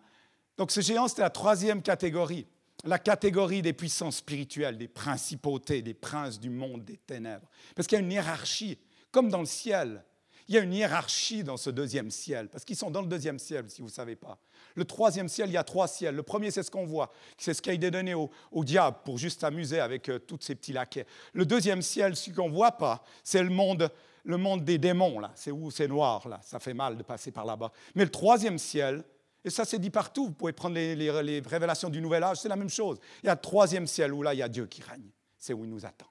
Donc 0.57 0.71
ce 0.71 0.81
géant, 0.81 1.09
c'était 1.09 1.23
la 1.23 1.31
troisième 1.31 1.83
catégorie, 1.83 2.47
la 2.85 2.99
catégorie 2.99 3.63
des 3.63 3.73
puissances 3.73 4.17
spirituelles, 4.17 4.79
des 4.79 4.89
principautés, 4.89 5.83
des 5.83 5.95
princes 5.95 6.39
du 6.39 6.51
monde 6.51 6.85
des 6.85 6.99
ténèbres. 6.99 7.49
Parce 7.75 7.87
qu'il 7.87 7.99
y 7.99 8.01
a 8.01 8.05
une 8.05 8.13
hiérarchie, 8.13 8.79
comme 9.11 9.29
dans 9.29 9.41
le 9.41 9.47
ciel. 9.47 10.05
Il 10.47 10.55
y 10.55 10.59
a 10.59 10.61
une 10.61 10.75
hiérarchie 10.75 11.43
dans 11.43 11.57
ce 11.57 11.71
deuxième 11.71 12.11
ciel, 12.11 12.49
parce 12.49 12.65
qu'ils 12.65 12.77
sont 12.77 12.91
dans 12.91 13.01
le 13.01 13.09
deuxième 13.09 13.39
ciel, 13.39 13.71
si 13.71 13.81
vous 13.81 13.89
ne 13.89 13.93
savez 13.93 14.15
pas. 14.15 14.39
Le 14.75 14.85
troisième 14.85 15.29
ciel, 15.29 15.49
il 15.49 15.53
y 15.53 15.57
a 15.57 15.65
trois 15.65 15.89
ciels. 15.89 16.15
Le 16.15 16.23
premier, 16.23 16.51
c'est 16.51 16.63
ce 16.63 16.71
qu'on 16.71 16.85
voit, 16.85 17.13
c'est 17.39 17.55
ce 17.55 17.63
qui 17.63 17.71
a 17.71 17.73
été 17.73 17.91
donné 17.91 18.15
au, 18.15 18.31
diable 18.57 18.99
pour 19.05 19.17
juste 19.17 19.41
s'amuser 19.41 19.81
avec 19.81 20.09
euh, 20.09 20.19
tous 20.19 20.39
ces 20.41 20.55
petits 20.55 20.73
laquais. 20.73 21.07
Le 21.33 21.47
deuxième 21.47 21.81
ciel, 21.81 22.15
ce 22.17 22.31
qu'on 22.31 22.49
ne 22.49 22.55
voit 22.55 22.73
pas, 22.73 23.05
c'est 23.23 23.43
le 23.43 23.51
monde, 23.51 23.91
le 24.25 24.37
monde 24.37 24.65
des 24.65 24.79
démons, 24.79 25.21
là. 25.21 25.33
C'est 25.35 25.51
où 25.51 25.71
c'est 25.71 25.89
noir, 25.89 26.27
là. 26.29 26.41
Ça 26.43 26.59
fait 26.59 26.75
mal 26.75 26.97
de 26.97 27.03
passer 27.03 27.31
par 27.31 27.45
là-bas. 27.45 27.71
Mais 27.95 28.05
le 28.05 28.11
troisième 28.11 28.59
ciel, 28.59 29.05
et 29.45 29.51
ça 29.51 29.65
c'est 29.65 29.79
dit 29.79 29.91
partout, 29.91 30.27
vous 30.27 30.33
pouvez 30.33 30.53
prendre 30.53 30.75
les, 30.75 31.41
révélations 31.41 31.91
du 31.91 32.01
Nouvel 32.01 32.23
Âge, 32.23 32.39
c'est 32.39 32.49
la 32.49 32.57
même 32.57 32.71
chose. 32.71 32.99
Il 33.23 33.27
y 33.27 33.29
a 33.29 33.35
le 33.35 33.41
troisième 33.41 33.87
ciel 33.87 34.13
où 34.13 34.23
là, 34.23 34.33
il 34.35 34.39
y 34.39 34.43
a 34.43 34.49
Dieu 34.49 34.67
qui 34.67 34.83
règne. 34.83 35.11
C'est 35.37 35.53
où 35.53 35.65
il 35.65 35.71
nous 35.71 35.85
attend. 35.85 36.11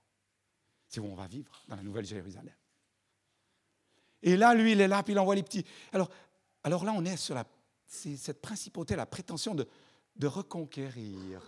C'est 0.87 0.99
où 0.99 1.05
on 1.05 1.15
va 1.15 1.27
vivre, 1.27 1.51
dans 1.67 1.75
la 1.75 1.81
Nouvelle 1.81 2.05
Jérusalem. 2.05 2.53
Et 4.21 4.37
là, 4.37 4.53
lui, 4.53 4.73
il 4.73 4.81
est 4.81 4.87
là, 4.87 5.01
puis 5.01 5.13
il 5.13 5.19
envoie 5.19 5.35
les 5.35 5.43
petits. 5.43 5.65
Alors, 5.91 6.09
alors 6.63 6.85
là, 6.85 6.93
on 6.95 7.03
est 7.03 7.17
sur 7.17 7.33
la, 7.33 7.43
cette 7.87 8.41
principauté, 8.41 8.95
la 8.95 9.07
prétention 9.07 9.55
de, 9.55 9.67
de 10.15 10.27
reconquérir. 10.27 11.41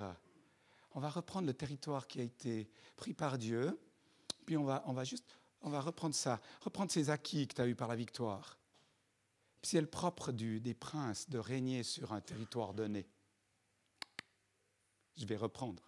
On 0.96 1.00
va 1.00 1.10
reprendre 1.10 1.46
le 1.46 1.54
territoire 1.54 2.08
qui 2.08 2.20
a 2.20 2.24
été 2.24 2.68
pris 2.96 3.14
par 3.14 3.38
Dieu, 3.38 3.80
puis 4.46 4.58
on 4.58 4.64
va, 4.64 4.84
on 4.88 4.94
va 4.94 5.04
juste 5.04 5.38
on 5.66 5.70
va 5.70 5.82
reprendre 5.82 6.16
ça, 6.16 6.42
reprendre 6.62 6.92
ces 6.92 7.10
acquis 7.10 7.48
que 7.48 7.56
tu 7.56 7.62
as 7.62 7.68
eus 7.68 7.76
par 7.76 7.90
la 7.90 7.96
victoire. 7.96 8.58
C'est 9.62 9.82
le 9.82 9.88
propre 9.88 10.32
des 10.32 10.74
princes 10.74 11.30
de 11.30 11.40
régner 11.40 11.84
sur 11.84 12.14
un 12.14 12.22
territoire 12.22 12.74
donné. 12.74 13.06
Je 15.18 15.26
vais 15.26 15.38
reprendre, 15.38 15.84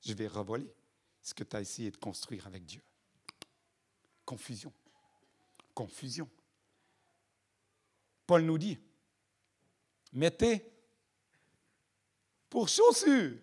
je 0.00 0.14
vais 0.14 0.26
revoler 0.26 0.74
ce 1.20 1.34
que 1.34 1.44
tu 1.44 1.56
as 1.56 1.60
essayé 1.60 1.90
de 1.90 1.96
construire 1.96 2.46
avec 2.46 2.64
Dieu. 2.64 2.82
Confusion 4.24 4.72
confusion. 5.74 6.28
Paul 8.26 8.42
nous 8.42 8.58
dit, 8.58 8.78
mettez 10.12 10.64
pour 12.48 12.68
chaussures. 12.68 13.38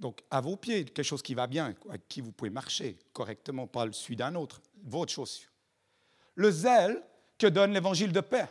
Donc, 0.00 0.22
à 0.30 0.40
vos 0.40 0.56
pieds, 0.56 0.86
quelque 0.86 1.04
chose 1.04 1.22
qui 1.22 1.34
va 1.34 1.46
bien, 1.46 1.74
avec 1.88 2.08
qui 2.08 2.22
vous 2.22 2.32
pouvez 2.32 2.50
marcher 2.50 2.98
correctement, 3.12 3.66
pas 3.66 3.84
le 3.84 3.92
celui 3.92 4.16
d'un 4.16 4.34
autre, 4.34 4.62
votre 4.82 5.12
chaussure. 5.12 5.50
Le 6.34 6.50
zèle 6.50 7.02
que 7.36 7.46
donne 7.46 7.72
l'évangile 7.72 8.10
de 8.10 8.20
paix, 8.20 8.48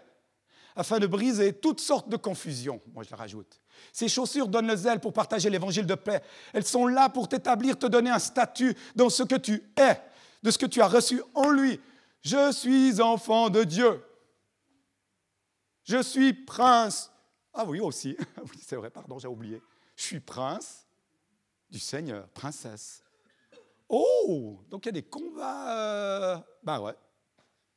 afin 0.76 1.00
de 1.00 1.08
briser 1.08 1.54
toutes 1.54 1.80
sortes 1.80 2.08
de 2.08 2.18
confusions. 2.18 2.80
Moi, 2.94 3.04
je 3.04 3.10
le 3.10 3.16
rajoute. 3.16 3.60
Ces 3.92 4.08
chaussures 4.08 4.48
donnent 4.48 4.68
le 4.68 4.76
zèle 4.76 5.00
pour 5.00 5.12
partager 5.12 5.50
l'évangile 5.50 5.88
de 5.88 5.96
paix. 5.96 6.22
Elles 6.54 6.66
sont 6.66 6.86
là 6.86 7.10
pour 7.10 7.28
t'établir, 7.28 7.80
te 7.80 7.88
donner 7.88 8.12
un 8.12 8.20
statut 8.20 8.76
dans 8.96 9.10
ce 9.10 9.24
que 9.24 9.36
tu 9.36 9.64
es 9.76 10.00
de 10.44 10.52
ce 10.52 10.58
que 10.58 10.68
tu 10.68 10.82
as 10.82 10.88
reçu 10.88 11.22
en 11.34 11.50
lui. 11.50 11.80
Je 12.22 12.52
suis 12.52 13.02
enfant 13.02 13.50
de 13.50 13.64
Dieu. 13.64 14.04
Je 15.84 16.02
suis 16.04 16.34
prince. 16.34 17.12
Ah 17.54 17.66
oui, 17.66 17.80
aussi. 17.80 18.16
Oui, 18.44 18.60
c'est 18.62 18.76
vrai, 18.76 18.92
pardon, 18.92 19.18
j'ai 19.18 19.28
oublié. 19.28 19.62
Je 19.96 20.04
suis 20.04 20.20
prince 20.20 20.86
du 21.70 21.80
Seigneur, 21.80 22.28
princesse. 22.30 23.04
Oh, 23.88 24.60
donc 24.70 24.86
il 24.86 24.88
y 24.88 24.90
a 24.90 24.94
des 24.94 25.04
combats. 25.04 26.36
Euh, 26.36 26.38
ben 26.64 26.80
ouais. 26.80 26.96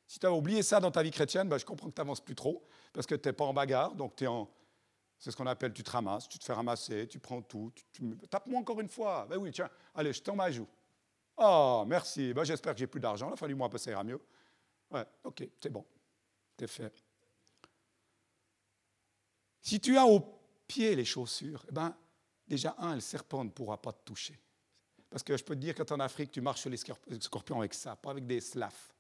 Si 0.07 0.19
tu 0.19 0.27
as 0.27 0.33
oublié 0.33 0.63
ça 0.63 0.79
dans 0.79 0.91
ta 0.91 1.03
vie 1.03 1.11
chrétienne, 1.11 1.49
ben 1.49 1.59
je 1.59 1.65
comprends 1.65 1.89
que 1.89 1.95
tu 1.95 2.01
n'avances 2.01 2.21
plus 2.21 2.35
trop, 2.35 2.63
parce 2.93 3.07
que 3.07 3.15
tu 3.15 3.29
n'es 3.29 3.33
pas 3.33 3.45
en 3.45 3.55
bagarre, 3.55 3.95
donc 3.95 4.17
tu 4.17 4.25
es 4.25 4.27
en. 4.27 4.49
C'est 5.19 5.31
ce 5.31 5.37
qu'on 5.37 5.47
appelle 5.47 5.73
tu 5.73 5.85
te 5.85 5.91
ramasses, 5.91 6.29
tu 6.29 6.39
te 6.39 6.45
fais 6.45 6.53
ramasser, 6.53 7.07
tu 7.07 7.19
prends 7.19 7.41
tout. 7.41 7.73
Tape-moi 8.29 8.61
encore 8.61 8.81
une 8.81 8.89
fois. 8.89 9.27
Ben 9.31 9.37
oui, 9.37 9.53
tiens, 9.53 9.71
allez, 9.95 10.13
je 10.13 10.21
tombe 10.21 10.41
à 10.41 10.51
joue. 10.51 10.67
Oh, 11.37 11.85
merci. 11.87 12.35
Ben, 12.35 12.45
J'espère 12.45 12.75
que 12.75 12.81
j'ai 12.81 12.87
plus 12.87 13.01
d'argent. 13.01 13.31
La 13.31 13.37
fin 13.37 13.47
du 13.47 13.55
mois, 13.55 13.71
ça 13.77 13.91
ira 13.91 14.05
mieux. 14.05 14.21
Ouais, 14.91 15.05
ok, 15.25 15.49
c'est 15.61 15.71
bon. 15.71 15.85
C'est 16.59 16.67
fait. 16.67 16.93
Si 19.61 19.81
tu 19.81 19.97
as 19.97 20.07
au 20.07 20.21
pied 20.67 20.95
les 20.95 21.05
chaussures, 21.05 21.65
eh 21.69 21.73
ben, 21.73 21.97
déjà, 22.47 22.75
un, 22.79 22.95
le 22.95 23.01
serpent 23.01 23.45
ne 23.45 23.51
pourra 23.51 23.81
pas 23.81 23.93
te 23.93 24.05
toucher. 24.05 24.39
Parce 25.11 25.23
que 25.23 25.37
je 25.37 25.45
peux 25.45 25.55
te 25.55 25.61
dire, 25.61 25.75
quand 25.75 25.91
en 25.93 26.01
Afrique, 26.01 26.31
tu 26.31 26.41
marches 26.41 26.63
sur 26.63 26.71
les 26.71 27.21
scorpions 27.21 27.59
avec 27.59 27.75
ça, 27.75 27.97
pas 27.97 28.11
avec 28.11 28.27
des 28.27 28.41
slafs, 28.41 28.95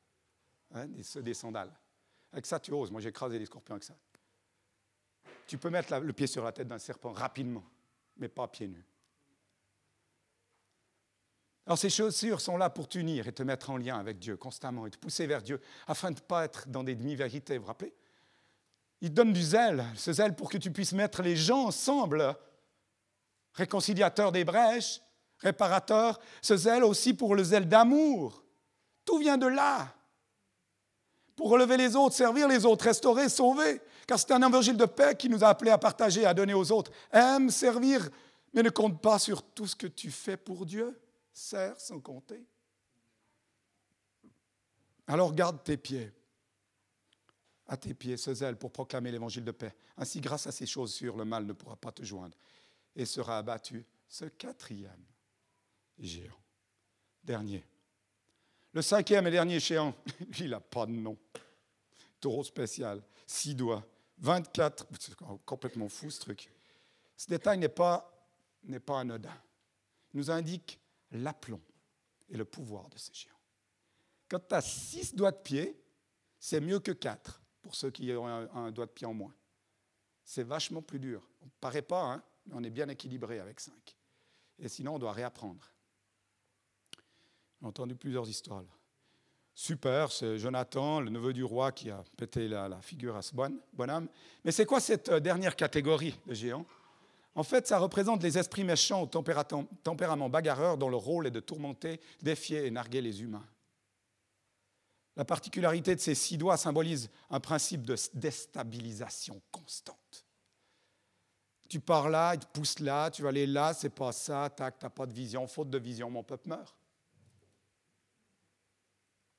hein, 0.72 0.86
des, 0.86 1.22
des, 1.22 1.34
sandales. 1.34 1.72
Avec 2.32 2.47
ça, 2.47 2.61
tu 2.61 2.72
oses. 2.72 2.90
Moi, 2.90 3.01
j'ai 3.01 3.09
écrasé 3.09 3.38
les 3.38 3.47
scorpions 3.47 3.74
avec 3.74 3.84
ça. 3.84 3.95
Tu 5.47 5.59
peux 5.59 5.70
mettre 5.70 5.99
le 5.99 6.12
pied 6.12 6.26
sur 6.26 6.45
la 6.45 6.53
tête 6.53 6.68
d'un 6.68 6.78
serpent 6.78 7.12
rapidement, 7.12 7.64
mais 8.16 8.28
pas 8.28 8.47
pieds 8.49 8.68
nus. 8.68 8.84
Alors 11.66 11.78
ces 11.78 11.90
chaussures 11.90 12.40
sont 12.40 12.57
là 12.57 12.70
pour 12.70 12.88
t'unir 12.88 13.28
et 13.28 13.32
te 13.32 13.43
mettre 13.43 13.70
en 13.70 13.76
lien 13.76 13.99
avec 13.99 14.18
Dieu 14.18 14.36
constamment 14.36 14.86
et 14.86 14.90
te 14.90 14.99
pousser 14.99 15.26
vers 15.26 15.43
Dieu 15.43 15.61
afin 15.86 16.11
de 16.11 16.16
ne 16.16 16.20
pas 16.20 16.45
être 16.45 16.68
dans 16.68 16.82
des 16.82 16.97
demi-vérités. 16.97 17.57
Vous 17.57 17.62
vous 17.62 17.68
rappelez? 17.68 17.95
Il 19.01 19.11
te 19.11 19.14
donne 19.14 19.32
du 19.32 19.43
zèle, 19.43 19.84
ce 19.97 20.12
zèle 20.12 20.34
pour 20.34 20.51
que 20.51 20.59
tu 20.59 20.70
puisses 20.70 20.93
mettre 20.93 21.22
les 21.22 21.36
gens 21.36 21.66
ensemble, 21.66 22.36
réconciliateur 23.55 24.33
des 24.33 24.45
brèches, 24.45 25.01
réparateur, 25.39 26.21
ce 26.41 26.57
zèle 26.57 26.85
aussi 26.85 27.15
pour 27.15 27.35
le 27.35 27.45
zèle 27.45 27.69
d'amour. 27.69 28.45
Tout 29.05 29.19
vient 29.19 29.39
de 29.39 29.47
là. 29.47 29.95
Pour 31.37 31.51
relever 31.51 31.77
les 31.77 31.97
autres, 31.97 32.15
servir 32.15 32.47
les 32.47 32.65
autres, 32.65 32.85
restaurer, 32.85 33.29
sauver. 33.29 33.81
Car 34.07 34.19
c'est 34.19 34.33
un 34.33 34.47
évangile 34.47 34.77
de 34.77 34.85
paix 34.85 35.17
qui 35.17 35.29
nous 35.29 35.43
a 35.43 35.49
appelés 35.49 35.71
à 35.71 35.79
partager, 35.79 36.25
à 36.25 36.35
donner 36.35 36.55
aux 36.55 36.71
autres. 36.71 36.93
Aime, 37.11 37.51
servir, 37.51 38.09
mais 38.53 38.63
ne 38.63 38.71
compte 38.71 39.01
pas 39.01 39.19
sur 39.19 39.43
tout 39.43 39.67
ce 39.67 39.75
que 39.75 39.87
tu 39.87 40.11
fais 40.11 40.37
pour 40.37 40.67
Dieu. 40.67 40.99
Sers 41.33 41.81
sans 41.81 41.99
compter. 41.99 42.45
Alors 45.07 45.35
garde 45.35 45.63
tes 45.65 45.77
pieds. 45.77 46.13
À 47.67 47.77
tes 47.77 47.95
pieds 47.95 48.19
ce 48.19 48.35
zèle 48.35 48.57
pour 48.57 48.71
proclamer 48.71 49.11
l'évangile 49.11 49.45
de 49.45 49.51
paix. 49.51 49.75
Ainsi, 49.97 50.21
grâce 50.21 50.47
à 50.47 50.53
ces 50.53 50.67
choses 50.67 50.93
sûres, 50.93 51.17
le 51.17 51.25
mal 51.25 51.47
ne 51.47 51.55
pourra 51.55 51.77
pas 51.77 51.91
te 51.91 52.05
joindre 52.05 52.37
et 52.95 53.05
sera 53.05 53.38
abattu. 53.38 53.84
Ce 54.09 54.24
quatrième 54.26 55.05
géant. 55.99 56.38
Dernier. 57.24 57.64
Le 58.72 58.82
cinquième 58.82 59.26
et 59.26 59.30
dernier 59.30 59.61
géant, 59.61 59.95
il 60.38 60.51
n'a 60.51 60.61
pas 60.61 60.86
de 60.86 60.93
nom. 60.93 61.16
Taureau 62.20 62.45
spécial, 62.45 63.03
six 63.26 63.55
doigts, 63.55 63.84
24, 64.18 64.86
c'est 64.99 65.14
complètement 65.45 65.88
fou 65.88 66.11
ce 66.11 66.20
truc. 66.20 66.49
Ce 67.16 67.26
détail 67.26 67.59
n'est 67.59 67.68
pas, 67.68 68.11
n'est 68.64 68.80
pas 68.80 69.01
anodin. 69.01 69.36
Il 70.12 70.18
nous 70.18 70.30
indique 70.30 70.80
l'aplomb 71.11 71.61
et 72.28 72.36
le 72.36 72.45
pouvoir 72.45 72.88
de 72.88 72.99
ces 72.99 73.12
géants. 73.12 73.32
Quand 74.28 74.40
tu 74.49 74.55
as 74.55 74.62
six 74.62 75.14
doigts 75.14 75.32
de 75.32 75.43
pied, 75.43 75.78
c'est 76.38 76.61
mieux 76.61 76.80
que 76.80 76.93
quatre 76.93 77.43
pour 77.61 77.74
ceux 77.74 77.90
qui 77.90 78.12
ont 78.12 78.26
un, 78.26 78.70
doigt 78.72 78.86
de 78.86 78.90
pied 78.90 79.07
en 79.07 79.14
moins. 79.14 79.34
C'est 80.24 80.43
vachement 80.43 80.82
plus 80.82 80.99
dur. 80.99 81.28
On 81.40 81.47
ne 81.47 81.51
paraît 81.61 81.82
pas, 81.82 82.03
hein, 82.03 82.22
on 82.51 82.62
est 82.64 82.70
bien 82.70 82.88
équilibré 82.88 83.38
avec 83.38 83.61
cinq. 83.61 83.97
Et 84.59 84.68
sinon, 84.68 84.97
on 84.97 84.99
doit 84.99 85.12
réapprendre. 85.12 85.72
J'ai 87.61 87.66
entendu 87.66 87.95
plusieurs 87.95 88.28
histoires. 88.28 88.64
Super, 89.55 90.11
c'est 90.11 90.38
Jonathan, 90.38 91.01
le 91.01 91.11
neveu 91.11 91.32
du 91.32 91.45
roi, 91.45 91.72
qui 91.72 91.90
a 91.90 92.03
pété 92.16 92.49
la, 92.49 92.80
figure 92.80 93.16
à 93.16 93.22
ce 93.22 93.34
bon, 93.34 93.61
bonhomme. 93.74 94.09
Mais 94.45 94.51
c'est 94.51 94.64
quoi 94.64 94.80
cette 94.80 95.11
euh, 95.11 95.20
dernière 95.20 95.57
catégorie 95.57 96.18
de 96.26 96.34
géants? 96.34 96.66
En 97.34 97.43
fait, 97.43 97.66
ça 97.66 97.78
représente 97.78 98.22
les 98.22 98.38
esprits 98.38 98.64
méchants 98.64 99.03
au 99.03 99.07
tempérament 99.07 100.28
bagarreur 100.28 100.76
dont 100.76 100.90
le 100.90 100.97
rôle 100.97 101.26
est 101.26 101.30
de 101.30 101.40
tourmenter, 101.40 102.01
défier 102.20 102.66
et 102.66 102.70
narguer 102.70 103.01
les 103.01 103.22
humains. 103.22 103.47
La 105.16 105.24
particularité 105.24 105.95
de 105.95 106.01
ces 106.01 106.14
six 106.14 106.38
doigts 106.38 106.57
symbolise 106.57 107.11
un 107.30 107.40
principe 107.40 107.86
de 107.86 107.97
déstabilisation 108.14 109.40
constante. 109.51 110.26
Tu 111.73 111.81
pars 111.81 112.11
là, 112.11 112.35
il 112.35 112.39
te 112.39 112.45
pousse 112.45 112.81
là, 112.81 113.11
tu 113.11 113.23
vas 113.23 113.31
aller 113.31 113.47
là, 113.47 113.73
c'est 113.73 113.89
pas 113.89 114.12
ça, 114.12 114.51
tac, 114.51 114.79
t'as 114.79 114.91
pas 114.91 115.07
de 115.07 115.12
vision, 115.14 115.47
faute 115.47 115.70
de 115.70 115.79
vision, 115.79 116.11
mon 116.11 116.23
peuple 116.23 116.51
meurt. 116.51 116.77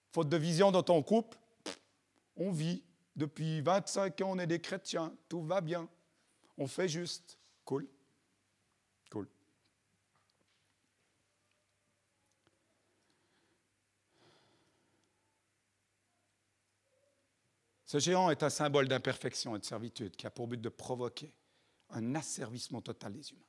Faute 0.09 0.29
de 0.29 0.37
vision 0.37 0.71
dans 0.71 0.81
ton 0.81 1.03
couple, 1.03 1.37
on 2.35 2.49
vit. 2.49 2.83
Depuis 3.15 3.61
25 3.61 4.21
ans, 4.21 4.31
on 4.31 4.39
est 4.39 4.47
des 4.47 4.59
chrétiens, 4.59 5.15
tout 5.29 5.43
va 5.43 5.61
bien. 5.61 5.87
On 6.57 6.65
fait 6.65 6.87
juste. 6.87 7.37
Cool. 7.65 7.87
Cool. 9.11 9.29
Ce 17.85 17.99
géant 17.99 18.31
est 18.31 18.41
un 18.41 18.49
symbole 18.49 18.87
d'imperfection 18.87 19.55
et 19.55 19.59
de 19.59 19.65
servitude 19.65 20.15
qui 20.15 20.25
a 20.25 20.31
pour 20.31 20.47
but 20.47 20.59
de 20.59 20.69
provoquer 20.69 21.31
un 21.93 22.15
asservissement 22.15 22.81
total 22.81 23.13
des 23.13 23.31
humains. 23.31 23.41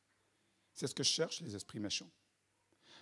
C'est 0.73 0.87
ce 0.87 0.95
que 0.95 1.03
cherchent 1.03 1.41
les 1.41 1.55
esprits 1.55 1.81
méchants. 1.81 2.11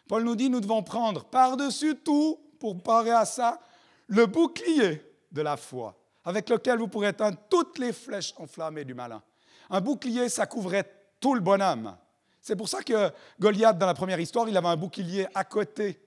Paul 0.08 0.24
nous 0.24 0.36
dit, 0.36 0.50
nous 0.50 0.60
devons 0.60 0.82
prendre 0.82 1.24
par-dessus 1.24 1.96
tout, 1.96 2.38
pour 2.58 2.82
parer 2.82 3.12
à 3.12 3.24
ça, 3.24 3.60
le 4.06 4.26
bouclier 4.26 5.02
de 5.30 5.42
la 5.42 5.56
foi, 5.56 5.98
avec 6.24 6.48
lequel 6.48 6.78
vous 6.78 6.88
pourrez 6.88 7.08
éteindre 7.08 7.38
toutes 7.48 7.78
les 7.78 7.92
flèches 7.92 8.34
enflammées 8.36 8.84
du 8.84 8.94
malin. 8.94 9.22
Un 9.70 9.80
bouclier, 9.80 10.28
ça 10.28 10.46
couvrait 10.46 10.90
tout 11.20 11.34
le 11.34 11.40
bonhomme. 11.40 11.96
C'est 12.40 12.56
pour 12.56 12.68
ça 12.68 12.82
que 12.82 13.10
Goliath, 13.38 13.78
dans 13.78 13.86
la 13.86 13.94
première 13.94 14.20
histoire, 14.20 14.48
il 14.48 14.56
avait 14.56 14.68
un 14.68 14.76
bouclier 14.76 15.26
à 15.34 15.44
côté. 15.44 16.00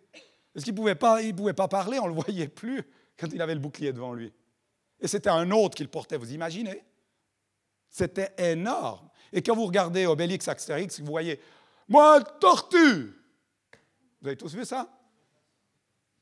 Parce 0.53 0.63
qu'il 0.63 0.73
ne 0.73 0.77
pouvait, 0.77 0.95
pas, 0.95 1.19
pouvait 1.35 1.53
pas 1.53 1.67
parler, 1.67 1.97
on 1.99 2.03
ne 2.03 2.15
le 2.15 2.21
voyait 2.21 2.47
plus 2.47 2.83
quand 3.17 3.27
il 3.33 3.41
avait 3.41 3.55
le 3.55 3.59
bouclier 3.59 3.91
devant 3.91 4.13
lui. 4.13 4.31
Et 4.99 5.07
c'était 5.07 5.29
un 5.29 5.49
autre 5.51 5.75
qu'il 5.75 5.89
portait, 5.89 6.17
vous 6.17 6.33
imaginez? 6.33 6.83
C'était 7.89 8.33
énorme. 8.37 9.09
Et 9.35 9.43
quand 9.43 9.53
vous 9.53 9.65
regardez 9.65 10.05
Obélix, 10.05 10.47
Astérix, 10.47 11.01
vous 11.01 11.07
voyez, 11.07 11.41
moi, 11.89 12.21
tortue 12.21 13.13
Vous 14.21 14.27
avez 14.27 14.37
tous 14.37 14.55
vu 14.55 14.63
ça? 14.63 14.89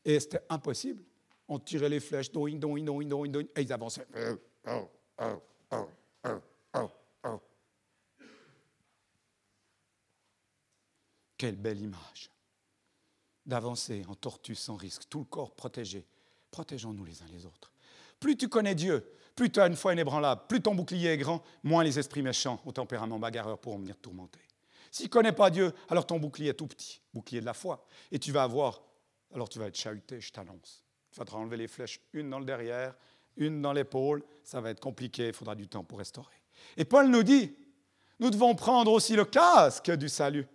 Et 0.03 0.19
c'était 0.19 0.41
impossible. 0.49 1.03
On 1.47 1.59
tirait 1.59 1.89
les 1.89 1.99
flèches, 1.99 2.31
doing, 2.31 2.57
doing, 2.57 2.83
doing, 2.83 3.05
doing, 3.05 3.29
doing, 3.29 3.45
et 3.55 3.61
ils 3.61 3.71
avançaient. 3.71 4.07
Quelle 11.37 11.55
belle 11.55 11.81
image 11.81 12.31
d'avancer 13.45 14.03
en 14.07 14.15
tortue 14.15 14.55
sans 14.55 14.75
risque, 14.75 15.03
tout 15.07 15.19
le 15.19 15.25
corps 15.25 15.53
protégé. 15.53 16.07
Protégeons-nous 16.49 17.05
les 17.05 17.21
uns 17.21 17.27
les 17.31 17.45
autres. 17.45 17.71
Plus 18.19 18.37
tu 18.37 18.47
connais 18.47 18.73
Dieu, 18.73 19.05
plus 19.35 19.51
tu 19.51 19.59
as 19.59 19.67
une 19.67 19.75
foi 19.75 19.93
inébranlable, 19.93 20.41
plus 20.47 20.61
ton 20.61 20.75
bouclier 20.75 21.09
est 21.09 21.17
grand, 21.17 21.41
moins 21.63 21.83
les 21.83 21.97
esprits 21.97 22.21
méchants 22.21 22.61
au 22.65 22.71
tempérament 22.71 23.19
bagarreur 23.19 23.57
pourront 23.57 23.79
venir 23.79 23.95
te 23.95 24.01
tourmenter. 24.01 24.39
Si 24.91 25.03
tu 25.03 25.09
ne 25.09 25.13
connais 25.13 25.31
pas 25.31 25.49
Dieu, 25.49 25.73
alors 25.89 26.05
ton 26.05 26.19
bouclier 26.19 26.49
est 26.49 26.53
tout 26.53 26.67
petit, 26.67 27.01
bouclier 27.13 27.41
de 27.41 27.45
la 27.45 27.55
foi. 27.55 27.83
Et 28.11 28.19
tu 28.19 28.31
vas 28.31 28.43
avoir, 28.43 28.83
alors 29.33 29.49
tu 29.49 29.57
vas 29.57 29.65
être 29.65 29.75
chahuté, 29.75 30.21
je 30.21 30.31
t'annonce. 30.31 30.83
Tu 31.11 31.19
vas 31.19 31.25
te 31.25 31.33
enlever 31.33 31.57
les 31.57 31.67
flèches, 31.67 31.99
une 32.13 32.29
dans 32.29 32.37
le 32.37 32.45
derrière, 32.45 32.93
une 33.37 33.59
dans 33.61 33.73
l'épaule. 33.73 34.23
Ça 34.43 34.61
va 34.61 34.69
être 34.69 34.79
compliqué, 34.79 35.29
il 35.29 35.33
faudra 35.33 35.55
du 35.55 35.67
temps 35.67 35.83
pour 35.83 35.97
restaurer. 35.97 36.35
Et 36.77 36.85
Paul 36.85 37.07
nous 37.07 37.23
dit, 37.23 37.55
nous 38.19 38.29
devons 38.29 38.53
prendre 38.53 38.91
aussi 38.91 39.15
le 39.15 39.25
casque 39.25 39.89
du 39.91 40.09
salut, 40.09 40.47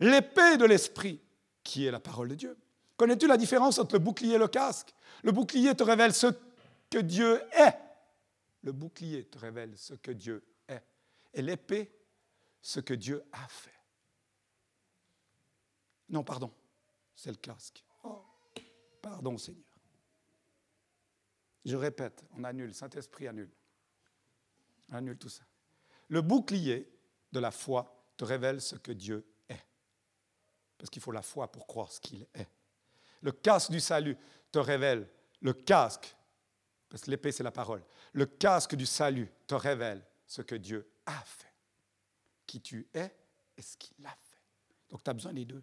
l'épée 0.00 0.58
de 0.58 0.66
l'esprit, 0.66 1.20
qui 1.62 1.86
est 1.86 1.90
la 1.90 2.00
parole 2.00 2.28
de 2.28 2.34
Dieu. 2.34 2.58
Connais-tu 2.98 3.26
la 3.26 3.38
différence 3.38 3.78
entre 3.78 3.94
le 3.94 4.00
bouclier 4.00 4.34
et 4.34 4.38
le 4.38 4.48
casque? 4.48 4.94
Le 5.22 5.32
bouclier 5.32 5.74
te 5.74 5.82
révèle 5.82 6.12
ce 6.12 6.26
que 6.90 6.98
Dieu 6.98 7.40
est. 7.52 7.85
Le 8.66 8.72
bouclier 8.72 9.24
te 9.24 9.38
révèle 9.38 9.78
ce 9.78 9.94
que 9.94 10.10
Dieu 10.10 10.44
est. 10.66 10.82
Et 11.32 11.40
l'épée, 11.40 11.96
ce 12.60 12.80
que 12.80 12.94
Dieu 12.94 13.22
a 13.30 13.46
fait. 13.46 13.78
Non, 16.08 16.24
pardon, 16.24 16.52
c'est 17.14 17.30
le 17.30 17.36
casque. 17.36 17.84
Oh, 18.02 18.24
pardon, 19.00 19.38
Seigneur. 19.38 19.62
Je 21.64 21.76
répète, 21.76 22.24
on 22.36 22.42
annule, 22.42 22.74
Saint-Esprit 22.74 23.28
annule. 23.28 23.52
Annule 24.90 25.16
tout 25.16 25.28
ça. 25.28 25.44
Le 26.08 26.20
bouclier 26.20 26.92
de 27.30 27.38
la 27.38 27.52
foi 27.52 28.04
te 28.16 28.24
révèle 28.24 28.60
ce 28.60 28.74
que 28.74 28.90
Dieu 28.90 29.24
est. 29.48 29.64
Parce 30.76 30.90
qu'il 30.90 31.02
faut 31.02 31.12
la 31.12 31.22
foi 31.22 31.52
pour 31.52 31.68
croire 31.68 31.92
ce 31.92 32.00
qu'il 32.00 32.26
est. 32.34 32.48
Le 33.20 33.30
casque 33.30 33.70
du 33.70 33.78
salut 33.78 34.18
te 34.50 34.58
révèle 34.58 35.08
le 35.40 35.52
casque 35.52 36.15
parce 36.88 37.02
que 37.02 37.10
l'épée, 37.10 37.32
c'est 37.32 37.42
la 37.42 37.50
parole. 37.50 37.82
Le 38.12 38.26
casque 38.26 38.74
du 38.74 38.86
salut 38.86 39.30
te 39.46 39.54
révèle 39.54 40.04
ce 40.26 40.42
que 40.42 40.54
Dieu 40.54 40.88
a 41.06 41.20
fait, 41.20 41.52
qui 42.46 42.60
tu 42.60 42.88
es 42.94 43.14
et 43.56 43.62
ce 43.62 43.76
qu'il 43.76 44.04
a 44.04 44.10
fait. 44.10 44.42
Donc 44.90 45.02
tu 45.02 45.10
as 45.10 45.14
besoin 45.14 45.32
des 45.32 45.44
deux. 45.44 45.62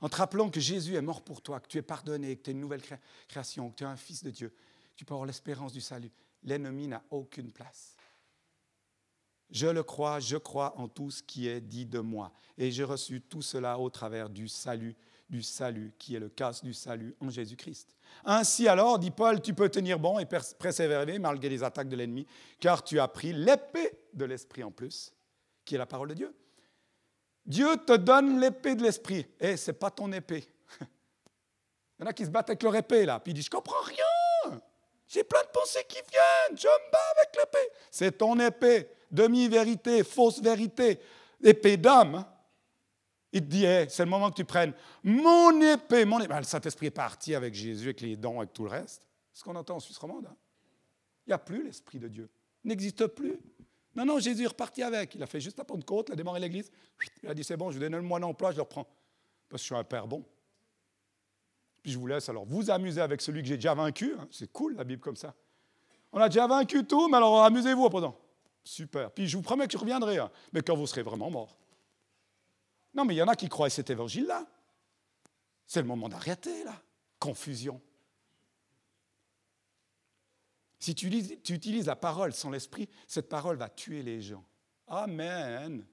En 0.00 0.08
te 0.08 0.16
rappelant 0.16 0.50
que 0.50 0.60
Jésus 0.60 0.94
est 0.94 1.02
mort 1.02 1.22
pour 1.22 1.40
toi, 1.40 1.60
que 1.60 1.68
tu 1.68 1.78
es 1.78 1.82
pardonné, 1.82 2.36
que 2.36 2.42
tu 2.42 2.50
es 2.50 2.52
une 2.52 2.60
nouvelle 2.60 2.82
création, 3.28 3.70
que 3.70 3.76
tu 3.76 3.84
es 3.84 3.86
un 3.86 3.96
fils 3.96 4.22
de 4.22 4.30
Dieu, 4.30 4.54
tu 4.96 5.04
peux 5.04 5.14
avoir 5.14 5.26
l'espérance 5.26 5.72
du 5.72 5.80
salut. 5.80 6.12
L'ennemi 6.42 6.88
n'a 6.88 7.02
aucune 7.10 7.50
place. 7.50 7.96
Je 9.50 9.66
le 9.66 9.82
crois, 9.82 10.20
je 10.20 10.36
crois 10.36 10.78
en 10.78 10.88
tout 10.88 11.10
ce 11.10 11.22
qui 11.22 11.48
est 11.48 11.60
dit 11.60 11.86
de 11.86 12.00
moi. 12.00 12.32
Et 12.58 12.70
j'ai 12.70 12.84
reçu 12.84 13.20
tout 13.20 13.42
cela 13.42 13.78
au 13.78 13.88
travers 13.90 14.28
du 14.28 14.48
salut 14.48 14.96
du 15.34 15.42
salut, 15.42 15.92
qui 15.98 16.14
est 16.14 16.20
le 16.20 16.28
casque 16.28 16.62
du 16.62 16.72
salut 16.72 17.16
en 17.20 17.28
Jésus-Christ. 17.28 17.96
Ainsi 18.24 18.68
alors, 18.68 19.00
dit 19.00 19.10
Paul, 19.10 19.42
tu 19.42 19.52
peux 19.52 19.68
tenir 19.68 19.98
bon 19.98 20.20
et 20.20 20.26
persévérer 20.26 21.18
malgré 21.18 21.48
les 21.48 21.64
attaques 21.64 21.88
de 21.88 21.96
l'ennemi, 21.96 22.24
car 22.60 22.84
tu 22.84 23.00
as 23.00 23.08
pris 23.08 23.32
l'épée 23.32 23.98
de 24.12 24.24
l'Esprit 24.24 24.62
en 24.62 24.70
plus, 24.70 25.12
qui 25.64 25.74
est 25.74 25.78
la 25.78 25.86
parole 25.86 26.10
de 26.10 26.14
Dieu. 26.14 26.32
Dieu 27.44 27.66
te 27.84 27.96
donne 27.96 28.38
l'épée 28.38 28.76
de 28.76 28.84
l'Esprit. 28.84 29.26
Et 29.40 29.56
ce 29.56 29.72
n'est 29.72 29.76
pas 29.76 29.90
ton 29.90 30.12
épée. 30.12 30.48
Il 30.80 32.02
y 32.02 32.04
en 32.04 32.06
a 32.06 32.12
qui 32.12 32.24
se 32.24 32.30
battent 32.30 32.50
avec 32.50 32.62
leur 32.62 32.76
épée, 32.76 33.04
là, 33.04 33.18
puis 33.18 33.32
ils 33.32 33.34
disent, 33.34 33.46
je 33.46 33.50
comprends 33.50 33.82
rien. 33.82 34.60
J'ai 35.08 35.24
plein 35.24 35.42
de 35.42 35.48
pensées 35.48 35.84
qui 35.88 35.98
viennent, 36.12 36.56
je 36.56 36.68
me 36.68 36.90
bats 36.92 36.98
avec 37.18 37.36
l'épée. 37.36 37.72
C'est 37.90 38.18
ton 38.18 38.38
épée, 38.38 38.88
demi-vérité, 39.10 40.04
fausse 40.04 40.40
vérité, 40.40 41.00
épée 41.42 41.76
d'âme. 41.76 42.24
Il 43.34 43.40
te 43.40 43.46
dit, 43.46 43.66
c'est 43.88 44.04
le 44.04 44.10
moment 44.10 44.30
que 44.30 44.36
tu 44.36 44.44
prennes 44.44 44.72
mon 45.02 45.60
épée, 45.60 46.04
mon 46.04 46.20
épée. 46.20 46.28
Ben, 46.28 46.38
le 46.38 46.44
Saint-Esprit 46.44 46.86
est 46.86 46.90
parti 46.92 47.34
avec 47.34 47.52
Jésus, 47.52 47.86
avec 47.86 48.00
les 48.00 48.16
dons, 48.16 48.38
avec 48.38 48.52
tout 48.52 48.62
le 48.62 48.70
reste. 48.70 49.08
C'est 49.32 49.40
ce 49.40 49.44
qu'on 49.44 49.56
entend 49.56 49.74
en 49.74 49.80
Suisse 49.80 49.98
romande. 49.98 50.26
Hein. 50.30 50.36
Il 51.26 51.30
n'y 51.30 51.34
a 51.34 51.38
plus 51.38 51.64
l'Esprit 51.64 51.98
de 51.98 52.06
Dieu. 52.06 52.30
n'existe 52.62 53.08
plus. 53.08 53.36
Non, 53.96 54.04
non, 54.04 54.20
Jésus 54.20 54.44
est 54.44 54.48
reparti 54.48 54.84
avec. 54.84 55.16
Il 55.16 55.22
a 55.22 55.26
fait 55.26 55.40
juste 55.40 55.58
la 55.58 55.64
Pentecôte, 55.64 56.10
il 56.10 56.12
a 56.12 56.16
démarré 56.16 56.38
l'église. 56.38 56.70
Il 57.24 57.28
a 57.28 57.34
dit 57.34 57.42
c'est 57.42 57.56
bon, 57.56 57.72
je 57.72 57.76
vous 57.76 57.80
donne 57.80 57.96
le 57.96 58.02
mois 58.02 58.20
d'emploi, 58.20 58.52
je 58.52 58.56
le 58.56 58.62
reprends. 58.62 58.86
Parce 59.48 59.62
que 59.62 59.64
je 59.64 59.74
suis 59.74 59.74
un 59.74 59.82
père 59.82 60.06
bon. 60.06 60.24
Puis 61.82 61.90
je 61.90 61.98
vous 61.98 62.06
laisse 62.06 62.28
alors 62.28 62.44
vous 62.44 62.70
amuser 62.70 63.00
avec 63.00 63.20
celui 63.20 63.42
que 63.42 63.48
j'ai 63.48 63.56
déjà 63.56 63.74
vaincu. 63.74 64.14
Hein. 64.16 64.28
C'est 64.30 64.52
cool 64.52 64.76
la 64.76 64.84
Bible 64.84 65.02
comme 65.02 65.16
ça. 65.16 65.34
On 66.12 66.20
a 66.20 66.28
déjà 66.28 66.46
vaincu 66.46 66.84
tout, 66.86 67.08
mais 67.08 67.16
alors 67.16 67.42
amusez-vous 67.42 67.84
à 67.84 67.90
présent. 67.90 68.16
Super. 68.62 69.10
Puis 69.10 69.26
je 69.26 69.36
vous 69.36 69.42
promets 69.42 69.66
que 69.66 69.72
je 69.72 69.78
reviendrai, 69.78 70.18
hein. 70.18 70.30
mais 70.52 70.62
quand 70.62 70.76
vous 70.76 70.86
serez 70.86 71.02
vraiment 71.02 71.30
mort. 71.30 71.58
Non, 72.94 73.04
mais 73.04 73.14
il 73.14 73.18
y 73.18 73.22
en 73.22 73.28
a 73.28 73.36
qui 73.36 73.48
croient 73.48 73.66
à 73.66 73.70
cet 73.70 73.90
évangile-là. 73.90 74.46
C'est 75.66 75.80
le 75.80 75.88
moment 75.88 76.08
d'arrêter, 76.08 76.64
là. 76.64 76.80
Confusion. 77.18 77.80
Si 80.78 80.94
tu, 80.94 81.06
utilises 81.06 81.86
la 81.86 81.96
parole 81.96 82.34
sans 82.34 82.50
l'esprit, 82.50 82.88
cette 83.08 83.28
parole 83.28 83.56
va 83.56 83.70
tuer 83.70 84.02
les 84.02 84.20
gens. 84.20 84.44
Amen. 84.86 85.84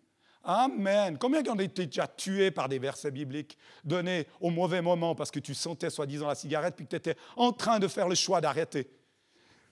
Amen. 0.43 1.17
Combien 1.17 1.45
ont 1.47 1.59
été 1.59 1.85
déjà 1.85 2.07
tués 2.07 2.51
par 2.51 2.67
des 2.67 2.77
versets 2.77 3.11
bibliques 3.11 3.57
donnés 3.85 4.27
au 4.41 4.49
mauvais 4.49 4.81
moment 4.81 5.15
parce 5.15 5.31
que 5.31 5.39
tu 5.39 5.53
sentais 5.53 5.89
soi-disant 5.89 6.27
la 6.27 6.35
cigarette 6.35 6.75
puis 6.75 6.85
que 6.85 6.89
tu 6.89 6.95
étais 6.97 7.15
en 7.37 7.53
train 7.53 7.79
de 7.79 7.87
faire 7.87 8.09
le 8.09 8.15
choix 8.15 8.41
d'arrêter? 8.41 8.91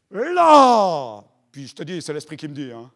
Là 0.09 1.23
Puis 1.51 1.67
je 1.67 1.75
te 1.75 1.83
dis, 1.83 2.01
c'est 2.01 2.13
l'esprit 2.13 2.37
qui 2.37 2.47
me 2.47 2.53
dit. 2.53 2.71
Hein. 2.71 2.89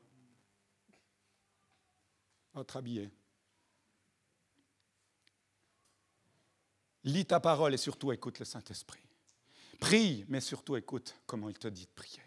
Votre 2.54 2.78
habillé. 2.78 3.10
Lis 7.04 7.26
ta 7.26 7.40
parole 7.40 7.74
et 7.74 7.78
surtout 7.78 8.12
écoute 8.12 8.40
le 8.40 8.46
Saint-Esprit. 8.46 9.04
Prie, 9.80 10.26
mais 10.30 10.40
surtout 10.40 10.76
écoute 10.78 11.16
comment 11.26 11.50
il 11.50 11.58
te 11.58 11.68
dit 11.68 11.86
de 11.86 11.92
prier. 11.94 12.22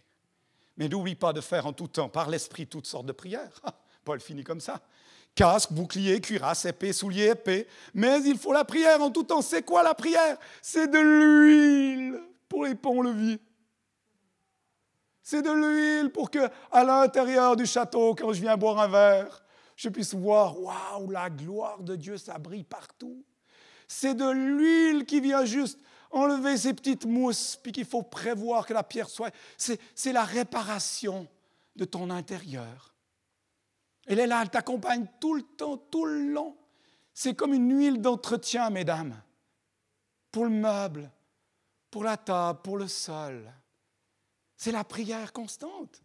Mais 0.76 0.88
n'oublie 0.88 1.14
pas 1.14 1.32
de 1.32 1.40
faire 1.40 1.66
en 1.66 1.72
tout 1.72 1.88
temps, 1.88 2.08
par 2.08 2.28
l'Esprit, 2.28 2.66
toutes 2.66 2.86
sortes 2.86 3.06
de 3.06 3.12
prières. 3.12 3.60
Paul 4.04 4.20
finit 4.20 4.44
comme 4.44 4.60
ça. 4.60 4.82
Casque, 5.34 5.72
bouclier, 5.72 6.20
cuirasse, 6.20 6.66
épée, 6.66 6.92
soulier, 6.92 7.28
épée. 7.28 7.66
Mais 7.94 8.22
il 8.22 8.38
faut 8.38 8.52
la 8.52 8.64
prière 8.64 9.02
en 9.02 9.10
tout 9.10 9.24
temps. 9.24 9.42
C'est 9.42 9.62
quoi 9.62 9.82
la 9.82 9.94
prière? 9.94 10.38
C'est 10.62 10.88
de 10.88 10.98
l'huile 10.98 12.20
pour 12.48 12.64
les 12.64 12.74
ponts-levis. 12.74 13.38
C'est 15.22 15.42
de 15.42 15.50
l'huile 15.50 16.10
pour 16.10 16.30
que, 16.30 16.48
à 16.70 16.84
l'intérieur 16.84 17.56
du 17.56 17.66
château, 17.66 18.14
quand 18.14 18.32
je 18.32 18.40
viens 18.40 18.56
boire 18.56 18.78
un 18.78 18.88
verre, 18.88 19.44
je 19.74 19.88
puisse 19.88 20.14
voir, 20.14 20.58
waouh, 20.60 21.10
la 21.10 21.28
gloire 21.28 21.82
de 21.82 21.96
Dieu, 21.96 22.16
ça 22.16 22.38
brille 22.38 22.64
partout. 22.64 23.24
C'est 23.88 24.14
de 24.14 24.28
l'huile 24.28 25.04
qui 25.04 25.20
vient 25.20 25.44
juste 25.44 25.78
enlever 26.10 26.56
ces 26.56 26.74
petites 26.74 27.04
mousses, 27.04 27.56
puis 27.56 27.72
qu'il 27.72 27.84
faut 27.84 28.02
prévoir 28.02 28.66
que 28.66 28.74
la 28.74 28.82
pierre 28.82 29.08
soit... 29.08 29.32
C'est 29.56 30.12
la 30.12 30.24
réparation 30.24 31.28
de 31.76 31.84
ton 31.84 32.10
intérieur. 32.10 32.94
Elle 34.06 34.20
est 34.20 34.26
là, 34.26 34.40
elle 34.42 34.50
t'accompagne 34.50 35.06
tout 35.20 35.34
le 35.34 35.42
temps, 35.42 35.76
tout 35.76 36.04
le 36.04 36.32
long. 36.32 36.56
C'est 37.12 37.34
comme 37.34 37.54
une 37.54 37.76
huile 37.76 38.00
d'entretien, 38.00 38.70
mesdames, 38.70 39.20
pour 40.30 40.44
le 40.44 40.50
meuble, 40.50 41.10
pour 41.90 42.04
la 42.04 42.16
table, 42.16 42.60
pour 42.62 42.76
le 42.76 42.88
sol. 42.88 43.52
C'est 44.56 44.72
la 44.72 44.84
prière 44.84 45.32
constante 45.32 46.02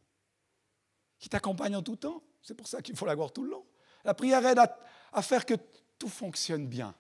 qui 1.20 1.30
t'accompagne 1.30 1.76
en 1.76 1.82
tout 1.82 1.96
temps. 1.96 2.24
C'est 2.42 2.56
pour 2.56 2.68
ça 2.68 2.82
qu'il 2.82 2.96
faut 2.96 3.06
la 3.06 3.16
voir 3.16 3.32
tout 3.32 3.44
le 3.44 3.52
long. 3.52 3.66
La 4.04 4.14
prière 4.14 4.46
aide 4.46 4.60
à 5.14 5.22
faire 5.22 5.46
que 5.46 5.54
tout 6.00 6.10
fonctionne 6.10 6.68
bien 6.68 6.96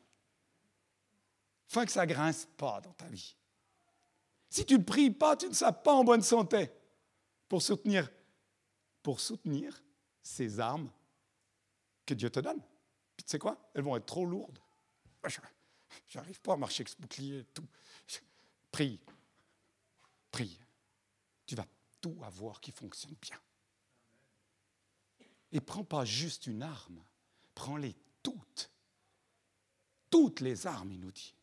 afin 1.71 1.85
que 1.85 1.91
ça 1.91 2.05
ne 2.05 2.11
grince 2.11 2.47
pas 2.57 2.81
dans 2.81 2.91
ta 2.91 3.07
vie. 3.07 3.33
Si 4.49 4.65
tu 4.65 4.77
ne 4.77 4.83
pries 4.83 5.09
pas, 5.09 5.37
tu 5.37 5.47
ne 5.47 5.53
seras 5.53 5.71
pas 5.71 5.93
en 5.93 6.03
bonne 6.03 6.21
santé 6.21 6.69
pour 7.47 7.61
soutenir, 7.61 8.11
pour 9.01 9.21
soutenir 9.21 9.81
ces 10.21 10.59
armes 10.59 10.91
que 12.05 12.13
Dieu 12.13 12.29
te 12.29 12.41
donne. 12.41 12.61
Puis 13.15 13.23
tu 13.23 13.31
sais 13.31 13.39
quoi? 13.39 13.71
Elles 13.73 13.83
vont 13.83 13.95
être 13.95 14.05
trop 14.05 14.25
lourdes. 14.25 14.59
Je 16.07 16.17
n'arrive 16.17 16.41
pas 16.41 16.53
à 16.53 16.57
marcher 16.57 16.81
avec 16.81 16.89
ce 16.89 16.97
bouclier. 16.97 17.45
Tout. 17.53 17.65
Prie. 18.69 18.99
Prie. 20.29 20.59
Tu 21.45 21.55
vas 21.55 21.65
tout 22.01 22.17
avoir 22.23 22.59
qui 22.59 22.71
fonctionne 22.71 23.15
bien. 23.21 23.39
Et 25.53 25.61
prends 25.61 25.85
pas 25.85 26.03
juste 26.03 26.47
une 26.47 26.63
arme, 26.63 27.01
prends-les 27.55 27.95
toutes. 28.21 28.69
Toutes 30.09 30.41
les 30.41 30.67
armes, 30.67 30.91
il 30.91 30.99
nous 30.99 31.11
dit. 31.11 31.33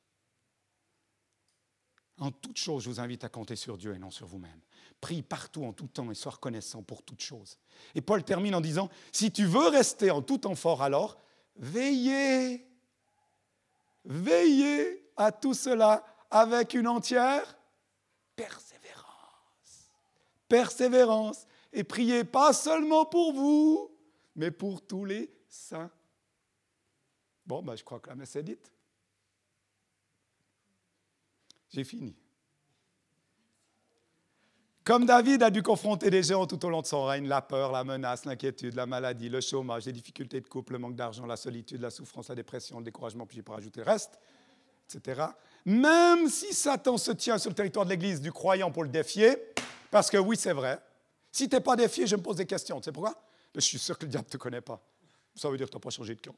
En 2.18 2.32
toute 2.32 2.56
chose, 2.56 2.84
je 2.84 2.88
vous 2.88 3.00
invite 3.00 3.22
à 3.24 3.28
compter 3.28 3.54
sur 3.54 3.78
Dieu 3.78 3.94
et 3.94 3.98
non 3.98 4.10
sur 4.10 4.26
vous-même. 4.26 4.60
Prie 5.00 5.22
partout, 5.22 5.64
en 5.64 5.72
tout 5.72 5.86
temps, 5.86 6.10
et 6.10 6.14
sois 6.14 6.32
reconnaissant 6.32 6.82
pour 6.82 7.02
toute 7.02 7.20
chose. 7.20 7.58
Et 7.94 8.00
Paul 8.00 8.24
termine 8.24 8.54
en 8.56 8.60
disant, 8.60 8.90
si 9.12 9.30
tu 9.30 9.44
veux 9.44 9.68
rester 9.68 10.10
en 10.10 10.20
tout 10.22 10.38
temps 10.38 10.56
fort, 10.56 10.82
alors 10.82 11.20
veillez, 11.56 12.66
veillez 14.04 15.08
à 15.16 15.30
tout 15.30 15.54
cela 15.54 16.04
avec 16.30 16.74
une 16.74 16.88
entière 16.88 17.56
persévérance. 18.34 19.90
Persévérance. 20.48 21.46
Et 21.72 21.84
priez 21.84 22.24
pas 22.24 22.52
seulement 22.52 23.04
pour 23.04 23.32
vous, 23.32 23.96
mais 24.34 24.50
pour 24.50 24.84
tous 24.84 25.04
les 25.04 25.30
saints. 25.48 25.90
Bon, 27.46 27.62
ben, 27.62 27.76
je 27.76 27.84
crois 27.84 28.00
que 28.00 28.08
la 28.08 28.16
messe 28.16 28.34
est 28.36 28.42
dite. 28.42 28.72
J'ai 31.70 31.84
fini. 31.84 32.14
Comme 34.84 35.04
David 35.04 35.42
a 35.42 35.50
dû 35.50 35.62
confronter 35.62 36.08
des 36.08 36.22
gens 36.22 36.46
tout 36.46 36.64
au 36.64 36.70
long 36.70 36.80
de 36.80 36.86
son 36.86 37.04
règne, 37.04 37.28
la 37.28 37.42
peur, 37.42 37.72
la 37.72 37.84
menace, 37.84 38.24
l'inquiétude, 38.24 38.74
la 38.74 38.86
maladie, 38.86 39.28
le 39.28 39.42
chômage, 39.42 39.84
les 39.84 39.92
difficultés 39.92 40.40
de 40.40 40.48
couple, 40.48 40.72
le 40.72 40.78
manque 40.78 40.96
d'argent, 40.96 41.26
la 41.26 41.36
solitude, 41.36 41.82
la 41.82 41.90
souffrance, 41.90 42.28
la 42.30 42.34
dépression, 42.34 42.78
le 42.78 42.84
découragement, 42.84 43.26
puis 43.26 43.36
j'ai 43.36 43.42
pas 43.42 43.52
rajouter 43.52 43.80
le 43.80 43.86
reste, 43.86 44.18
etc. 44.88 45.26
Même 45.66 46.28
si 46.30 46.54
Satan 46.54 46.96
se 46.96 47.10
tient 47.10 47.36
sur 47.36 47.50
le 47.50 47.54
territoire 47.54 47.84
de 47.84 47.90
l'Église 47.90 48.22
du 48.22 48.32
croyant 48.32 48.70
pour 48.70 48.82
le 48.82 48.88
défier, 48.88 49.36
parce 49.90 50.08
que 50.08 50.16
oui, 50.16 50.38
c'est 50.38 50.54
vrai, 50.54 50.80
si 51.30 51.50
tu 51.50 51.54
n'es 51.54 51.60
pas 51.60 51.76
défié, 51.76 52.06
je 52.06 52.16
me 52.16 52.22
pose 52.22 52.36
des 52.36 52.46
questions. 52.46 52.80
Tu 52.80 52.86
sais 52.86 52.92
pourquoi? 52.92 53.14
Je 53.54 53.60
suis 53.60 53.78
sûr 53.78 53.98
que 53.98 54.06
le 54.06 54.10
diable 54.10 54.26
ne 54.26 54.32
te 54.32 54.36
connaît 54.38 54.62
pas. 54.62 54.82
Ça 55.34 55.50
veut 55.50 55.58
dire 55.58 55.66
que 55.66 55.72
tu 55.72 55.76
n'as 55.76 55.82
pas 55.82 55.90
changé 55.90 56.14
de 56.14 56.20
camp. 56.22 56.34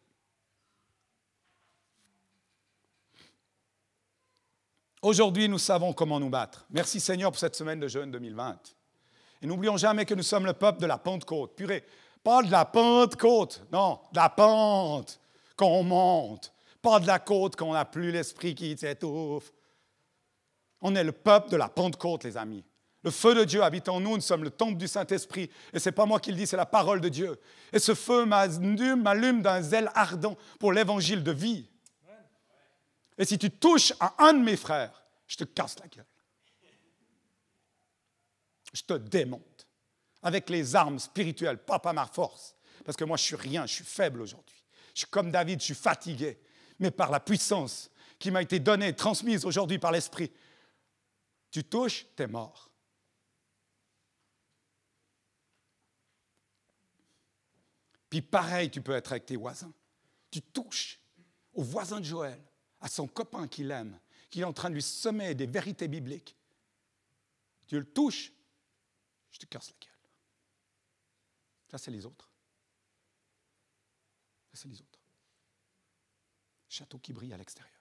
Aujourd'hui, 5.02 5.48
nous 5.48 5.58
savons 5.58 5.94
comment 5.94 6.20
nous 6.20 6.28
battre. 6.28 6.66
Merci 6.70 7.00
Seigneur 7.00 7.30
pour 7.30 7.38
cette 7.38 7.56
semaine 7.56 7.80
de 7.80 7.88
jeûne 7.88 8.10
2020. 8.10 8.58
Et 9.40 9.46
n'oublions 9.46 9.78
jamais 9.78 10.04
que 10.04 10.12
nous 10.12 10.22
sommes 10.22 10.44
le 10.44 10.52
peuple 10.52 10.80
de 10.80 10.86
la 10.86 10.98
Pentecôte. 10.98 11.56
Purée, 11.56 11.86
pas 12.22 12.42
de 12.42 12.50
la 12.50 12.66
Pentecôte, 12.66 13.62
non, 13.72 13.98
de 14.12 14.18
la 14.18 14.28
pente 14.28 15.18
qu'on 15.56 15.82
monte, 15.82 16.52
pas 16.82 17.00
de 17.00 17.06
la 17.06 17.18
côte 17.18 17.56
qu'on 17.56 17.72
n'a 17.72 17.86
plus 17.86 18.12
l'esprit 18.12 18.54
qui 18.54 18.76
s'étouffe. 18.76 19.50
On 20.82 20.94
est 20.94 21.04
le 21.04 21.12
peuple 21.12 21.48
de 21.48 21.56
la 21.56 21.70
Pentecôte, 21.70 22.24
les 22.24 22.36
amis. 22.36 22.62
Le 23.02 23.10
feu 23.10 23.34
de 23.34 23.44
Dieu 23.44 23.62
habite 23.62 23.88
en 23.88 24.00
nous, 24.00 24.16
nous 24.16 24.20
sommes 24.20 24.44
le 24.44 24.50
temple 24.50 24.76
du 24.76 24.86
Saint-Esprit. 24.86 25.48
Et 25.72 25.78
ce 25.78 25.88
n'est 25.88 25.94
pas 25.94 26.04
moi 26.04 26.20
qui 26.20 26.30
le 26.30 26.36
dis, 26.36 26.46
c'est 26.46 26.58
la 26.58 26.66
parole 26.66 27.00
de 27.00 27.08
Dieu. 27.08 27.40
Et 27.72 27.78
ce 27.78 27.94
feu 27.94 28.26
m'allume 28.26 29.40
d'un 29.40 29.62
zèle 29.62 29.90
ardent 29.94 30.36
pour 30.58 30.74
l'évangile 30.74 31.22
de 31.22 31.32
vie. 31.32 31.69
Et 33.20 33.26
si 33.26 33.38
tu 33.38 33.50
touches 33.50 33.92
à 34.00 34.14
un 34.24 34.32
de 34.32 34.38
mes 34.38 34.56
frères, 34.56 35.04
je 35.26 35.36
te 35.36 35.44
casse 35.44 35.78
la 35.78 35.88
gueule. 35.88 36.06
Je 38.72 38.80
te 38.80 38.94
démonte 38.94 39.68
avec 40.22 40.48
les 40.48 40.74
armes 40.74 40.98
spirituelles, 40.98 41.58
pas 41.58 41.78
par 41.78 41.92
ma 41.92 42.06
force. 42.06 42.56
Parce 42.82 42.96
que 42.96 43.04
moi, 43.04 43.18
je 43.18 43.24
suis 43.24 43.36
rien, 43.36 43.66
je 43.66 43.74
suis 43.74 43.84
faible 43.84 44.22
aujourd'hui. 44.22 44.64
Je 44.94 45.00
suis 45.00 45.08
comme 45.08 45.30
David, 45.30 45.60
je 45.60 45.66
suis 45.66 45.74
fatigué. 45.74 46.40
Mais 46.78 46.90
par 46.90 47.10
la 47.10 47.20
puissance 47.20 47.90
qui 48.18 48.30
m'a 48.30 48.40
été 48.40 48.58
donnée, 48.58 48.96
transmise 48.96 49.44
aujourd'hui 49.44 49.78
par 49.78 49.92
l'Esprit, 49.92 50.32
tu 51.50 51.62
touches, 51.62 52.06
tu 52.16 52.22
es 52.22 52.26
mort. 52.26 52.70
Puis 58.08 58.22
pareil, 58.22 58.70
tu 58.70 58.80
peux 58.80 58.92
être 58.92 59.12
avec 59.12 59.26
tes 59.26 59.36
voisins. 59.36 59.74
Tu 60.30 60.40
touches 60.40 60.98
aux 61.52 61.62
voisins 61.62 62.00
de 62.00 62.06
Joël 62.06 62.40
à 62.80 62.88
son 62.88 63.06
copain 63.06 63.48
qu'il 63.48 63.70
aime, 63.70 63.98
qui 64.30 64.40
est 64.40 64.44
en 64.44 64.52
train 64.52 64.70
de 64.70 64.74
lui 64.74 64.82
semer 64.82 65.34
des 65.34 65.46
vérités 65.46 65.88
bibliques, 65.88 66.36
tu 67.66 67.78
le 67.78 67.84
touches, 67.84 68.32
je 69.30 69.38
te 69.38 69.46
casse 69.46 69.70
la 69.70 69.76
gueule. 69.86 69.90
Ça, 71.68 71.78
c'est 71.78 71.90
les 71.90 72.04
autres. 72.04 72.28
Ça, 74.52 74.62
c'est 74.62 74.68
les 74.68 74.80
autres. 74.80 74.98
Château 76.68 76.98
qui 76.98 77.12
brille 77.12 77.32
à 77.32 77.36
l'extérieur. 77.36 77.79